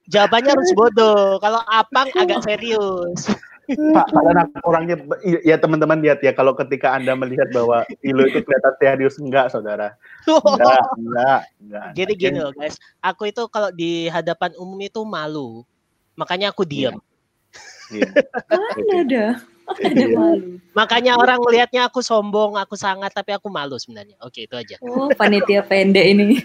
jawabannya 0.09 0.51
harus 0.53 0.71
bodoh. 0.77 1.39
Kalau 1.41 1.61
Apang 1.69 2.09
agak 2.17 2.45
serius. 2.45 3.29
Pak, 3.65 4.13
karena 4.13 4.45
orangnya 4.69 4.97
ya 5.41 5.57
teman-teman 5.57 6.05
lihat 6.05 6.21
ya 6.21 6.37
kalau 6.37 6.53
ketika 6.53 6.93
Anda 6.93 7.17
melihat 7.17 7.49
bahwa 7.49 7.89
Ilo 8.05 8.29
itu 8.29 8.45
kelihatan 8.45 8.75
serius 8.77 9.17
enggak, 9.17 9.49
Saudara? 9.49 9.97
Enggak, 10.29 10.85
enggak, 11.01 11.41
enggak. 11.65 11.87
Jadi 11.97 12.13
gini 12.13 12.39
loh 12.45 12.53
guys, 12.53 12.77
aku 13.01 13.33
itu 13.33 13.49
kalau 13.49 13.73
di 13.73 14.13
hadapan 14.13 14.53
umum 14.61 14.77
itu 14.85 15.01
malu. 15.09 15.65
Makanya 16.15 16.53
aku 16.53 16.69
diam. 16.69 17.01
Iya. 17.89 18.09
Mana 18.53 18.93
ada? 19.01 19.27
Ada 19.89 20.05
Iya. 20.07 20.13
malu. 20.13 20.51
Makanya 20.75 21.13
orang 21.17 21.39
melihatnya 21.41 21.87
aku 21.89 22.03
sombong, 22.03 22.59
aku 22.59 22.75
sangat, 22.77 23.15
tapi 23.15 23.33
aku 23.33 23.49
malu 23.49 23.79
sebenarnya. 23.79 24.19
Oke, 24.21 24.45
itu 24.45 24.55
aja. 24.59 24.77
Oh, 24.83 25.09
panitia 25.15 25.63
pendek 25.65 26.07
ini. 26.13 26.39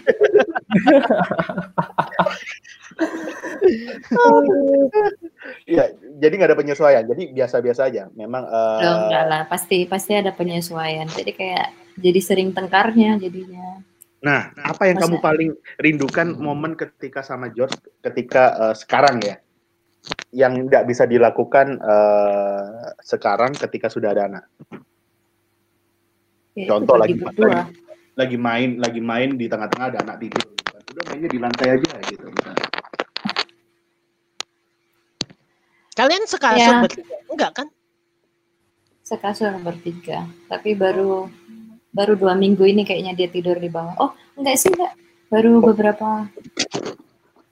Iya, 5.64 5.84
jadi 6.20 6.32
nggak 6.36 6.50
ada 6.52 6.58
penyesuaian. 6.58 7.04
Jadi 7.06 7.32
biasa-biasa 7.32 7.88
aja. 7.88 8.02
Memang 8.12 8.44
eh, 8.44 8.80
Loh, 8.84 8.96
enggak 9.06 9.24
lah, 9.28 9.42
pasti 9.48 9.86
pasti 9.86 10.12
ada 10.16 10.34
penyesuaian. 10.34 11.06
Jadi 11.08 11.32
kayak 11.32 11.66
jadi 11.96 12.20
sering 12.20 12.50
tengkarnya 12.52 13.16
jadinya. 13.20 13.80
Nah, 14.20 14.52
apa 14.60 14.84
yang 14.84 15.00
Masa- 15.00 15.08
kamu 15.08 15.16
paling 15.24 15.50
rindukan 15.80 16.28
momen 16.36 16.76
ketika 16.76 17.24
sama 17.24 17.48
George 17.48 17.76
ketika 18.04 18.68
eh, 18.68 18.74
sekarang 18.76 19.16
ya? 19.24 19.40
Yang 20.30 20.52
tidak 20.66 20.84
bisa 20.86 21.04
dilakukan 21.04 21.66
eh, 21.76 22.64
sekarang 23.02 23.52
ketika 23.52 23.86
sudah 23.86 24.10
ada 24.10 24.22
anak. 24.26 24.44
Ya, 26.54 26.66
Contoh 26.66 26.96
lagi 26.96 27.14
berdua. 27.14 27.66
lagi 28.14 28.36
main 28.36 28.76
lagi 28.76 29.00
main 29.00 29.34
di 29.34 29.46
tengah-tengah 29.46 29.86
ada 29.90 29.98
anak 30.02 30.16
tidur. 30.18 30.42
gitu 30.44 30.64
kan. 30.66 30.82
Udah 30.86 31.04
mainnya 31.08 31.28
di 31.28 31.38
lantai 31.38 31.68
aja 31.74 31.90
gitu. 32.06 32.26
misalnya. 32.26 32.66
Kalian 35.92 36.24
sekasur 36.24 36.58
Ya. 36.74 36.80
bertiga? 36.80 37.16
Enggak 37.28 37.50
kan? 37.54 37.66
Sekasur 39.02 39.52
bertiga. 39.60 40.18
Tapi 40.48 40.72
baru 40.74 41.28
baru 41.90 42.14
dua 42.14 42.38
minggu 42.38 42.62
ini 42.62 42.86
kayaknya 42.86 43.12
dia 43.14 43.28
tidur 43.28 43.58
di 43.58 43.66
bawah. 43.68 43.94
Oh, 43.98 44.10
enggak 44.38 44.56
sih 44.56 44.70
enggak. 44.70 44.94
Baru 45.28 45.58
beberapa. 45.60 46.26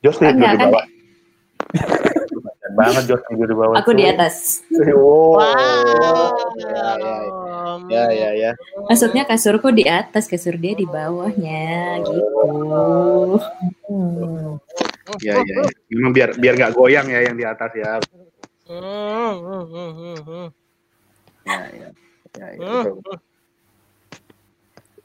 Josh 0.00 0.18
tidur 0.18 0.38
Enggak 0.38 0.52
di 0.54 0.58
kan? 0.58 0.68
bawah. 0.70 0.84
Kasian 0.86 0.97
banget 2.78 3.02
Josh 3.10 3.24
tidur 3.26 3.46
di 3.50 3.56
bawah. 3.58 3.74
Aku 3.82 3.90
di 3.90 4.04
tuh. 4.06 4.12
atas. 4.14 4.34
Oh. 4.94 5.34
Wow. 5.34 6.38
Ya, 6.62 6.90
ya, 6.94 7.16
ya, 7.88 8.04
ya, 8.14 8.30
ya. 8.36 8.50
Maksudnya 8.86 9.26
kasurku 9.26 9.74
di 9.74 9.84
atas, 9.88 10.30
kasur 10.30 10.54
dia 10.54 10.78
di 10.78 10.86
bawahnya 10.86 11.98
gitu. 12.06 12.22
Ya, 15.24 15.34
ya, 15.40 15.42
ya. 15.42 15.62
Memang 15.90 16.12
biar 16.14 16.38
biar 16.38 16.54
nggak 16.54 16.72
goyang 16.76 17.06
ya 17.10 17.20
yang 17.26 17.34
di 17.34 17.44
atas 17.44 17.72
ya. 17.74 17.98
Hmm, 18.68 19.34
hmm, 19.40 19.64
hmm, 19.64 19.90
hmm, 19.96 20.18
hmm. 20.22 20.46
Ya, 21.48 21.60
ya. 21.72 21.88
Ya, 22.36 22.46
ya, 22.54 22.60
Hmm. 22.60 22.84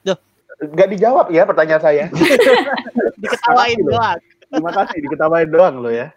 Duh. 0.03 0.18
Nggak 0.64 0.89
dijawab 0.93 1.28
ya 1.34 1.43
pertanyaan 1.47 1.82
saya. 1.82 2.05
Diketawain 3.24 3.80
doang. 3.88 4.20
Terima 4.54 4.72
kasih 4.72 4.97
diketawain 5.01 5.49
doang 5.49 5.82
lo 5.82 5.89
ya. 5.89 6.14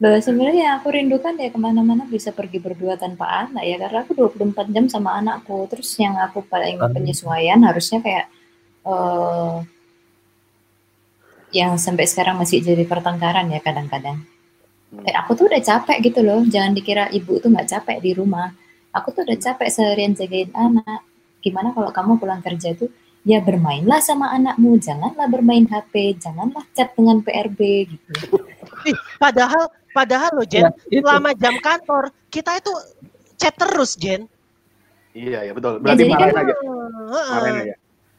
Loh, 0.00 0.16
sebenarnya 0.16 0.62
yang 0.64 0.76
aku 0.80 0.88
rindukan 0.94 1.34
ya 1.36 1.52
ke 1.52 1.58
mana-mana 1.60 2.08
bisa 2.08 2.32
pergi 2.32 2.56
berdua 2.56 2.96
tanpa 2.96 3.26
anak 3.44 3.66
ya 3.66 3.76
karena 3.76 3.98
aku 4.00 4.16
24 4.16 4.72
jam 4.72 4.88
sama 4.88 5.18
anakku 5.18 5.68
terus 5.68 5.90
yang 5.98 6.16
aku 6.16 6.40
paling 6.46 6.80
Ah. 6.80 6.88
penyesuaian 6.88 7.60
harusnya 7.60 8.00
kayak 8.00 8.26
eh 8.80 9.56
yang 11.50 11.76
sampai 11.76 12.06
sekarang 12.06 12.38
masih 12.38 12.62
jadi 12.62 12.86
pertengkaran 12.86 13.50
ya 13.50 13.60
kadang-kadang 13.60 14.22
Hmm. 14.90 15.06
Eh, 15.06 15.14
aku 15.14 15.38
tuh 15.38 15.46
udah 15.46 15.62
capek 15.62 16.02
gitu 16.02 16.18
loh 16.18 16.42
jangan 16.42 16.74
dikira 16.74 17.06
ibu 17.14 17.38
tuh 17.38 17.46
nggak 17.46 17.70
capek 17.70 18.02
di 18.02 18.10
rumah 18.10 18.50
aku 18.90 19.14
tuh 19.14 19.22
udah 19.22 19.38
capek 19.38 19.70
seharian 19.70 20.18
jagain 20.18 20.50
anak 20.50 21.06
gimana 21.38 21.70
kalau 21.70 21.94
kamu 21.94 22.18
pulang 22.18 22.42
kerja 22.42 22.74
tuh 22.74 22.90
ya 23.22 23.38
bermainlah 23.38 24.00
sama 24.00 24.30
anakmu 24.30 24.76
janganlah 24.76 25.26
bermain 25.26 25.64
HP 25.64 26.16
janganlah 26.16 26.64
chat 26.70 26.88
dengan 26.92 27.20
PRB 27.20 27.58
gitu 27.86 28.10
Ih, 28.82 28.96
padahal 29.16 29.68
padahal 29.90 30.30
lo 30.32 30.44
Jen, 30.44 30.64
Ya, 30.64 30.70
itu. 30.88 31.04
selama 31.04 31.30
jam 31.34 31.52
kantor 31.58 32.08
kita 32.28 32.56
itu 32.56 32.72
chat 33.36 33.52
terus 33.52 33.92
Jen. 33.94 34.24
Iya 35.10 35.42
ya 35.42 35.52
betul. 35.52 35.82
Berarti 35.82 36.00
jadi 36.00 36.10
marahin 36.10 36.32
kan- 36.32 36.44
aja. 36.46 36.54
Heeh. 36.56 37.28
Marahin 37.34 37.56
aja. 37.60 37.74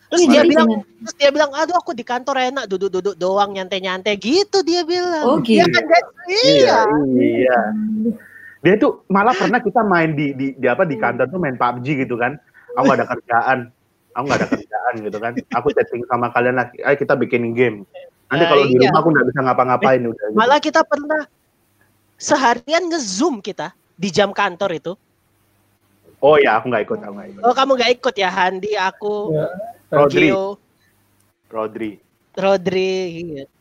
Terus 0.06 0.22
Iya, 0.22 0.30
dia 0.30 0.44
bilang, 0.44 0.70
terus 1.00 1.16
dia 1.16 1.30
bilang, 1.32 1.52
aduh 1.52 1.74
aku 1.74 1.92
di 1.92 2.04
kantor 2.04 2.36
enak 2.44 2.66
duduk-duduk 2.68 3.16
doang 3.16 3.56
nyantai-nyantai 3.56 4.20
gitu 4.20 4.60
dia 4.62 4.84
bilang. 4.84 5.24
Oh, 5.24 5.38
Iya 5.40 5.66
gitu. 5.66 5.72
kan 5.72 5.84
Jen? 5.88 6.06
Iya. 6.30 6.78
Iya. 7.16 7.60
Dia 8.62 8.76
tuh 8.76 9.02
malah 9.08 9.34
pernah 9.34 9.58
kita 9.58 9.82
main 9.82 10.14
di 10.14 10.36
di, 10.36 10.54
di 10.54 10.68
apa 10.68 10.84
di 10.84 10.94
kantor 10.94 11.26
tuh 11.26 11.40
main 11.40 11.56
PUBG 11.56 12.06
gitu 12.06 12.14
kan. 12.16 12.38
Aku 12.76 12.86
nggak 12.86 13.00
ada 13.00 13.08
kerjaan. 13.10 13.60
Aku 14.12 14.24
nggak 14.28 14.38
ada 14.38 14.50
kerjaan 14.52 14.71
gitu 14.98 15.18
kan. 15.18 15.32
Aku 15.56 15.68
chatting 15.72 16.04
sama 16.10 16.30
kalian 16.34 16.58
lagi. 16.58 16.78
Ayo 16.82 16.96
kita 16.98 17.14
bikin 17.16 17.54
game. 17.54 17.88
Nanti 18.32 18.44
Nah, 18.48 18.50
kalau 18.50 18.64
di 18.64 18.76
iya. 18.80 18.88
rumah 18.88 19.00
aku 19.04 19.10
nggak 19.12 19.28
bisa 19.28 19.40
ngapa-ngapain 19.44 20.02
udah. 20.08 20.28
Gitu. 20.32 20.38
Malah 20.40 20.60
kita 20.64 20.82
pernah 20.88 21.22
seharian 22.16 22.84
nge-zoom 22.88 23.44
kita 23.44 23.76
di 23.98 24.10
jam 24.10 24.32
kantor 24.32 24.72
itu. 24.78 24.94
Oh 26.22 26.38
ya, 26.38 26.62
aku 26.62 26.70
nggak 26.70 26.86
ikut, 26.86 27.00
aku 27.02 27.14
nggak 27.18 27.30
ikut. 27.34 27.42
Oh 27.42 27.54
kamu 27.58 27.72
gak 27.82 27.92
ikut 27.98 28.14
ya 28.14 28.30
Handi, 28.30 28.72
aku, 28.78 29.34
Ya. 29.34 29.48
Rodri, 29.90 30.30
Gio, 30.30 30.46
Rodri. 31.50 31.92
Rodri. 32.38 32.94
gitu. 33.42 33.61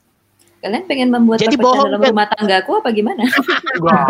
Kalian 0.61 0.85
pengen 0.85 1.09
membuat 1.09 1.41
Jadi 1.41 1.57
bohong, 1.57 1.89
dalam 1.89 2.05
rumah 2.05 2.29
tanggaku 2.37 2.85
apa 2.85 2.93
gimana? 2.93 3.25
Wah. 3.81 4.05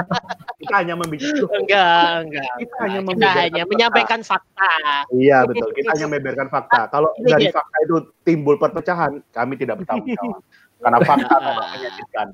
kita 0.60 0.74
hanya 0.84 0.92
membicarakan. 0.92 1.56
Enggak, 1.56 2.10
enggak. 2.20 2.48
Kita 2.60 2.74
hanya 2.84 3.00
Kita 3.00 3.28
hanya 3.32 3.62
fakta. 3.64 3.72
menyampaikan 3.72 4.20
fakta. 4.20 4.72
Iya 5.16 5.38
betul. 5.48 5.68
Kita 5.72 5.90
hanya 5.96 6.06
membeberkan 6.12 6.48
fakta. 6.52 6.80
Kalau 6.92 7.10
dari 7.24 7.48
fakta 7.48 7.76
itu 7.80 7.96
timbul 8.28 8.60
perpecahan, 8.60 9.24
kami 9.32 9.56
tidak 9.56 9.80
bertanggung 9.80 10.12
jawab. 10.12 10.40
Karena 10.84 10.98
fakta 11.00 11.36
menyakitkan. 11.72 12.26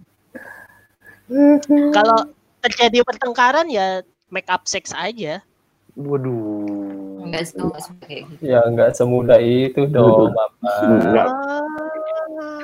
Kalau 1.95 2.19
terjadi 2.67 2.99
pertengkaran 3.07 3.67
ya 3.71 4.03
make 4.35 4.51
up 4.51 4.67
sex 4.67 4.91
aja. 4.91 5.39
Waduh. 5.95 7.23
Enggak 7.23 7.55
enggak 7.55 7.83
suka 7.85 8.05
kayak 8.11 8.23
gitu. 8.33 8.43
Ya 8.43 8.61
nggak 8.67 8.91
semudah 8.99 9.39
itu 9.39 9.87
dong, 9.87 10.35
Bapak. 10.35 10.83
Enggak. 10.83 11.27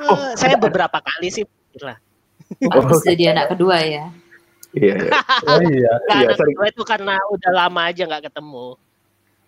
Ah, 0.09 0.33
saya 0.33 0.55
beberapa 0.57 0.97
kali 0.99 1.29
sih 1.29 1.43
lah. 1.79 1.97
Habis 2.65 3.05
jadi 3.05 3.35
anak 3.37 3.53
kedua 3.53 3.77
ya. 3.83 4.05
Iya. 4.73 4.93
iya. 5.01 5.09
Oh 5.49 5.61
iya. 5.61 5.91
Nggak, 6.05 6.17
Iya, 6.17 6.27
anak 6.33 6.37
kedua 6.45 6.65
itu 6.69 6.83
karena 6.85 7.15
udah 7.29 7.51
lama 7.53 7.81
aja 7.89 8.03
nggak 8.05 8.23
ketemu. 8.31 8.67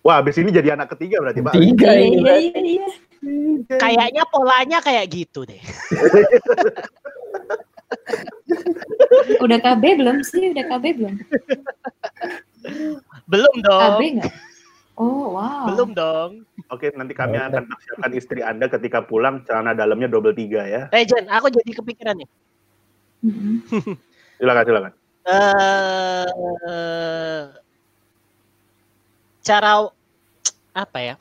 Wah, 0.02 0.18
abis 0.18 0.34
ini 0.42 0.50
jadi 0.50 0.74
anak 0.74 0.98
ketiga 0.98 1.22
berarti, 1.22 1.40
Pak. 1.46 1.54
Tiga 1.54 1.90
Iya, 1.94 2.02
ini. 2.02 2.16
iya, 2.18 2.34
iya, 2.42 2.58
iya. 2.58 2.88
Kayaknya 3.78 4.26
polanya 4.26 4.78
kayak 4.82 5.06
gitu 5.14 5.46
deh. 5.46 5.62
Udah 9.38 9.58
KB 9.62 9.82
belum 10.02 10.26
sih? 10.26 10.50
Udah 10.50 10.64
KB 10.66 10.84
belum? 10.98 11.14
Belum 13.30 13.54
KB 13.62 14.00
dong. 14.18 14.26
Oh, 14.96 15.36
wow. 15.36 15.66
Belum 15.72 15.96
dong. 15.96 16.44
Oke, 16.68 16.92
nanti 16.96 17.12
kami 17.16 17.36
Oh, 17.36 17.44
akan 17.48 17.64
persiapkan 17.68 18.12
istri 18.16 18.40
Anda 18.40 18.68
ketika 18.68 19.04
pulang 19.04 19.44
celana 19.44 19.76
dalamnya 19.76 20.08
double 20.08 20.36
tiga 20.36 20.64
ya. 20.64 20.82
Eh 20.92 21.04
Jen, 21.04 21.28
aku 21.28 21.52
jadi 21.52 21.72
kepikiran 21.80 22.16
nih. 22.16 22.28
Mm-mm. 23.24 23.56
Silakan, 24.40 24.64
silakan. 24.66 24.92
eh 25.22 27.44
cara 29.42 29.70
apa 30.74 30.98
ya? 30.98 31.14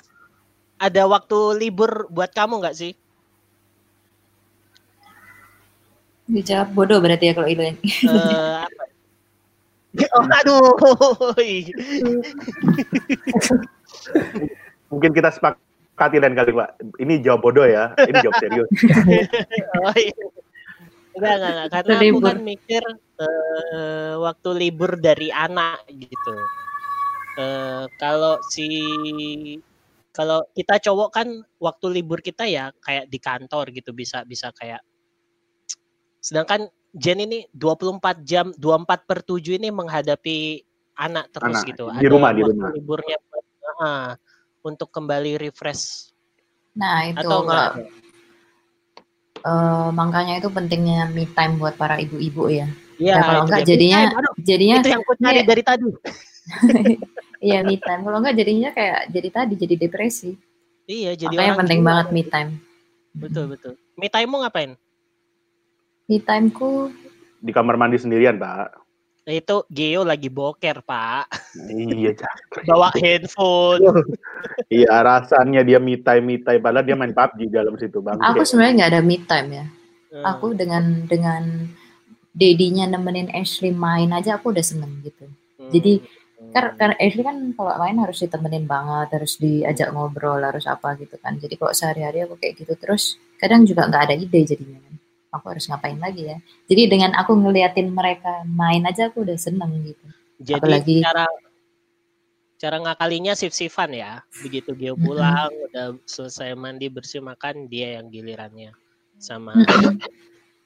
Ada 0.82 1.05
waktu 1.05 1.61
libur 1.61 2.09
buat 2.09 2.34
kamu 2.34 2.57
nggak 2.63 2.78
sih? 2.78 2.93
Dijawab 6.32 6.74
bodoh 6.74 6.97
berarti 7.03 7.30
ya 7.30 7.34
kalau 7.36 7.49
itu. 7.51 7.61
Eh, 7.61 7.76
apa? 8.65 8.84
Oh, 9.91 10.23
aduh. 10.23 10.71
Mungkin 14.87 15.11
kita 15.11 15.35
sepakati 15.35 16.17
lain 16.19 16.35
kali, 16.35 16.51
Pak. 16.55 16.69
Ini 17.03 17.19
jawab 17.19 17.43
bodoh 17.43 17.67
ya. 17.67 17.91
Ini 17.99 18.17
jawab 18.23 18.39
serius. 18.39 18.69
Oh, 19.81 19.95
iya. 19.95 20.15
Enggak, 21.11 21.33
enggak, 21.35 21.51
enggak. 21.51 21.69
Karena 21.75 21.93
aku 21.99 22.19
kan 22.23 22.39
mikir 22.39 22.83
eh, 23.19 24.13
waktu 24.15 24.49
libur 24.55 24.95
dari 24.95 25.27
anak 25.27 25.83
gitu. 25.91 26.35
Eh, 27.39 27.83
kalau 27.99 28.39
si 28.47 28.67
kalau 30.11 30.43
kita 30.51 30.75
cowok 30.83 31.09
kan 31.11 31.27
waktu 31.59 31.87
libur 31.99 32.19
kita 32.19 32.43
ya 32.43 32.75
kayak 32.83 33.07
di 33.07 33.19
kantor 33.19 33.71
gitu 33.71 33.95
bisa 33.95 34.27
bisa 34.27 34.51
kayak 34.51 34.83
sedangkan 36.19 36.67
Jen 36.91 37.23
ini 37.23 37.47
24 37.55 38.19
jam 38.27 38.51
24 38.51 39.07
per 39.07 39.23
7 39.23 39.55
ini 39.55 39.71
menghadapi 39.71 40.59
anak 40.99 41.31
terus 41.31 41.55
Anak, 41.63 41.67
gitu. 41.71 41.83
di 41.87 42.07
rumah, 42.11 42.31
di 42.35 42.43
rumah. 42.43 42.69
liburnya 42.75 43.15
ah, 43.79 44.13
untuk 44.61 44.91
kembali 44.91 45.39
refresh 45.39 46.11
Nah, 46.71 47.07
itu 47.07 47.19
atau 47.19 47.43
kalau 47.43 47.43
enggak? 47.47 47.69
eh, 49.43 49.89
makanya 49.91 50.33
itu 50.39 50.47
pentingnya 50.51 51.11
me 51.11 51.27
time 51.31 51.59
buat 51.59 51.75
para 51.75 51.99
ibu-ibu 51.99 52.47
ya. 52.47 52.67
Iya, 52.95 53.13
Nah, 53.19 53.23
kalau 53.27 53.41
enggak 53.43 53.61
dia. 53.63 53.69
jadinya 53.75 53.99
aduh, 54.15 54.33
jadinya 54.39 54.75
itu 54.79 54.89
yang 54.91 55.03
ku 55.03 55.13
cari 55.19 55.35
Iya. 55.35 55.43
dari 55.43 55.63
tadi. 55.67 55.89
iya 57.51 57.59
me 57.65 57.75
time. 57.75 58.01
Kalau 58.07 58.17
enggak 58.23 58.35
jadinya 58.39 58.69
kayak 58.71 58.99
jadi 59.11 59.29
tadi 59.31 59.53
jadi 59.59 59.75
depresi. 59.75 60.31
Iya, 60.87 61.11
jadi 61.15 61.33
Makanya 61.35 61.51
orang 61.51 61.59
penting 61.65 61.81
banget 61.83 62.07
me 62.15 62.23
time. 62.23 62.49
Betul, 63.11 63.51
betul. 63.51 63.73
Me 63.99 64.07
time-mu 64.07 64.43
ngapain? 64.43 64.75
Me 66.12 66.20
timeku 66.20 66.91
Di 67.39 67.55
kamar 67.55 67.80
mandi 67.80 67.95
sendirian, 67.95 68.36
Pak. 68.36 68.84
Itu 69.24 69.64
Geo 69.72 70.03
lagi 70.03 70.28
boker, 70.28 70.84
Pak. 70.84 71.32
Iya, 71.72 72.12
Cak. 72.20 72.68
Bawa 72.68 72.91
handphone. 72.99 73.80
Iya, 74.74 75.05
rasanya 75.05 75.62
dia 75.62 75.78
mitai-mitai 75.78 76.57
padahal 76.57 76.82
dia 76.82 76.97
main 76.97 77.14
PUBG 77.14 77.53
dalam 77.53 77.78
situ, 77.78 78.01
Bang. 78.01 78.18
Aku 78.18 78.41
sebenarnya 78.41 78.74
nggak 78.82 78.91
ada 78.91 79.01
me 79.05 79.18
time 79.22 79.49
ya. 79.53 79.66
Hmm. 80.12 80.26
Aku 80.36 80.57
dengan 80.57 81.05
dengan 81.05 81.70
dedinya 82.34 82.89
nemenin 82.89 83.30
Ashley 83.32 83.70
main 83.70 84.09
aja 84.09 84.41
aku 84.41 84.49
udah 84.49 84.66
seneng 84.66 85.05
gitu. 85.05 85.30
jadi, 85.70 86.01
Hmm. 86.41 86.49
Kan 86.57 86.64
karena 86.74 86.95
Ashley 86.97 87.22
kan 87.22 87.38
kalau 87.53 87.74
main 87.78 87.97
harus 88.01 88.18
ditemenin 88.18 88.66
banget, 88.66 89.14
harus 89.14 89.38
diajak 89.38 89.93
ngobrol, 89.93 90.41
harus 90.41 90.66
apa 90.66 90.97
gitu 90.97 91.14
kan. 91.22 91.38
Jadi 91.38 91.53
kalau 91.53 91.70
sehari-hari 91.70 92.26
aku 92.26 92.36
kayak 92.41 92.66
gitu 92.66 92.74
terus, 92.82 93.22
kadang 93.38 93.62
juga 93.62 93.86
nggak 93.86 94.03
ada 94.09 94.16
ide 94.18 94.41
jadinya. 94.41 94.90
Aku 95.32 95.45
harus 95.47 95.63
ngapain 95.65 95.95
lagi 95.95 96.27
ya. 96.27 96.38
Jadi 96.67 96.91
dengan 96.91 97.15
aku 97.15 97.32
ngeliatin 97.34 97.88
mereka 97.89 98.43
main 98.43 98.84
aja 98.84 99.07
aku 99.07 99.23
udah 99.23 99.39
seneng 99.39 99.71
gitu. 99.82 100.05
Jadi 100.43 100.59
Apalagi- 100.59 100.99
cara 101.01 101.25
cara 102.57 102.77
ngakalinya 102.77 103.34
sif-sifan 103.34 103.95
ya. 103.95 104.21
Begitu 104.43 104.75
Mm-mm. 104.75 104.99
pulang, 104.99 105.49
udah 105.71 105.97
selesai 106.05 106.53
mandi 106.53 106.91
bersih 106.91 107.23
makan, 107.23 107.65
dia 107.65 107.97
yang 107.97 108.11
gilirannya 108.11 108.75
sama. 109.17 109.55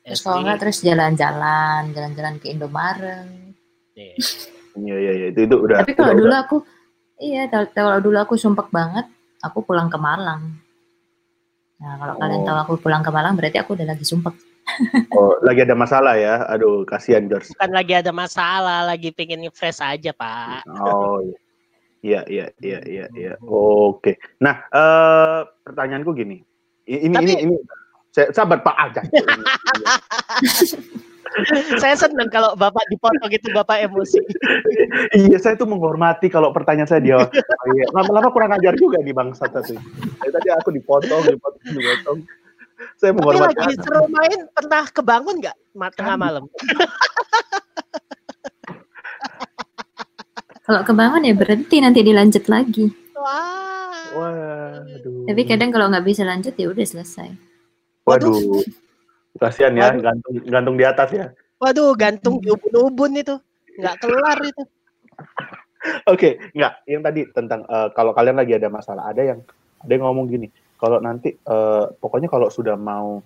Terus 0.04 0.22
kalau 0.22 0.38
Ashley. 0.38 0.46
nggak 0.46 0.60
terus 0.60 0.78
jalan-jalan, 0.82 1.82
jalan-jalan 1.94 2.36
ke 2.38 2.46
Indomaret. 2.52 3.26
Iya. 3.96 4.16
Iya, 4.76 4.96
iya, 5.00 5.12
iya. 5.16 5.28
Itu, 5.32 5.40
itu 5.48 5.56
udah. 5.56 5.78
Tapi 5.82 5.94
kalau 5.96 6.14
dulu 6.14 6.30
udah. 6.30 6.42
aku, 6.44 6.58
iya 7.22 7.48
kalau- 7.48 8.02
dulu 8.04 8.18
aku 8.20 8.36
sumpek 8.36 8.68
banget, 8.70 9.08
aku 9.40 9.64
pulang 9.64 9.88
ke 9.88 9.96
Malang. 9.96 10.58
Nah 11.80 11.94
kalau 11.96 12.16
kalian 12.20 12.42
Oh. 12.44 12.48
tahu 12.48 12.58
aku 12.60 12.74
pulang 12.82 13.04
ke 13.04 13.12
Malang 13.12 13.34
berarti 13.40 13.56
aku 13.56 13.72
udah 13.78 13.88
lagi 13.88 14.04
sumpek. 14.04 14.36
Oh, 15.14 15.38
lagi 15.46 15.62
ada 15.64 15.78
masalah 15.78 16.18
ya. 16.18 16.42
Aduh, 16.50 16.84
kasihan 16.84 17.26
George. 17.30 17.54
Bukan 17.54 17.72
lagi 17.72 17.94
ada 17.96 18.12
masalah, 18.12 18.84
lagi 18.84 19.14
pengen 19.14 19.46
fresh 19.54 19.80
aja, 19.80 20.12
Pak. 20.12 20.66
Oh, 20.82 21.22
iya. 21.24 21.38
Iya, 22.06 22.22
iya, 22.30 22.48
iya, 22.62 22.80
iya, 22.86 23.06
iya. 23.18 23.34
Oke. 23.50 24.22
Nah, 24.38 24.62
eh 24.70 25.40
pertanyaanku 25.66 26.14
gini. 26.14 26.38
Ini 26.86 27.14
Tapi- 27.14 27.26
ini 27.26 27.34
ini 27.50 27.56
saya 28.14 28.30
sabar 28.30 28.62
Pak 28.62 28.78
aja. 28.78 29.02
Saya 31.84 32.00
senang 32.00 32.32
kalau 32.32 32.56
Bapak 32.56 32.88
dipotong 32.88 33.28
itu 33.28 33.52
Bapak 33.52 33.84
emosi. 33.84 34.24
iya, 35.20 35.36
saya 35.36 35.60
tuh 35.60 35.68
menghormati 35.68 36.32
kalau 36.32 36.56
pertanyaan 36.56 36.88
saya 36.88 37.02
dia. 37.04 37.20
Oh, 37.20 37.28
iya. 37.76 37.92
Lama-lama 37.92 38.32
kurang 38.32 38.56
ajar 38.56 38.72
juga 38.80 39.04
di 39.04 39.12
bangsa. 39.12 39.52
Dari 39.52 39.76
tadi 40.32 40.48
aku 40.56 40.72
dipotong, 40.72 41.28
dipotong, 41.28 41.64
dipotong. 41.76 42.18
Saya 43.00 43.12
Tapi 43.16 43.24
menghormati. 43.24 43.56
lagi 43.56 43.76
seru 43.80 44.04
main, 44.12 44.40
pernah 44.52 44.84
kebangun 44.92 45.36
nggak 45.40 45.56
tengah 45.96 46.18
malam? 46.20 46.44
Kalau 50.66 50.82
kebangun 50.82 51.30
ya 51.30 51.38
berhenti 51.38 51.78
nanti 51.78 52.02
dilanjut 52.02 52.50
lagi. 52.50 52.90
Wah. 53.14 53.86
Waduh. 54.18 55.30
Tapi 55.30 55.42
kadang 55.46 55.70
kalau 55.70 55.94
nggak 55.94 56.06
bisa 56.08 56.26
lanjut 56.26 56.58
ya 56.58 56.74
udah 56.74 56.82
selesai. 56.82 57.30
Waduh. 58.02 58.66
Kasihan 59.38 59.78
ya, 59.78 59.94
Waduh. 59.94 60.02
gantung 60.02 60.34
gantung 60.50 60.76
di 60.80 60.86
atas 60.90 61.10
ya. 61.14 61.30
Waduh, 61.62 61.94
gantung 61.94 62.42
di 62.42 62.50
ubun-ubun 62.50 63.14
itu. 63.14 63.38
Nggak 63.78 63.96
kelar 64.02 64.40
itu. 64.42 64.64
Oke, 66.12 66.42
nggak. 66.58 66.74
Yang 66.90 67.02
tadi 67.06 67.22
tentang 67.30 67.62
eh, 67.70 67.88
kalau 67.94 68.18
kalian 68.18 68.42
lagi 68.42 68.58
ada 68.58 68.70
masalah, 68.74 69.14
ada 69.14 69.22
yang 69.22 69.40
ada 69.86 69.92
yang 69.94 70.04
ngomong 70.10 70.26
gini. 70.34 70.48
Kalau 70.76 71.00
nanti 71.00 71.32
eh, 71.34 71.86
pokoknya 71.98 72.28
kalau 72.28 72.52
sudah 72.52 72.76
mau 72.76 73.24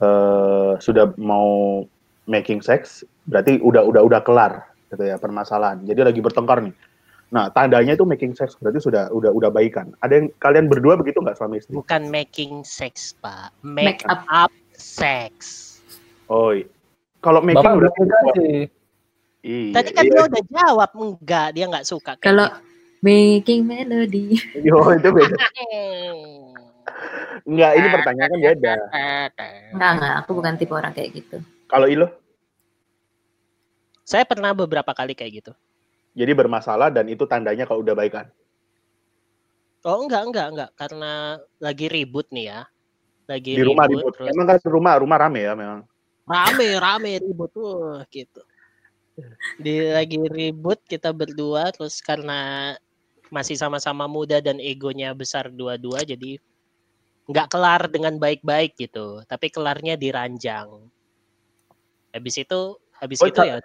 eh, 0.00 0.72
sudah 0.80 1.12
mau 1.20 1.82
making 2.30 2.64
sex, 2.64 3.04
berarti 3.28 3.60
udah 3.60 3.84
udah 3.84 4.02
udah 4.04 4.20
kelar 4.24 4.70
gitu 4.90 5.04
ya 5.06 5.16
permasalahan. 5.20 5.82
Jadi 5.86 6.00
lagi 6.02 6.20
bertengkar 6.22 6.64
nih. 6.64 6.74
Nah, 7.30 7.46
tandanya 7.54 7.94
itu 7.94 8.02
making 8.02 8.34
sex 8.34 8.58
berarti 8.58 8.82
sudah 8.82 9.06
udah 9.14 9.30
udah 9.30 9.50
baikan. 9.54 9.94
Ada 10.02 10.18
yang 10.18 10.26
kalian 10.42 10.66
berdua 10.66 10.98
begitu 10.98 11.22
nggak 11.22 11.38
suami 11.38 11.62
istri? 11.62 11.78
Bukan 11.78 12.10
making 12.10 12.66
sex, 12.66 13.14
Pak. 13.22 13.54
Make 13.62 14.02
Make, 14.02 14.10
up. 14.10 14.26
up. 14.26 14.52
sex. 14.74 15.30
Oh, 16.26 16.56
iya. 16.56 16.66
kalau 17.20 17.44
making 17.44 17.62
Bapak 17.62 17.78
udah. 17.78 17.92
Iya, 19.40 19.72
Tadi 19.72 19.90
kan 19.96 20.04
iya. 20.04 20.12
dia 20.12 20.22
udah 20.28 20.42
jawab 20.52 20.90
enggak, 21.00 21.48
dia 21.56 21.64
nggak 21.64 21.86
suka. 21.88 22.12
Kalau 22.20 22.44
gitu. 22.48 22.69
Making 23.00 23.64
melody. 23.64 24.36
Oh, 24.70 24.92
itu 24.92 25.08
beda. 25.08 25.36
Enggak, 27.40 27.72
ini 27.72 27.86
pertanyaan 27.88 28.30
kan 28.30 28.40
beda. 28.42 28.74
Enggak, 29.72 29.90
enggak. 29.96 30.14
Aku 30.22 30.30
bukan 30.36 30.54
tipe 30.56 30.72
orang 30.72 30.92
kayak 30.92 31.10
gitu. 31.16 31.36
Kalau 31.66 31.88
Ilo, 31.88 32.08
Saya 34.02 34.26
pernah 34.26 34.50
beberapa 34.50 34.90
kali 34.90 35.14
kayak 35.14 35.32
gitu. 35.38 35.52
jadi 36.10 36.34
bermasalah 36.34 36.90
dan 36.90 37.06
itu 37.06 37.22
tandanya 37.22 37.62
kalau 37.62 37.86
udah 37.86 37.94
baikan. 37.94 38.26
Oh 39.80 40.02
enggak 40.02 40.26
enggak 40.26 40.46
enggak 40.50 40.70
karena 40.74 41.12
lagi 41.56 41.86
ribut 41.86 42.26
nih 42.34 42.50
ya. 42.50 42.60
Lagi 43.30 43.54
Di 43.54 43.62
rumah 43.62 43.86
ribut. 43.86 44.10
terus 44.18 44.34
Emang 44.34 44.50
kan 44.50 44.58
rumah 44.66 44.98
rumah 44.98 45.16
rame 45.16 45.46
ya 45.46 45.54
memang. 45.54 45.86
rame 46.26 46.68
rame 46.76 47.10
ribut 47.22 47.54
wah 47.54 48.02
gitu. 48.10 48.42
Di 49.56 49.94
lagi 49.94 50.18
ribut 50.26 50.82
kita 50.84 51.14
berdua 51.14 51.70
terus 51.70 52.02
karena 52.02 52.74
masih 53.30 53.54
sama-sama 53.54 54.10
muda 54.10 54.42
dan 54.42 54.58
egonya 54.58 55.14
besar 55.14 55.48
dua-dua 55.48 56.02
jadi 56.02 56.36
nggak 57.30 57.46
kelar 57.46 57.86
dengan 57.86 58.18
baik-baik 58.18 58.74
gitu. 58.74 59.22
Tapi 59.24 59.46
kelarnya 59.48 59.94
di 59.94 60.10
ranjang. 60.10 60.66
Habis 62.10 62.42
itu 62.42 62.60
habis 62.98 63.18
Oh, 63.22 63.30
itu 63.30 63.40
ya 63.40 63.62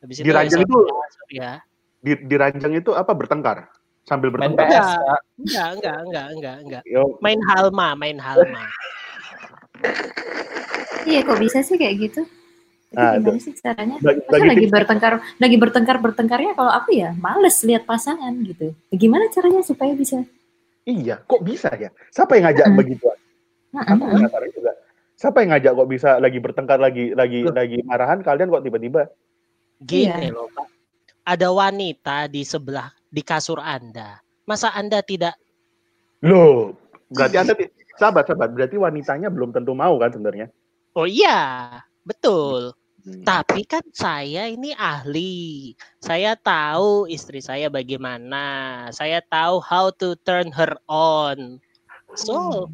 habis 0.00 0.16
di 0.20 0.32
ranjang 0.32 0.64
sorry 0.64 0.72
itu- 0.72 0.84
ya, 0.88 0.96
ya. 1.36 1.52
Di, 2.00 2.12
di 2.20 2.36
ranjang 2.36 2.72
itu 2.76 2.90
apa 2.92 3.12
bertengkar? 3.12 3.68
Sambil 4.04 4.28
Main 4.32 4.52
bertengkar. 4.52 4.68
PS. 4.68 4.88
Kak. 5.00 5.20
Enggak 5.40 5.68
enggak 5.76 5.96
enggak 6.04 6.26
enggak 6.32 6.56
enggak. 6.64 6.82
Yo, 6.84 7.16
Main 7.24 7.40
halma, 7.48 7.88
main 7.96 8.16
halma. 8.20 8.64
Iya, 11.04 11.20
kok 11.24 11.36
bisa 11.40 11.60
sih 11.60 11.76
kayak 11.76 11.96
gitu? 12.00 12.20
Itu 12.94 13.02
Ah, 13.02 13.18
gimana 13.18 13.38
sih 13.42 13.52
caranya? 13.58 13.96
bagi, 13.98 14.20
bagi 14.30 14.46
lagi 14.46 14.66
bertengkar, 14.70 15.12
lagi 15.42 15.56
bertengkar 15.58 15.96
bertengkarnya 15.98 16.52
kalau 16.54 16.70
aku 16.70 16.94
ya 16.94 17.10
males 17.18 17.58
lihat 17.66 17.82
pasangan 17.82 18.30
gitu. 18.46 18.70
Gimana 18.94 19.26
caranya 19.28 19.60
supaya 19.60 19.92
bisa? 19.92 20.22
iya, 20.84 21.18
kok 21.18 21.42
bisa 21.42 21.72
ya? 21.74 21.90
Siapa 22.12 22.38
yang 22.38 22.44
ngajak 22.46 22.66
Mm-mm. 22.70 22.78
begitu? 22.78 23.06
Aku 23.74 24.04
penasaran 24.04 24.50
juga. 24.54 24.72
Siapa 25.18 25.36
yang 25.42 25.50
ngajak 25.56 25.72
kok 25.74 25.88
bisa 25.90 26.10
lagi 26.20 26.38
bertengkar 26.38 26.78
lagi 26.78 27.04
lagi 27.10 27.38
Loh. 27.42 27.50
lagi 27.50 27.78
marahan 27.82 28.20
kalian 28.20 28.48
kok 28.48 28.62
tiba-tiba 28.62 29.02
Gini 29.82 30.06
Iya. 30.06 30.30
loh 30.30 30.46
Pak. 30.54 30.66
Ada 31.24 31.48
wanita 31.50 32.28
di 32.30 32.46
sebelah 32.46 32.92
di 33.10 33.24
kasur 33.24 33.58
Anda. 33.58 34.20
Masa 34.44 34.70
Anda 34.70 35.02
tidak 35.02 35.34
loh 36.20 36.72
berarti 37.10 37.36
anda 37.36 37.52
sahabat 37.96 38.24
sahabat 38.24 38.56
berarti 38.56 38.80
wanitanya 38.80 39.28
belum 39.28 39.52
tentu 39.52 39.76
mau 39.76 40.00
kan 40.00 40.08
sebenarnya 40.08 40.48
Oh 40.94 41.04
iya, 41.04 41.68
betul. 42.00 42.70
Hmm. 43.04 43.20
Tapi 43.20 43.68
kan 43.68 43.84
saya 43.92 44.48
ini 44.48 44.72
ahli. 44.72 45.76
Saya 46.00 46.32
tahu 46.40 47.04
istri 47.04 47.44
saya 47.44 47.68
bagaimana. 47.68 48.88
Saya 48.96 49.20
tahu 49.20 49.60
how 49.60 49.92
to 49.92 50.16
turn 50.24 50.48
her 50.56 50.72
on. 50.88 51.60
So, 52.16 52.72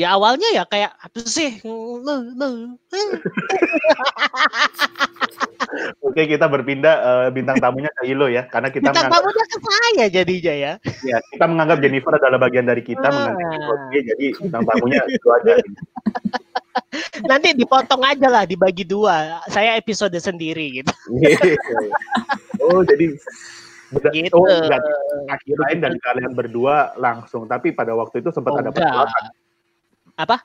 ya 0.00 0.16
awalnya 0.16 0.48
ya 0.50 0.64
kayak 0.64 0.96
apa 0.96 1.18
sih? 1.20 1.60
Oke 6.00 6.26
kita 6.26 6.46
berpindah 6.46 6.94
eh, 6.98 7.28
bintang 7.30 7.60
tamunya 7.60 7.92
ke 7.92 8.08
Ilo 8.08 8.26
ya 8.26 8.42
karena 8.44 8.68
kita 8.68 8.90
Bintang 8.90 9.06
menganggap 9.06 9.22
tamunya 9.22 9.44
ke 9.46 9.58
saya 9.60 10.04
jadinya 10.10 10.54
ya. 10.56 10.72
ya, 11.04 11.18
kita 11.30 11.44
menganggap 11.46 11.78
Jennifer 11.78 12.12
adalah 12.12 12.38
bagian 12.40 12.66
dari 12.66 12.82
kita 12.82 13.06
Ah. 13.06 13.12
menganggap 13.30 13.54
Ilo 13.54 13.74
dia, 13.86 14.00
jadi 14.08 14.26
bintang 14.36 14.64
tamunya 14.64 15.00
itu 15.06 15.28
aja 15.30 15.52
Nanti 17.22 17.48
dipotong 17.52 18.00
aja 18.00 18.26
lah 18.26 18.44
dibagi 18.44 18.82
dua. 18.82 19.42
Saya 19.46 19.74
episode 19.74 20.14
sendiri 20.16 20.80
gitu. 20.80 20.92
oh 22.64 22.80
jadi 22.82 23.04
beda- 23.90 24.12
Gitu. 24.12 24.30
oh 24.30 24.46
enggak 24.46 24.78
kirain 25.42 25.78
dari 25.78 25.98
kalian 25.98 26.30
berdua 26.30 26.94
langsung 26.96 27.44
tapi 27.44 27.70
pada 27.70 27.90
waktu 27.92 28.22
itu 28.22 28.30
sempat 28.30 28.54
Oh, 28.54 28.58
ada 28.60 28.70
enggak. 28.70 29.06
Apa? 30.20 30.44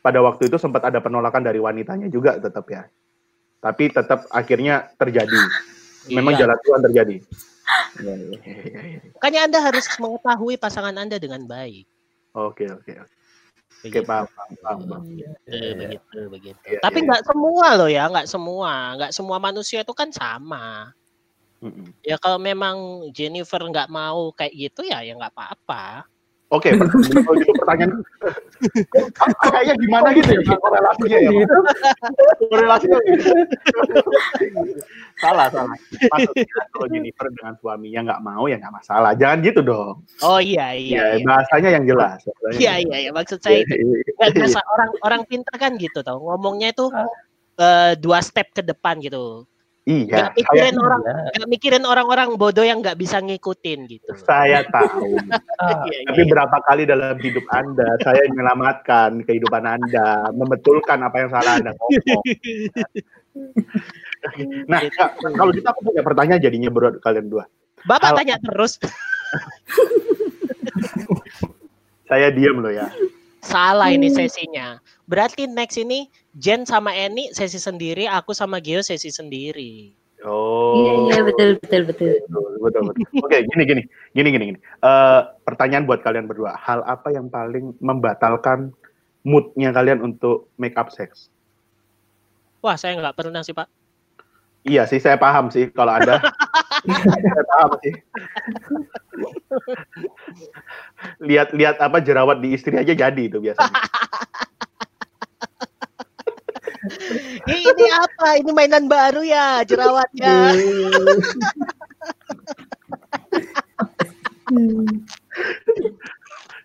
pada 0.00 0.22
waktu 0.22 0.46
itu 0.46 0.54
sempat 0.56 0.86
ada 0.86 1.02
penolakan 1.02 1.42
dari 1.42 1.58
wanitanya 1.58 2.06
juga 2.06 2.38
tetap 2.38 2.62
ya 2.70 2.86
tapi 3.58 3.90
tetap 3.90 4.30
akhirnya 4.30 4.88
terjadi 4.94 5.42
memang 6.06 6.38
Iya. 6.38 6.46
jalan 6.46 6.58
Tuhan 6.62 6.82
terjadi 6.90 7.16
Ya, 7.98 8.14
ya, 8.14 8.38
ya, 8.46 8.62
ya, 8.62 8.80
ya. 8.94 9.00
Makanya 9.18 9.40
Anda 9.50 9.58
harus 9.58 9.90
mengetahui 9.98 10.54
pasangan 10.54 10.94
Anda 10.94 11.18
dengan 11.18 11.42
baik. 11.42 11.82
oke 12.36 12.64
oke 12.78 12.92
oke 13.02 13.16
Begitu. 13.82 14.06
paham 14.06 14.26
paham, 14.30 14.52
paham, 14.62 14.80
paham. 14.86 15.02
Begitu, 15.06 15.68
begitu, 15.78 16.18
begitu. 16.30 16.58
Tapi 16.82 16.98
nggak 17.06 17.22
semua 17.26 17.66
loh 17.78 17.90
ya, 17.90 18.04
nggak 18.10 18.26
semua, 18.26 18.72
nggak 18.98 19.12
semua 19.14 19.36
manusia 19.38 19.82
itu 19.82 19.94
kan 19.94 20.10
sama. 20.10 20.90
Mm-mm. 21.62 21.90
Ya 22.02 22.18
kalau 22.18 22.38
memang 22.38 23.08
Jennifer 23.14 23.58
nggak 23.62 23.90
mau 23.90 24.30
kayak 24.34 24.54
gitu 24.54 24.86
ya, 24.86 25.02
ya 25.02 25.14
nggak 25.14 25.34
apa-apa. 25.34 26.06
Oke, 26.46 26.78
per- 26.78 26.86
kalau 27.26 27.36
gitu 27.42 27.52
pertanyaan 27.58 27.90
kayaknya 29.50 29.74
gimana 29.82 30.08
gitu 30.14 30.30
ya 30.30 30.54
korelasinya 30.56 31.18
ya? 31.18 31.30
Pak? 31.34 31.46
Korelasinya 32.46 32.98
gitu. 33.02 33.26
salah, 35.18 35.46
salah. 35.50 35.74
Maksudnya 35.90 36.46
kalau 36.70 36.86
Jennifer 36.86 37.26
dengan 37.34 37.54
suaminya 37.58 38.00
nggak 38.06 38.20
mau 38.22 38.46
ya 38.46 38.62
nggak 38.62 38.74
masalah. 38.78 39.12
Jangan 39.18 39.38
gitu 39.42 39.60
dong. 39.66 40.06
Oh 40.22 40.38
iya 40.38 40.70
Ya, 40.70 40.78
iya. 40.78 41.02
iya. 41.18 41.24
bahasanya 41.26 41.68
yang 41.74 41.84
jelas. 41.84 42.22
Iya 42.54 42.74
iya 42.78 42.96
iya 43.08 43.10
maksud 43.10 43.42
saya 43.42 43.66
itu. 43.66 43.74
Nggak 44.14 44.30
biasa 44.38 44.58
orang 44.62 44.90
orang 45.02 45.22
pintar 45.26 45.56
kan 45.58 45.74
gitu 45.74 45.98
tau 46.06 46.22
ngomongnya 46.22 46.70
itu 46.70 46.86
eh, 47.58 47.92
dua 47.98 48.22
step 48.22 48.54
ke 48.54 48.62
depan 48.62 49.02
gitu. 49.02 49.42
Iya, 49.86 50.02
Nggak 50.02 50.34
mikirin 50.34 50.74
saya, 50.74 50.82
orang 50.82 51.00
Iya. 51.06 51.14
nggak 51.30 51.46
mikirin 51.46 51.84
orang-orang 51.86 52.28
bodoh 52.34 52.66
yang 52.66 52.82
nggak 52.82 52.98
bisa 52.98 53.22
ngikutin 53.22 53.78
gitu. 53.86 54.10
saya 54.18 54.66
tahu. 54.66 55.14
Ah, 55.62 55.86
Iya, 55.86 56.10
Tapi 56.10 56.22
iya. 56.26 56.30
berapa 56.34 56.56
kali 56.66 56.82
dalam 56.90 57.14
hidup 57.22 57.46
Anda 57.54 57.94
saya 58.02 58.26
menyelamatkan 58.26 59.22
kehidupan 59.22 59.62
Anda, 59.62 60.34
membetulkan 60.34 61.06
apa 61.06 61.16
yang 61.22 61.30
salah 61.30 61.62
Anda 61.62 61.70
ngomong. 61.78 62.22
Nah, 64.66 64.80
Kak, 64.90 65.20
kalau 65.20 65.52
gitu 65.52 65.68
aku 65.68 65.92
punya 65.92 66.00
pertanyaan 66.00 66.40
jadinya 66.40 66.72
buat 66.72 66.98
kalian 67.04 67.28
dua. 67.28 67.44
Bapak 67.84 68.16
tanya 68.16 68.40
terus. 68.40 68.80
Saya 72.08 72.32
diam 72.32 72.58
loh 72.58 72.72
ya. 72.72 72.88
Salah 73.46 73.88
ini 73.94 74.10
sesinya. 74.10 74.82
Berarti 75.06 75.46
next 75.46 75.78
ini 75.78 76.10
Jen 76.34 76.66
sama 76.66 76.90
Eni 76.90 77.30
sesi 77.30 77.62
sendiri, 77.62 78.10
aku 78.10 78.34
sama 78.34 78.58
Gio 78.58 78.82
sesi 78.82 79.08
sendiri. 79.14 79.94
Oh. 80.26 80.74
Iya 80.82 80.92
iya 81.06 81.18
betul 81.22 81.48
betul 81.62 81.82
betul. 81.86 82.10
Betul, 82.26 82.52
betul, 82.58 82.82
betul. 82.90 83.22
Oke, 83.22 83.38
gini, 83.46 83.62
gini, 83.62 83.82
gini, 84.16 84.28
gini, 84.34 84.44
gini. 84.50 84.60
Eh, 84.60 85.20
pertanyaan 85.46 85.86
buat 85.86 86.02
kalian 86.02 86.26
berdua. 86.26 86.58
Hal 86.58 86.82
apa 86.82 87.14
yang 87.14 87.30
paling 87.30 87.78
membatalkan 87.78 88.74
moodnya 89.22 89.70
kalian 89.70 90.02
untuk 90.02 90.50
make 90.58 90.74
up 90.74 90.90
sex? 90.90 91.30
Wah, 92.58 92.74
saya 92.74 92.98
nggak 92.98 93.14
pernah 93.14 93.46
sih, 93.46 93.54
Pak. 93.54 93.70
Iya 94.66 94.82
sih, 94.90 94.98
saya 94.98 95.14
paham 95.14 95.46
sih 95.46 95.70
kalau 95.70 95.94
ada. 95.94 96.18
saya 97.30 97.44
paham 97.54 97.78
sih. 97.86 97.94
Lihat-lihat 101.22 101.78
apa 101.78 102.02
jerawat 102.02 102.42
di 102.42 102.58
istri 102.58 102.74
aja 102.74 102.90
jadi 102.90 103.22
itu 103.30 103.38
biasanya. 103.38 103.70
ini 107.46 107.86
apa? 107.94 108.42
Ini 108.42 108.50
mainan 108.50 108.90
baru 108.90 109.22
ya, 109.22 109.62
jerawatnya. 109.62 110.50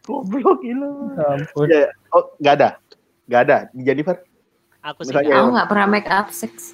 Goblok 0.09 0.65
gila. 0.65 1.21
ampun. 1.37 1.69
Ya, 1.69 1.93
oh, 2.17 2.33
nggak 2.41 2.53
ada. 2.57 2.69
Nggak 3.29 3.41
ada. 3.45 3.69
Di 3.69 3.85
Jennifer? 3.85 4.17
Aku 4.81 5.05
sih. 5.05 5.13
Nggak. 5.13 5.37
Aku 5.37 5.53
nggak 5.53 5.69
pernah 5.69 5.85
make 5.85 6.09
up 6.09 6.33
sex. 6.33 6.73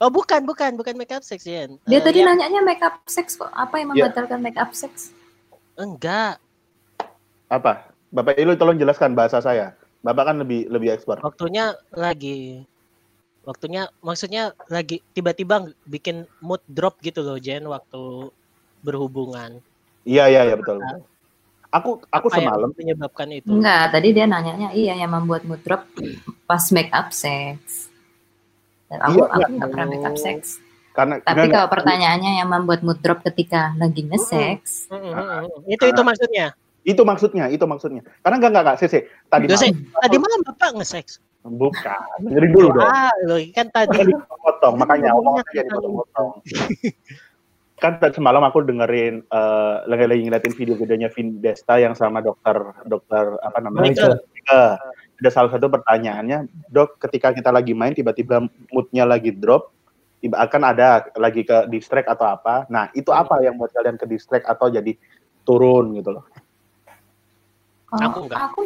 Oh, 0.00 0.08
bukan, 0.08 0.48
bukan, 0.48 0.80
bukan 0.80 0.96
make 0.96 1.12
up 1.12 1.20
sex, 1.20 1.44
Jen. 1.44 1.76
Dia 1.84 2.00
Eh, 2.00 2.02
tadi 2.02 2.24
ya, 2.24 2.32
nanyanya 2.32 2.64
make 2.64 2.80
up 2.80 3.04
sex 3.04 3.36
kok. 3.36 3.52
Apa 3.52 3.84
yang 3.84 3.92
Iya. 3.92 4.08
membatalkan 4.08 4.40
make 4.40 4.56
up 4.56 4.72
sex? 4.72 5.12
enggak. 5.76 6.36
Apa? 7.48 7.88
Bapak 8.08 8.36
Ilu 8.36 8.56
tolong 8.56 8.76
jelaskan 8.76 9.12
bahasa 9.12 9.40
saya. 9.40 9.76
Bapak 10.00 10.32
kan 10.32 10.36
lebih 10.40 10.68
lebih 10.68 10.92
ekspor. 10.92 11.20
Waktunya 11.20 11.72
lagi 11.92 12.64
waktunya 13.44 13.88
maksudnya 14.00 14.52
lagi 14.68 15.00
tiba-tiba 15.12 15.72
bikin 15.84 16.28
mood 16.40 16.60
drop 16.68 17.00
gitu 17.00 17.20
loh, 17.20 17.36
Jen, 17.40 17.64
waktu 17.64 18.28
berhubungan. 18.80 19.60
Iya, 20.04 20.28
iya, 20.28 20.40
iya 20.48 20.56
betul. 20.56 20.80
betul. 20.80 21.00
Aku 21.70 21.90
aku 22.08 22.26
Apa 22.28 22.36
yang 22.40 22.48
semalam 22.50 22.70
menyebabkan 22.76 23.28
itu? 23.30 23.48
Enggak, 23.52 23.84
tadi 23.94 24.08
dia 24.10 24.26
nanyanya 24.26 24.68
iya 24.72 24.96
yang 24.96 25.12
membuat 25.12 25.44
mood 25.44 25.60
drop 25.64 25.84
pas 26.48 26.64
make 26.72 26.90
up 26.92 27.12
sex. 27.12 27.89
Dan 28.90 28.98
aku 29.00 29.16
Iya, 29.16 29.24
aku 29.24 29.38
iya. 29.40 29.46
nggak 29.54 29.70
pernah 29.70 29.86
make 29.86 30.02
up 30.04 30.16
sex. 30.16 30.58
karena 30.90 31.14
Tapi 31.22 31.38
enggak, 31.40 31.54
kalau 31.54 31.68
pertanyaannya 31.70 32.32
yang 32.36 32.48
membuat 32.50 32.82
mood 32.82 32.98
drop 32.98 33.22
ketika 33.22 33.70
lagi 33.74 34.02
nge-sex, 34.04 34.90
Mm, 34.90 34.98
mm, 34.98 35.06
mm, 35.06 35.26
mm. 35.46 35.70
Itu 35.70 35.84
itu 35.86 36.02
maksudnya. 36.02 36.46
itu 36.82 37.02
maksudnya, 37.04 37.44
itu 37.46 37.62
maksudnya. 37.62 38.02
Karena 38.20 38.36
enggak 38.36 38.50
enggak 38.50 38.64
enggak, 38.66 38.78
Sese. 38.80 38.98
Tadi 39.24 39.46
malam- 39.46 39.78
tadi 39.96 40.16
malam 40.18 40.40
Bapak 40.42 40.70
nge-sex. 40.74 41.06
bukan. 41.40 42.18
Dengerin 42.20 42.50
dulu 42.50 42.68
dong. 42.74 42.84
Ah, 42.84 43.08
loh, 43.22 43.38
kan 43.50 43.66
tadi 43.70 43.96
Kan 43.96 44.06
dipotong, 44.10 44.74
makanya 44.76 45.08
saya 45.14 45.62
tentang 45.62 45.64
dipotong-potong. 45.72 46.28
kan 47.80 47.92
tadi 47.96 48.12
semalam 48.12 48.42
aku 48.42 48.60
dengerin 48.60 49.24
eh, 49.24 49.74
lagi 49.86 50.04
lagi 50.04 50.22
ngeliatin 50.22 50.52
video-videonya 50.52 51.08
Vin 51.08 51.38
Desta 51.38 51.78
yang 51.78 51.96
sama 51.96 52.20
dokter 52.20 52.52
dokter 52.84 53.40
apa 53.40 53.58
namanya 53.58 53.88
Michael. 53.88 54.14
Eh, 54.50 54.74
ada 55.20 55.30
salah 55.30 55.52
satu 55.52 55.68
pertanyaannya 55.68 56.48
dok 56.72 56.96
ketika 56.96 57.36
kita 57.36 57.52
lagi 57.52 57.76
main 57.76 57.92
tiba-tiba 57.92 58.40
moodnya 58.72 59.04
lagi 59.04 59.30
drop 59.36 59.68
tiba 60.20 60.40
akan 60.40 60.62
ada 60.72 61.08
lagi 61.16 61.44
ke 61.44 61.68
distract 61.68 62.08
atau 62.08 62.24
apa 62.24 62.64
nah 62.72 62.88
itu 62.96 63.12
apa 63.12 63.40
yang 63.44 63.56
buat 63.60 63.72
kalian 63.72 64.00
ke 64.00 64.08
distract 64.08 64.48
atau 64.48 64.72
jadi 64.72 64.96
turun 65.44 65.96
gitu 65.96 66.16
loh 66.16 66.24
kalau 67.90 68.06
Aku 68.06 68.18
enggak. 68.24 68.40
aku 68.40 68.60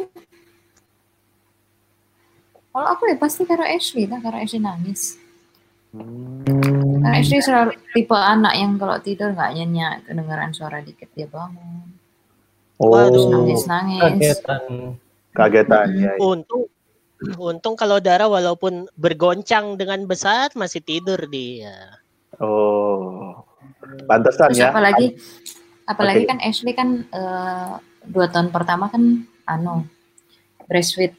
kalau 2.74 2.90
aku 2.90 3.02
ya 3.06 3.14
pasti 3.14 3.46
karena 3.46 3.70
Ashley 3.70 4.10
lah, 4.10 4.18
karena 4.18 4.42
Ashley 4.42 4.58
nangis. 4.58 5.14
Karena 5.94 7.22
Ashley 7.22 7.38
selalu 7.38 7.78
tipe 7.94 8.18
anak 8.18 8.50
yang 8.58 8.74
kalau 8.82 8.98
tidur 8.98 9.30
nggak 9.30 9.54
nyenyak, 9.54 10.02
kedengaran 10.10 10.50
suara 10.50 10.82
dikit 10.82 11.06
dia 11.14 11.30
bangun, 11.30 11.86
Waduh. 12.82 13.30
nangis 13.30 13.62
nangis. 13.70 14.02
kagetan 14.02 14.98
kagetan 15.34 15.88
ya, 15.94 16.12
untung 16.16 16.70
untung 17.36 17.74
kalau 17.74 17.98
Dara 17.98 18.26
walaupun 18.26 18.86
bergoncang 18.94 19.74
dengan 19.74 20.04
besar 20.04 20.54
masih 20.54 20.80
tidur 20.80 21.18
dia. 21.26 22.00
oh 22.38 23.42
pantesan 24.06 24.50
Terus 24.50 24.60
ya 24.60 24.70
apalagi 24.70 25.06
apalagi 25.84 26.24
Oke. 26.24 26.30
kan 26.30 26.38
Ashley 26.40 26.72
kan 26.72 26.88
eh, 27.06 27.72
dua 28.06 28.26
tahun 28.28 28.48
pertama 28.50 28.88
kan 28.88 29.24
anu 29.44 29.84
breastfeed 30.64 31.12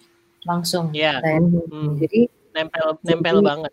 langsung. 0.45 0.89
Iya. 0.93 1.21
Dan 1.21 1.49
Hmm. 1.69 1.97
Jadi 1.97 2.29
Nempel 2.55 2.95
nempel 3.03 3.35
Jadi- 3.41 3.47
banget. 3.51 3.71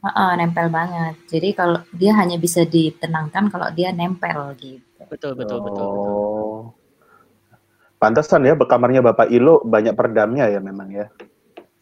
ah, 0.00 0.08
ah, 0.08 0.30
nempel 0.34 0.66
banget. 0.70 1.14
Jadi 1.28 1.48
kalau 1.52 1.82
dia 1.92 2.16
hanya 2.16 2.38
bisa 2.38 2.64
ditenangkan 2.64 3.50
kalau 3.50 3.68
dia 3.74 3.92
nempel 3.92 4.54
gitu. 4.56 5.02
Betul 5.10 5.36
betul 5.36 5.60
betul. 5.60 5.90
betul. 5.92 6.85
Oh 7.96 8.00
pantesan 8.02 8.44
ya 8.44 8.52
kamarnya 8.52 9.00
bapak 9.00 9.32
Ilo 9.32 9.64
banyak 9.64 9.96
peredamnya 9.96 10.52
ya 10.52 10.60
memang 10.60 10.92
ya 10.92 11.08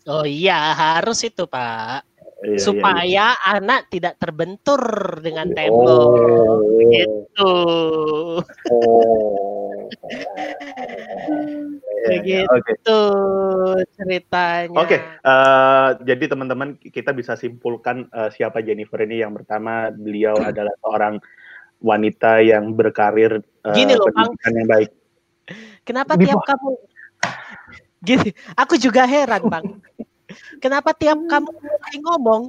Oh 0.05 0.29
iya 0.29 0.77
harus 0.77 1.25
itu 1.25 1.49
Pak. 1.49 2.05
Iya, 2.45 2.45
iya, 2.45 2.53
iya. 2.53 2.61
Supaya 2.61 3.27
anak 3.41 3.89
tidak 3.89 4.21
terbentur 4.21 4.85
dengan 5.25 5.49
tembok. 5.57 5.89
Oh. 5.89 6.61
Gitu. 6.77 7.53
Oh. 8.69 9.81
Iya, 12.05 12.21
iya. 12.21 12.41
Begitu 12.45 13.01
Oke. 13.73 13.89
ceritanya. 13.97 14.77
Oke, 14.77 15.01
eh, 15.01 15.89
jadi 16.05 16.25
teman-teman 16.29 16.77
kita 16.77 17.17
bisa 17.17 17.33
simpulkan 17.33 18.05
eh, 18.12 18.29
siapa 18.29 18.61
Jennifer 18.61 19.01
ini. 19.09 19.25
Yang 19.25 19.41
pertama, 19.41 19.89
beliau 19.89 20.37
adalah 20.37 20.77
seorang 20.85 21.17
wanita 21.81 22.45
yang 22.45 22.77
berkarir 22.77 23.41
eh, 23.41 23.73
Gini 23.73 23.97
loh, 23.97 24.12
Bang. 24.12 24.37
pendidikan 24.37 24.53
yang 24.53 24.69
baik. 24.69 24.91
Kenapa 25.85 26.17
tiap 26.17 26.41
kamu 26.45 26.69
gini? 28.01 28.31
Aku 28.57 28.81
juga 28.81 29.05
heran 29.05 29.43
bang. 29.49 29.67
Kenapa 30.59 30.97
tiap 30.97 31.21
kamu 31.21 31.51
mulai 31.53 31.97
ngomong, 32.01 32.43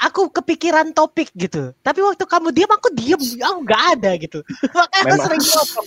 aku 0.00 0.30
kepikiran 0.32 0.94
topik 0.94 1.28
gitu. 1.34 1.74
Tapi 1.82 2.00
waktu 2.00 2.24
kamu 2.24 2.54
diam, 2.54 2.70
aku 2.72 2.88
diam. 2.94 3.20
Aku 3.20 3.58
nggak 3.66 3.82
ada 3.98 4.10
gitu. 4.16 4.40
Makanya 4.78 5.02
aku 5.02 5.08
Memang. 5.12 5.26
sering 5.26 5.44
ngomong. 5.44 5.86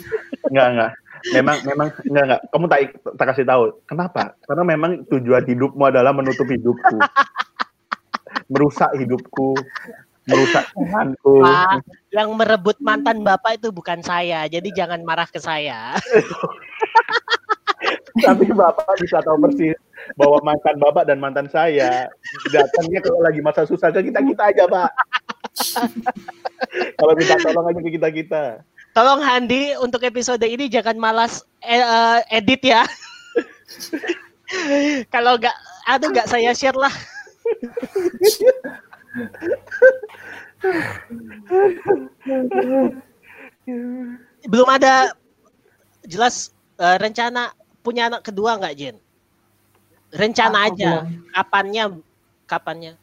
Enggak, 0.52 0.68
enggak. 0.68 0.92
Memang, 1.22 1.58
memang, 1.66 1.88
enggak, 2.06 2.24
enggak. 2.28 2.42
Kamu 2.52 2.66
tak, 2.68 2.80
tak 3.18 3.26
kasih 3.34 3.46
tahu. 3.48 3.64
Kenapa? 3.88 4.24
Karena 4.46 4.64
memang 4.66 4.92
tujuan 5.10 5.44
hidupmu 5.48 5.84
adalah 5.88 6.12
menutup 6.14 6.46
hidupku. 6.46 6.98
Merusak 8.52 8.92
hidupku. 9.00 9.56
Merusak 10.30 10.66
Tuhanku. 10.76 11.42
Pak, 11.42 11.82
yang 12.14 12.30
merebut 12.38 12.78
mantan 12.84 13.26
bapak 13.26 13.58
itu 13.58 13.74
bukan 13.74 14.02
saya. 14.06 14.46
Jadi 14.46 14.70
jangan 14.76 15.02
marah 15.02 15.26
ke 15.26 15.42
saya. 15.42 15.98
Tapi 18.12 18.46
Bapak 18.52 19.00
bisa 19.00 19.24
tahu 19.24 19.40
persis 19.48 19.78
bahwa 20.20 20.38
mantan 20.44 20.76
Bapak 20.78 21.08
dan 21.08 21.18
mantan 21.18 21.48
saya 21.48 22.12
datangnya 22.52 23.00
kalau 23.00 23.24
lagi 23.24 23.40
masa 23.40 23.64
susah 23.64 23.90
ke 23.90 24.12
kita-kita 24.12 24.52
aja, 24.52 24.64
Pak. 24.68 24.92
kalau 27.00 27.14
minta 27.16 27.40
tolong 27.40 27.66
aja 27.72 27.80
ke 27.80 27.92
kita-kita. 27.96 28.44
Tolong 28.92 29.24
Handi 29.24 29.72
untuk 29.80 30.04
episode 30.04 30.44
ini 30.44 30.68
jangan 30.68 31.00
malas 31.00 31.48
eh, 31.64 31.80
eh, 31.80 32.20
edit 32.36 32.62
ya. 32.62 32.84
Kalau 35.08 35.40
nggak, 35.40 35.56
aduh 35.88 36.12
nggak 36.12 36.28
saya 36.28 36.52
share 36.52 36.76
lah. 36.76 36.92
Belum 44.48 44.68
ada 44.70 45.16
jelas 46.06 46.52
eh, 46.80 46.98
rencana 46.98 47.54
punya 47.82 48.10
anak 48.10 48.22
kedua 48.26 48.58
nggak 48.58 48.76
Jen? 48.78 48.98
Rencana 50.12 50.68
Aku 50.68 50.76
aja. 50.76 50.90
belum. 50.92 51.06
Kapannya? 51.32 51.86
Kapannya? 52.48 52.94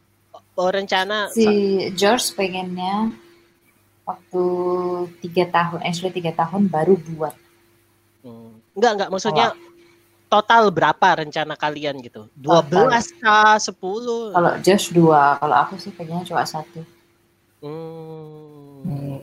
Oh 0.59 0.69
rencana 0.69 1.31
Si 1.31 1.47
George 1.95 2.35
pengennya 2.35 3.15
waktu 4.09 4.45
tiga 5.21 5.45
tahun, 5.53 5.85
actually 5.85 6.13
tiga 6.17 6.33
tahun 6.33 6.73
baru 6.73 6.97
buat. 6.97 7.37
Hmm. 8.25 8.59
Enggak, 8.73 8.93
enggak. 8.97 9.11
Maksudnya 9.13 9.47
total 10.29 10.68
berapa 10.68 11.24
rencana 11.24 11.57
kalian 11.57 11.99
gitu? 12.05 12.29
12 12.37 12.68
kah? 13.18 13.57
10? 13.57 13.74
Kalau 14.37 14.53
Josh 14.61 14.93
dua, 14.93 15.41
kalau 15.41 15.57
aku 15.57 15.74
sih 15.76 15.91
pengennya 15.91 16.29
cuma 16.29 16.45
satu. 16.45 16.85
Hmm. 17.59 18.85
Hmm. 18.85 19.18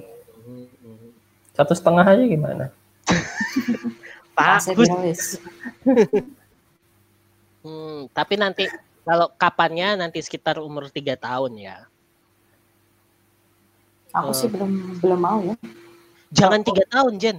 Satu 1.54 1.72
setengah 1.72 2.04
aja 2.04 2.24
gimana? 2.26 2.66
Bagus. 4.36 5.38
Hmm, 7.66 8.06
tapi 8.14 8.38
nanti 8.38 8.70
kalau 9.02 9.26
kapannya 9.42 9.98
nanti 9.98 10.22
sekitar 10.22 10.62
umur 10.62 10.86
tiga 10.94 11.18
tahun 11.18 11.58
ya. 11.58 11.90
Aku 14.14 14.30
Eh. 14.30 14.38
sih 14.38 14.46
belum 14.54 15.02
belum 15.02 15.18
mau 15.18 15.42
ya. 15.42 15.58
Jangan 16.30 16.62
tiga 16.62 16.86
tahun, 16.86 17.18
Jen. 17.18 17.38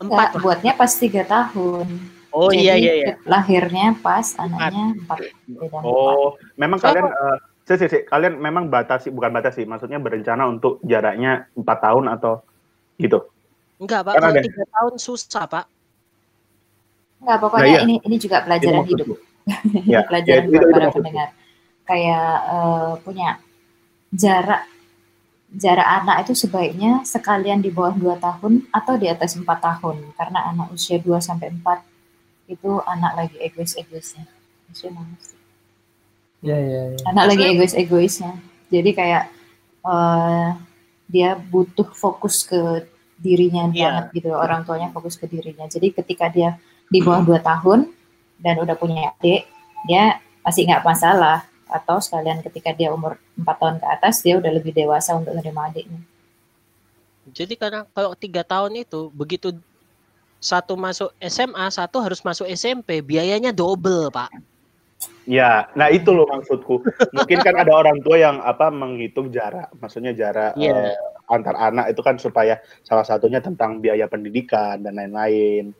Empat. 0.00 0.08
Nggak, 0.08 0.30
buatnya 0.40 0.72
pas 0.74 0.92
tiga 0.92 1.22
tahun. 1.22 1.86
Oh 2.30 2.48
Jadi, 2.48 2.62
iya 2.62 2.74
iya 2.74 2.92
iya. 2.94 3.12
Lahirnya 3.26 3.92
pas 3.98 4.32
anaknya 4.34 4.96
empat. 4.96 5.18
Beda 5.44 5.76
empat. 5.76 5.82
Oh, 5.84 6.38
memang 6.56 6.78
Siapa? 6.78 6.88
kalian 6.94 7.06
eh, 7.10 7.36
sih, 7.66 7.76
sih, 7.76 7.88
sih, 7.90 8.02
kalian 8.06 8.38
memang 8.38 8.66
batasi 8.66 9.10
bukan 9.10 9.30
batasi, 9.30 9.66
maksudnya 9.66 9.98
berencana 9.98 10.46
untuk 10.46 10.78
jaraknya 10.80 11.50
empat 11.52 11.78
tahun 11.82 12.06
atau 12.16 12.40
gitu. 12.96 13.28
Enggak, 13.76 14.00
Pak. 14.04 14.12
Kalau 14.14 14.32
tiga 14.40 14.64
tahun 14.70 14.94
susah, 14.96 15.44
Pak. 15.44 15.64
Enggak, 17.20 17.38
pokoknya 17.38 17.64
Nah, 17.64 17.72
iya. 17.76 17.80
ini 17.84 17.94
ini 18.00 18.16
juga 18.16 18.36
pelajaran 18.40 18.80
Itu 18.80 18.90
hidup. 18.94 19.06
Ya, 19.84 20.00
pelajaran 20.08 20.40
ya, 20.40 20.46
itu- 20.46 20.50
buat 20.50 20.62
itu 20.62 20.70
para 20.72 20.80
maksudku. 20.80 20.98
pendengar. 21.02 21.28
Kayak 21.84 22.26
eh, 22.48 22.90
punya 23.02 23.28
jarak 24.14 24.62
jarak 25.50 25.88
anak 26.02 26.16
itu 26.26 26.46
sebaiknya 26.46 27.02
sekalian 27.02 27.58
di 27.58 27.74
bawah 27.74 27.94
2 27.94 28.22
tahun 28.22 28.52
atau 28.70 28.94
di 28.94 29.10
atas 29.10 29.34
4 29.34 29.42
tahun 29.46 30.14
karena 30.14 30.54
anak 30.54 30.70
usia 30.70 31.02
2 31.02 31.18
sampai 31.18 31.50
4 31.50 31.82
itu 32.50 32.70
anak 32.86 33.12
lagi 33.18 33.36
egois-egoisnya. 33.38 34.26
Ya 36.42 36.58
ya. 36.58 36.82
ya. 36.94 37.02
Anak 37.10 37.34
lagi 37.34 37.44
egois-egoisnya. 37.50 38.38
Jadi 38.70 38.90
kayak 38.94 39.24
eh, 39.86 40.48
dia 41.10 41.34
butuh 41.34 41.90
fokus 41.94 42.46
ke 42.46 42.86
dirinya 43.18 43.66
Iya. 43.70 43.74
banget 43.74 44.04
gitu. 44.22 44.30
Orang 44.32 44.62
tuanya 44.62 44.94
fokus 44.94 45.18
ke 45.18 45.26
dirinya. 45.26 45.66
Jadi 45.66 45.90
ketika 45.90 46.30
dia 46.30 46.58
di 46.86 47.02
bawah 47.02 47.22
2 47.26 47.42
tahun 47.42 47.90
dan 48.38 48.54
udah 48.62 48.78
punya 48.78 49.10
adik, 49.18 49.46
dia 49.86 50.22
masih 50.46 50.70
nggak 50.70 50.86
masalah. 50.86 51.49
Atau 51.70 52.02
sekalian 52.02 52.42
ketika 52.42 52.74
dia 52.74 52.90
umur 52.90 53.16
4 53.38 53.46
tahun 53.56 53.76
ke 53.78 53.86
atas, 53.86 54.20
dia 54.26 54.36
udah 54.36 54.50
lebih 54.50 54.74
dewasa 54.74 55.14
untuk 55.14 55.32
menerima 55.38 55.60
adiknya. 55.70 56.00
Jadi 57.30 57.54
karena 57.54 57.86
kalau 57.94 58.12
tiga 58.18 58.42
tahun 58.42 58.82
itu 58.82 59.08
begitu 59.14 59.54
satu 60.40 60.74
masuk 60.74 61.12
SMA, 61.20 61.68
satu 61.70 62.00
harus 62.00 62.24
masuk 62.24 62.48
SMP, 62.48 63.04
biayanya 63.04 63.52
double, 63.52 64.08
Pak. 64.10 64.32
Ya, 65.28 65.68
nah 65.76 65.92
itu 65.92 66.10
loh 66.10 66.26
maksudku. 66.26 66.80
Mungkin 67.14 67.38
kan 67.44 67.54
ada 67.60 67.72
orang 67.72 68.00
tua 68.02 68.18
yang 68.18 68.40
apa 68.40 68.72
menghitung 68.72 69.30
jarak, 69.30 69.68
maksudnya 69.78 70.16
jarak 70.16 70.56
Iya. 70.56 70.96
eh, 70.96 70.96
antar 71.30 71.54
anak 71.56 71.92
itu 71.92 72.00
kan 72.02 72.16
supaya 72.18 72.58
salah 72.82 73.06
satunya 73.06 73.38
tentang 73.38 73.78
biaya 73.78 74.10
pendidikan 74.10 74.80
dan 74.82 74.96
lain-lain. 74.96 75.70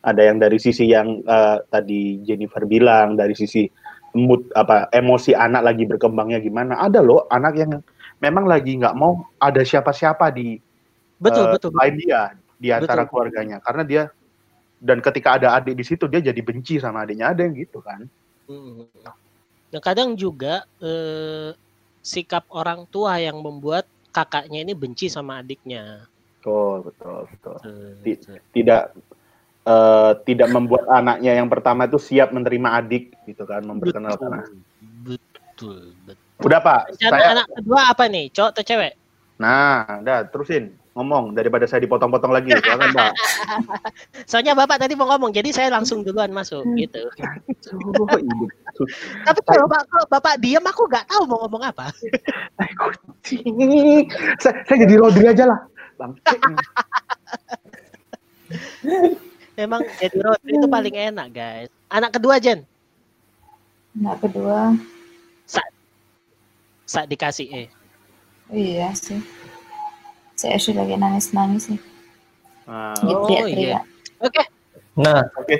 Ada 0.00 0.32
yang 0.32 0.36
dari 0.40 0.56
sisi 0.60 0.88
yang 0.88 1.20
eh, 1.24 1.58
tadi 1.68 2.22
Jennifer 2.24 2.64
bilang 2.68 3.16
dari 3.16 3.32
sisi 3.34 3.66
mood 4.14 4.50
apa 4.58 4.90
emosi 4.90 5.32
anak 5.34 5.62
lagi 5.62 5.84
berkembangnya 5.86 6.42
gimana. 6.42 6.78
Ada 6.82 7.00
loh 7.02 7.26
anak 7.30 7.54
yang 7.56 7.72
memang 8.20 8.44
lagi 8.46 8.76
nggak 8.76 8.96
mau 8.96 9.24
ada 9.40 9.62
siapa-siapa 9.62 10.30
di 10.34 10.60
Betul, 11.20 11.44
eh, 11.46 11.52
betul. 11.52 11.70
selain 11.76 11.94
dia 12.00 12.20
di 12.56 12.68
antara 12.72 13.04
Betul. 13.04 13.10
keluarganya 13.12 13.56
karena 13.60 13.82
dia 13.84 14.02
dan 14.80 15.04
ketika 15.04 15.36
ada 15.36 15.52
adik 15.60 15.76
di 15.76 15.84
situ 15.84 16.08
dia 16.08 16.24
jadi 16.24 16.40
benci 16.40 16.80
sama 16.80 17.04
adiknya 17.04 17.36
ada 17.36 17.44
yang 17.44 17.52
gitu 17.52 17.84
kan. 17.84 18.08
Hmm. 18.48 18.88
Nah, 19.70 19.80
kadang 19.84 20.16
juga 20.16 20.64
eh, 20.80 21.52
sikap 22.00 22.48
orang 22.48 22.88
tua 22.88 23.20
yang 23.20 23.36
membuat 23.44 23.84
kakaknya 24.10 24.64
ini 24.64 24.72
benci 24.72 25.12
sama 25.12 25.44
adiknya. 25.44 26.08
Betul, 26.40 26.88
betul, 26.88 27.20
betul. 27.28 27.58
Ti- 28.00 28.40
tidak 28.56 28.96
eh, 29.70 30.12
tidak 30.26 30.48
membuat 30.50 30.84
anaknya 30.90 31.38
yang 31.38 31.46
pertama 31.46 31.86
itu 31.86 32.02
siap 32.02 32.34
menerima 32.34 32.82
adik 32.82 33.14
gitu 33.30 33.46
kan 33.46 33.62
memperkenalkan 33.62 34.42
anak. 34.42 34.50
Betul, 35.06 35.94
betul. 36.02 36.26
udah 36.40 36.60
pak 36.64 36.96
Rencana 36.96 37.12
saya 37.12 37.26
anak 37.36 37.46
kedua 37.54 37.80
apa 37.92 38.04
nih? 38.10 38.24
Cowok 38.34 38.50
atau 38.56 38.64
cewek? 38.66 38.94
nah 39.40 40.04
udah 40.04 40.28
terusin 40.28 40.76
ngomong 40.92 41.32
daripada 41.32 41.64
saya 41.64 41.80
dipotong-potong 41.88 42.28
lagi 42.28 42.52
silakan 42.52 42.92
pak 42.92 43.12
Soalnya 44.30 44.52
Bapak 44.52 44.84
tadi 44.84 44.92
mau 44.92 45.08
ngomong, 45.08 45.32
jadi 45.32 45.48
saya 45.48 45.72
langsung 45.72 46.04
duluan 46.04 46.28
masuk 46.30 46.62
gitu. 46.76 47.08
Aduh, 47.72 48.20
ibu. 48.20 48.44
Tapi 49.24 49.40
kalau 49.48 49.64
Bapak, 49.64 49.82
kalau 49.88 50.06
Bapak 50.12 50.34
diam 50.44 50.62
aku 50.62 50.86
nggak 50.86 51.08
tahu 51.08 51.24
mau 51.24 51.40
ngomong 51.46 51.72
apa. 51.72 51.88
Kucing. 52.80 54.12
saya, 54.38 54.60
saya 54.68 54.76
jadi 54.84 54.94
Rodri 55.00 55.24
aja 55.24 55.48
lah 55.48 55.60
bang 56.00 56.16
Memang 59.60 59.84
jadi 60.00 60.16
roti 60.24 60.56
itu 60.56 60.64
paling 60.64 60.94
enak, 60.96 61.28
guys. 61.36 61.68
Anak 61.92 62.16
kedua, 62.16 62.40
Jen. 62.40 62.64
Anak 64.00 64.24
kedua, 64.24 64.72
Saat 66.90 67.06
dikasih 67.06 67.46
eh. 67.54 67.68
iya 68.50 68.90
sih. 68.96 69.20
Saya 70.34 70.58
sih 70.58 70.74
lagi 70.74 70.98
nangis-nangis 70.98 71.70
nih. 71.70 71.80
Nah, 72.66 72.96
Gitu 72.98 73.14
Oh, 73.14 73.26
teriak-teriak. 73.30 73.62
iya. 73.62 73.80
Oke, 74.18 74.42
Nah, 74.98 75.22
oke 75.38 75.56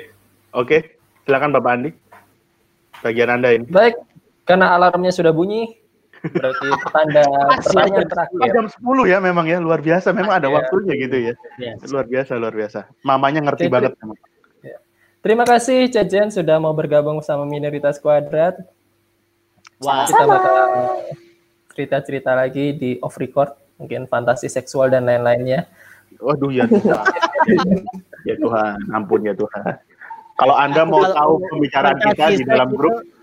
oke 0.51 0.77
silakan 1.23 1.55
bapak 1.55 1.71
Andi 1.71 1.89
bagian 2.99 3.31
anda 3.31 3.55
ini 3.55 3.63
baik. 3.63 3.95
Karena 4.43 4.75
alarmnya 4.75 5.15
sudah 5.15 5.31
bunyi, 5.31 5.79
berarti 6.21 6.67
tanda 6.93 7.23
pertanyaan 7.57 8.05
terakhir. 8.05 8.49
jam 8.53 8.65
10 8.69 9.09
ya 9.09 9.17
memang 9.17 9.45
ya 9.45 9.57
luar 9.57 9.81
biasa 9.81 10.13
memang 10.13 10.37
ada 10.37 10.47
Iya. 10.47 10.55
waktunya 10.55 10.93
gitu 10.95 11.17
ya 11.17 11.33
Yes. 11.57 11.81
luar 11.89 12.05
biasa 12.05 12.31
luar 12.37 12.53
biasa 12.53 12.79
mamanya 13.01 13.41
ngerti 13.41 13.65
Oke, 13.65 13.73
banget 13.73 13.93
Terima 15.21 15.45
kasih 15.45 15.85
Cejen 15.85 16.33
sudah 16.33 16.57
mau 16.57 16.73
bergabung 16.73 17.21
sama 17.21 17.45
Minoritas 17.45 18.01
Kuadrat. 18.01 18.57
Wah, 19.77 20.09
Kita 20.09 20.25
bakal 20.25 20.57
cerita-cerita 21.69 22.33
lagi 22.33 22.73
di 22.73 22.97
off 22.99 23.21
record, 23.21 23.53
mungkin 23.77 24.09
fantasi 24.09 24.49
seksual 24.49 24.89
dan 24.89 25.05
lain-lainnya. 25.05 25.69
Waduh 26.17 26.49
ya 26.49 26.65
Tuhan. 26.65 27.05
ya 28.29 28.35
Tuhan, 28.35 28.77
ampun 28.89 29.21
ya 29.21 29.37
Tuhan. 29.37 29.77
Kalau 30.33 30.57
Anda 30.57 30.89
mau 30.89 31.05
tahu 31.05 31.33
pembicaraan 31.53 32.01
kita 32.01 32.25
di 32.33 32.43
dalam 32.43 32.73
grup, 32.73 33.05
itu- 33.05 33.20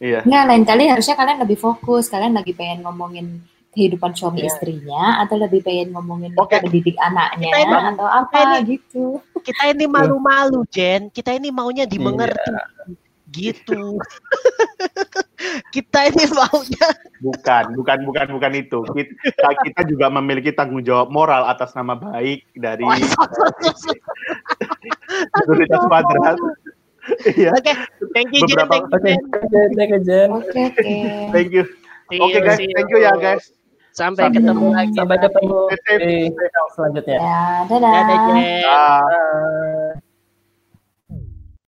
iya. 0.00 0.20
Nggak, 0.24 0.44
lain 0.48 0.64
kali 0.64 0.84
harusnya 0.88 1.14
kalian 1.14 1.38
lebih 1.38 1.56
fokus. 1.56 2.08
Kalian 2.08 2.34
lagi 2.34 2.50
pengen 2.50 2.82
ngomongin 2.82 3.26
kehidupan 3.70 4.18
suami 4.18 4.42
Iya. 4.42 4.50
istrinya 4.50 5.22
atau 5.22 5.38
lebih 5.38 5.62
pengen 5.62 5.94
ngomongin 5.94 6.34
Oke. 6.34 6.58
mendidik 6.58 6.98
anaknya 6.98 7.54
Kita 7.54 7.60
ini- 7.62 7.86
atau 7.94 8.08
apa 8.08 8.38
ini- 8.58 8.66
gitu. 8.74 9.22
kita 9.40 9.62
ini 9.70 9.86
malu-malu, 9.86 10.66
Jen. 10.66 11.06
Kita 11.08 11.30
ini 11.30 11.54
maunya 11.54 11.86
dimengerti. 11.86 12.50
Iya. 12.50 12.64
Gitu. 13.30 13.94
kita 15.70 16.10
ini 16.10 16.26
maunya 16.34 16.88
Bukan, 17.22 17.64
bukan, 17.78 17.98
bukan, 18.02 18.26
bukan 18.34 18.52
itu. 18.58 18.78
Kita, 18.90 19.48
kita 19.62 19.80
juga 19.86 20.10
memiliki 20.10 20.50
tanggung 20.50 20.82
jawab 20.82 21.14
moral 21.14 21.46
atas 21.46 21.70
nama 21.70 21.94
baik 21.94 22.50
dari 22.50 22.82
Minoritas 25.36 25.82
Kuadrat. 25.84 26.36
Iya, 27.36 27.50
Oke, 27.54 27.72
thank 28.14 28.28
you 28.32 28.40
Jen, 28.44 28.56
Beberapa- 28.56 28.72
thank 28.72 28.86
you 28.90 28.98
Oke, 28.98 29.46
Jen. 29.50 29.68
thank 29.76 29.90
you 29.92 30.00
Jen. 30.04 30.28
Oke, 30.30 30.60
oke. 30.70 30.94
thank 31.34 31.50
you. 31.52 31.64
Oke 32.10 32.32
you, 32.34 32.40
guys, 32.42 32.58
thank 32.58 32.90
you 32.90 32.98
ya 33.00 33.12
guys. 33.16 33.44
Sampai 33.90 34.30
Sampai 34.30 34.38
ketemu 34.38 34.66
lagi. 34.70 34.94
Sampai 34.98 35.16
ketemu 35.18 35.56
di 35.98 36.14
selanjutnya. 36.74 37.18
Ya, 37.18 37.42
dadah. 37.66 37.90
Dadah, 37.90 38.16
Jen. 38.26 38.36
Ah. 38.66 39.02
Bye. 39.02 40.09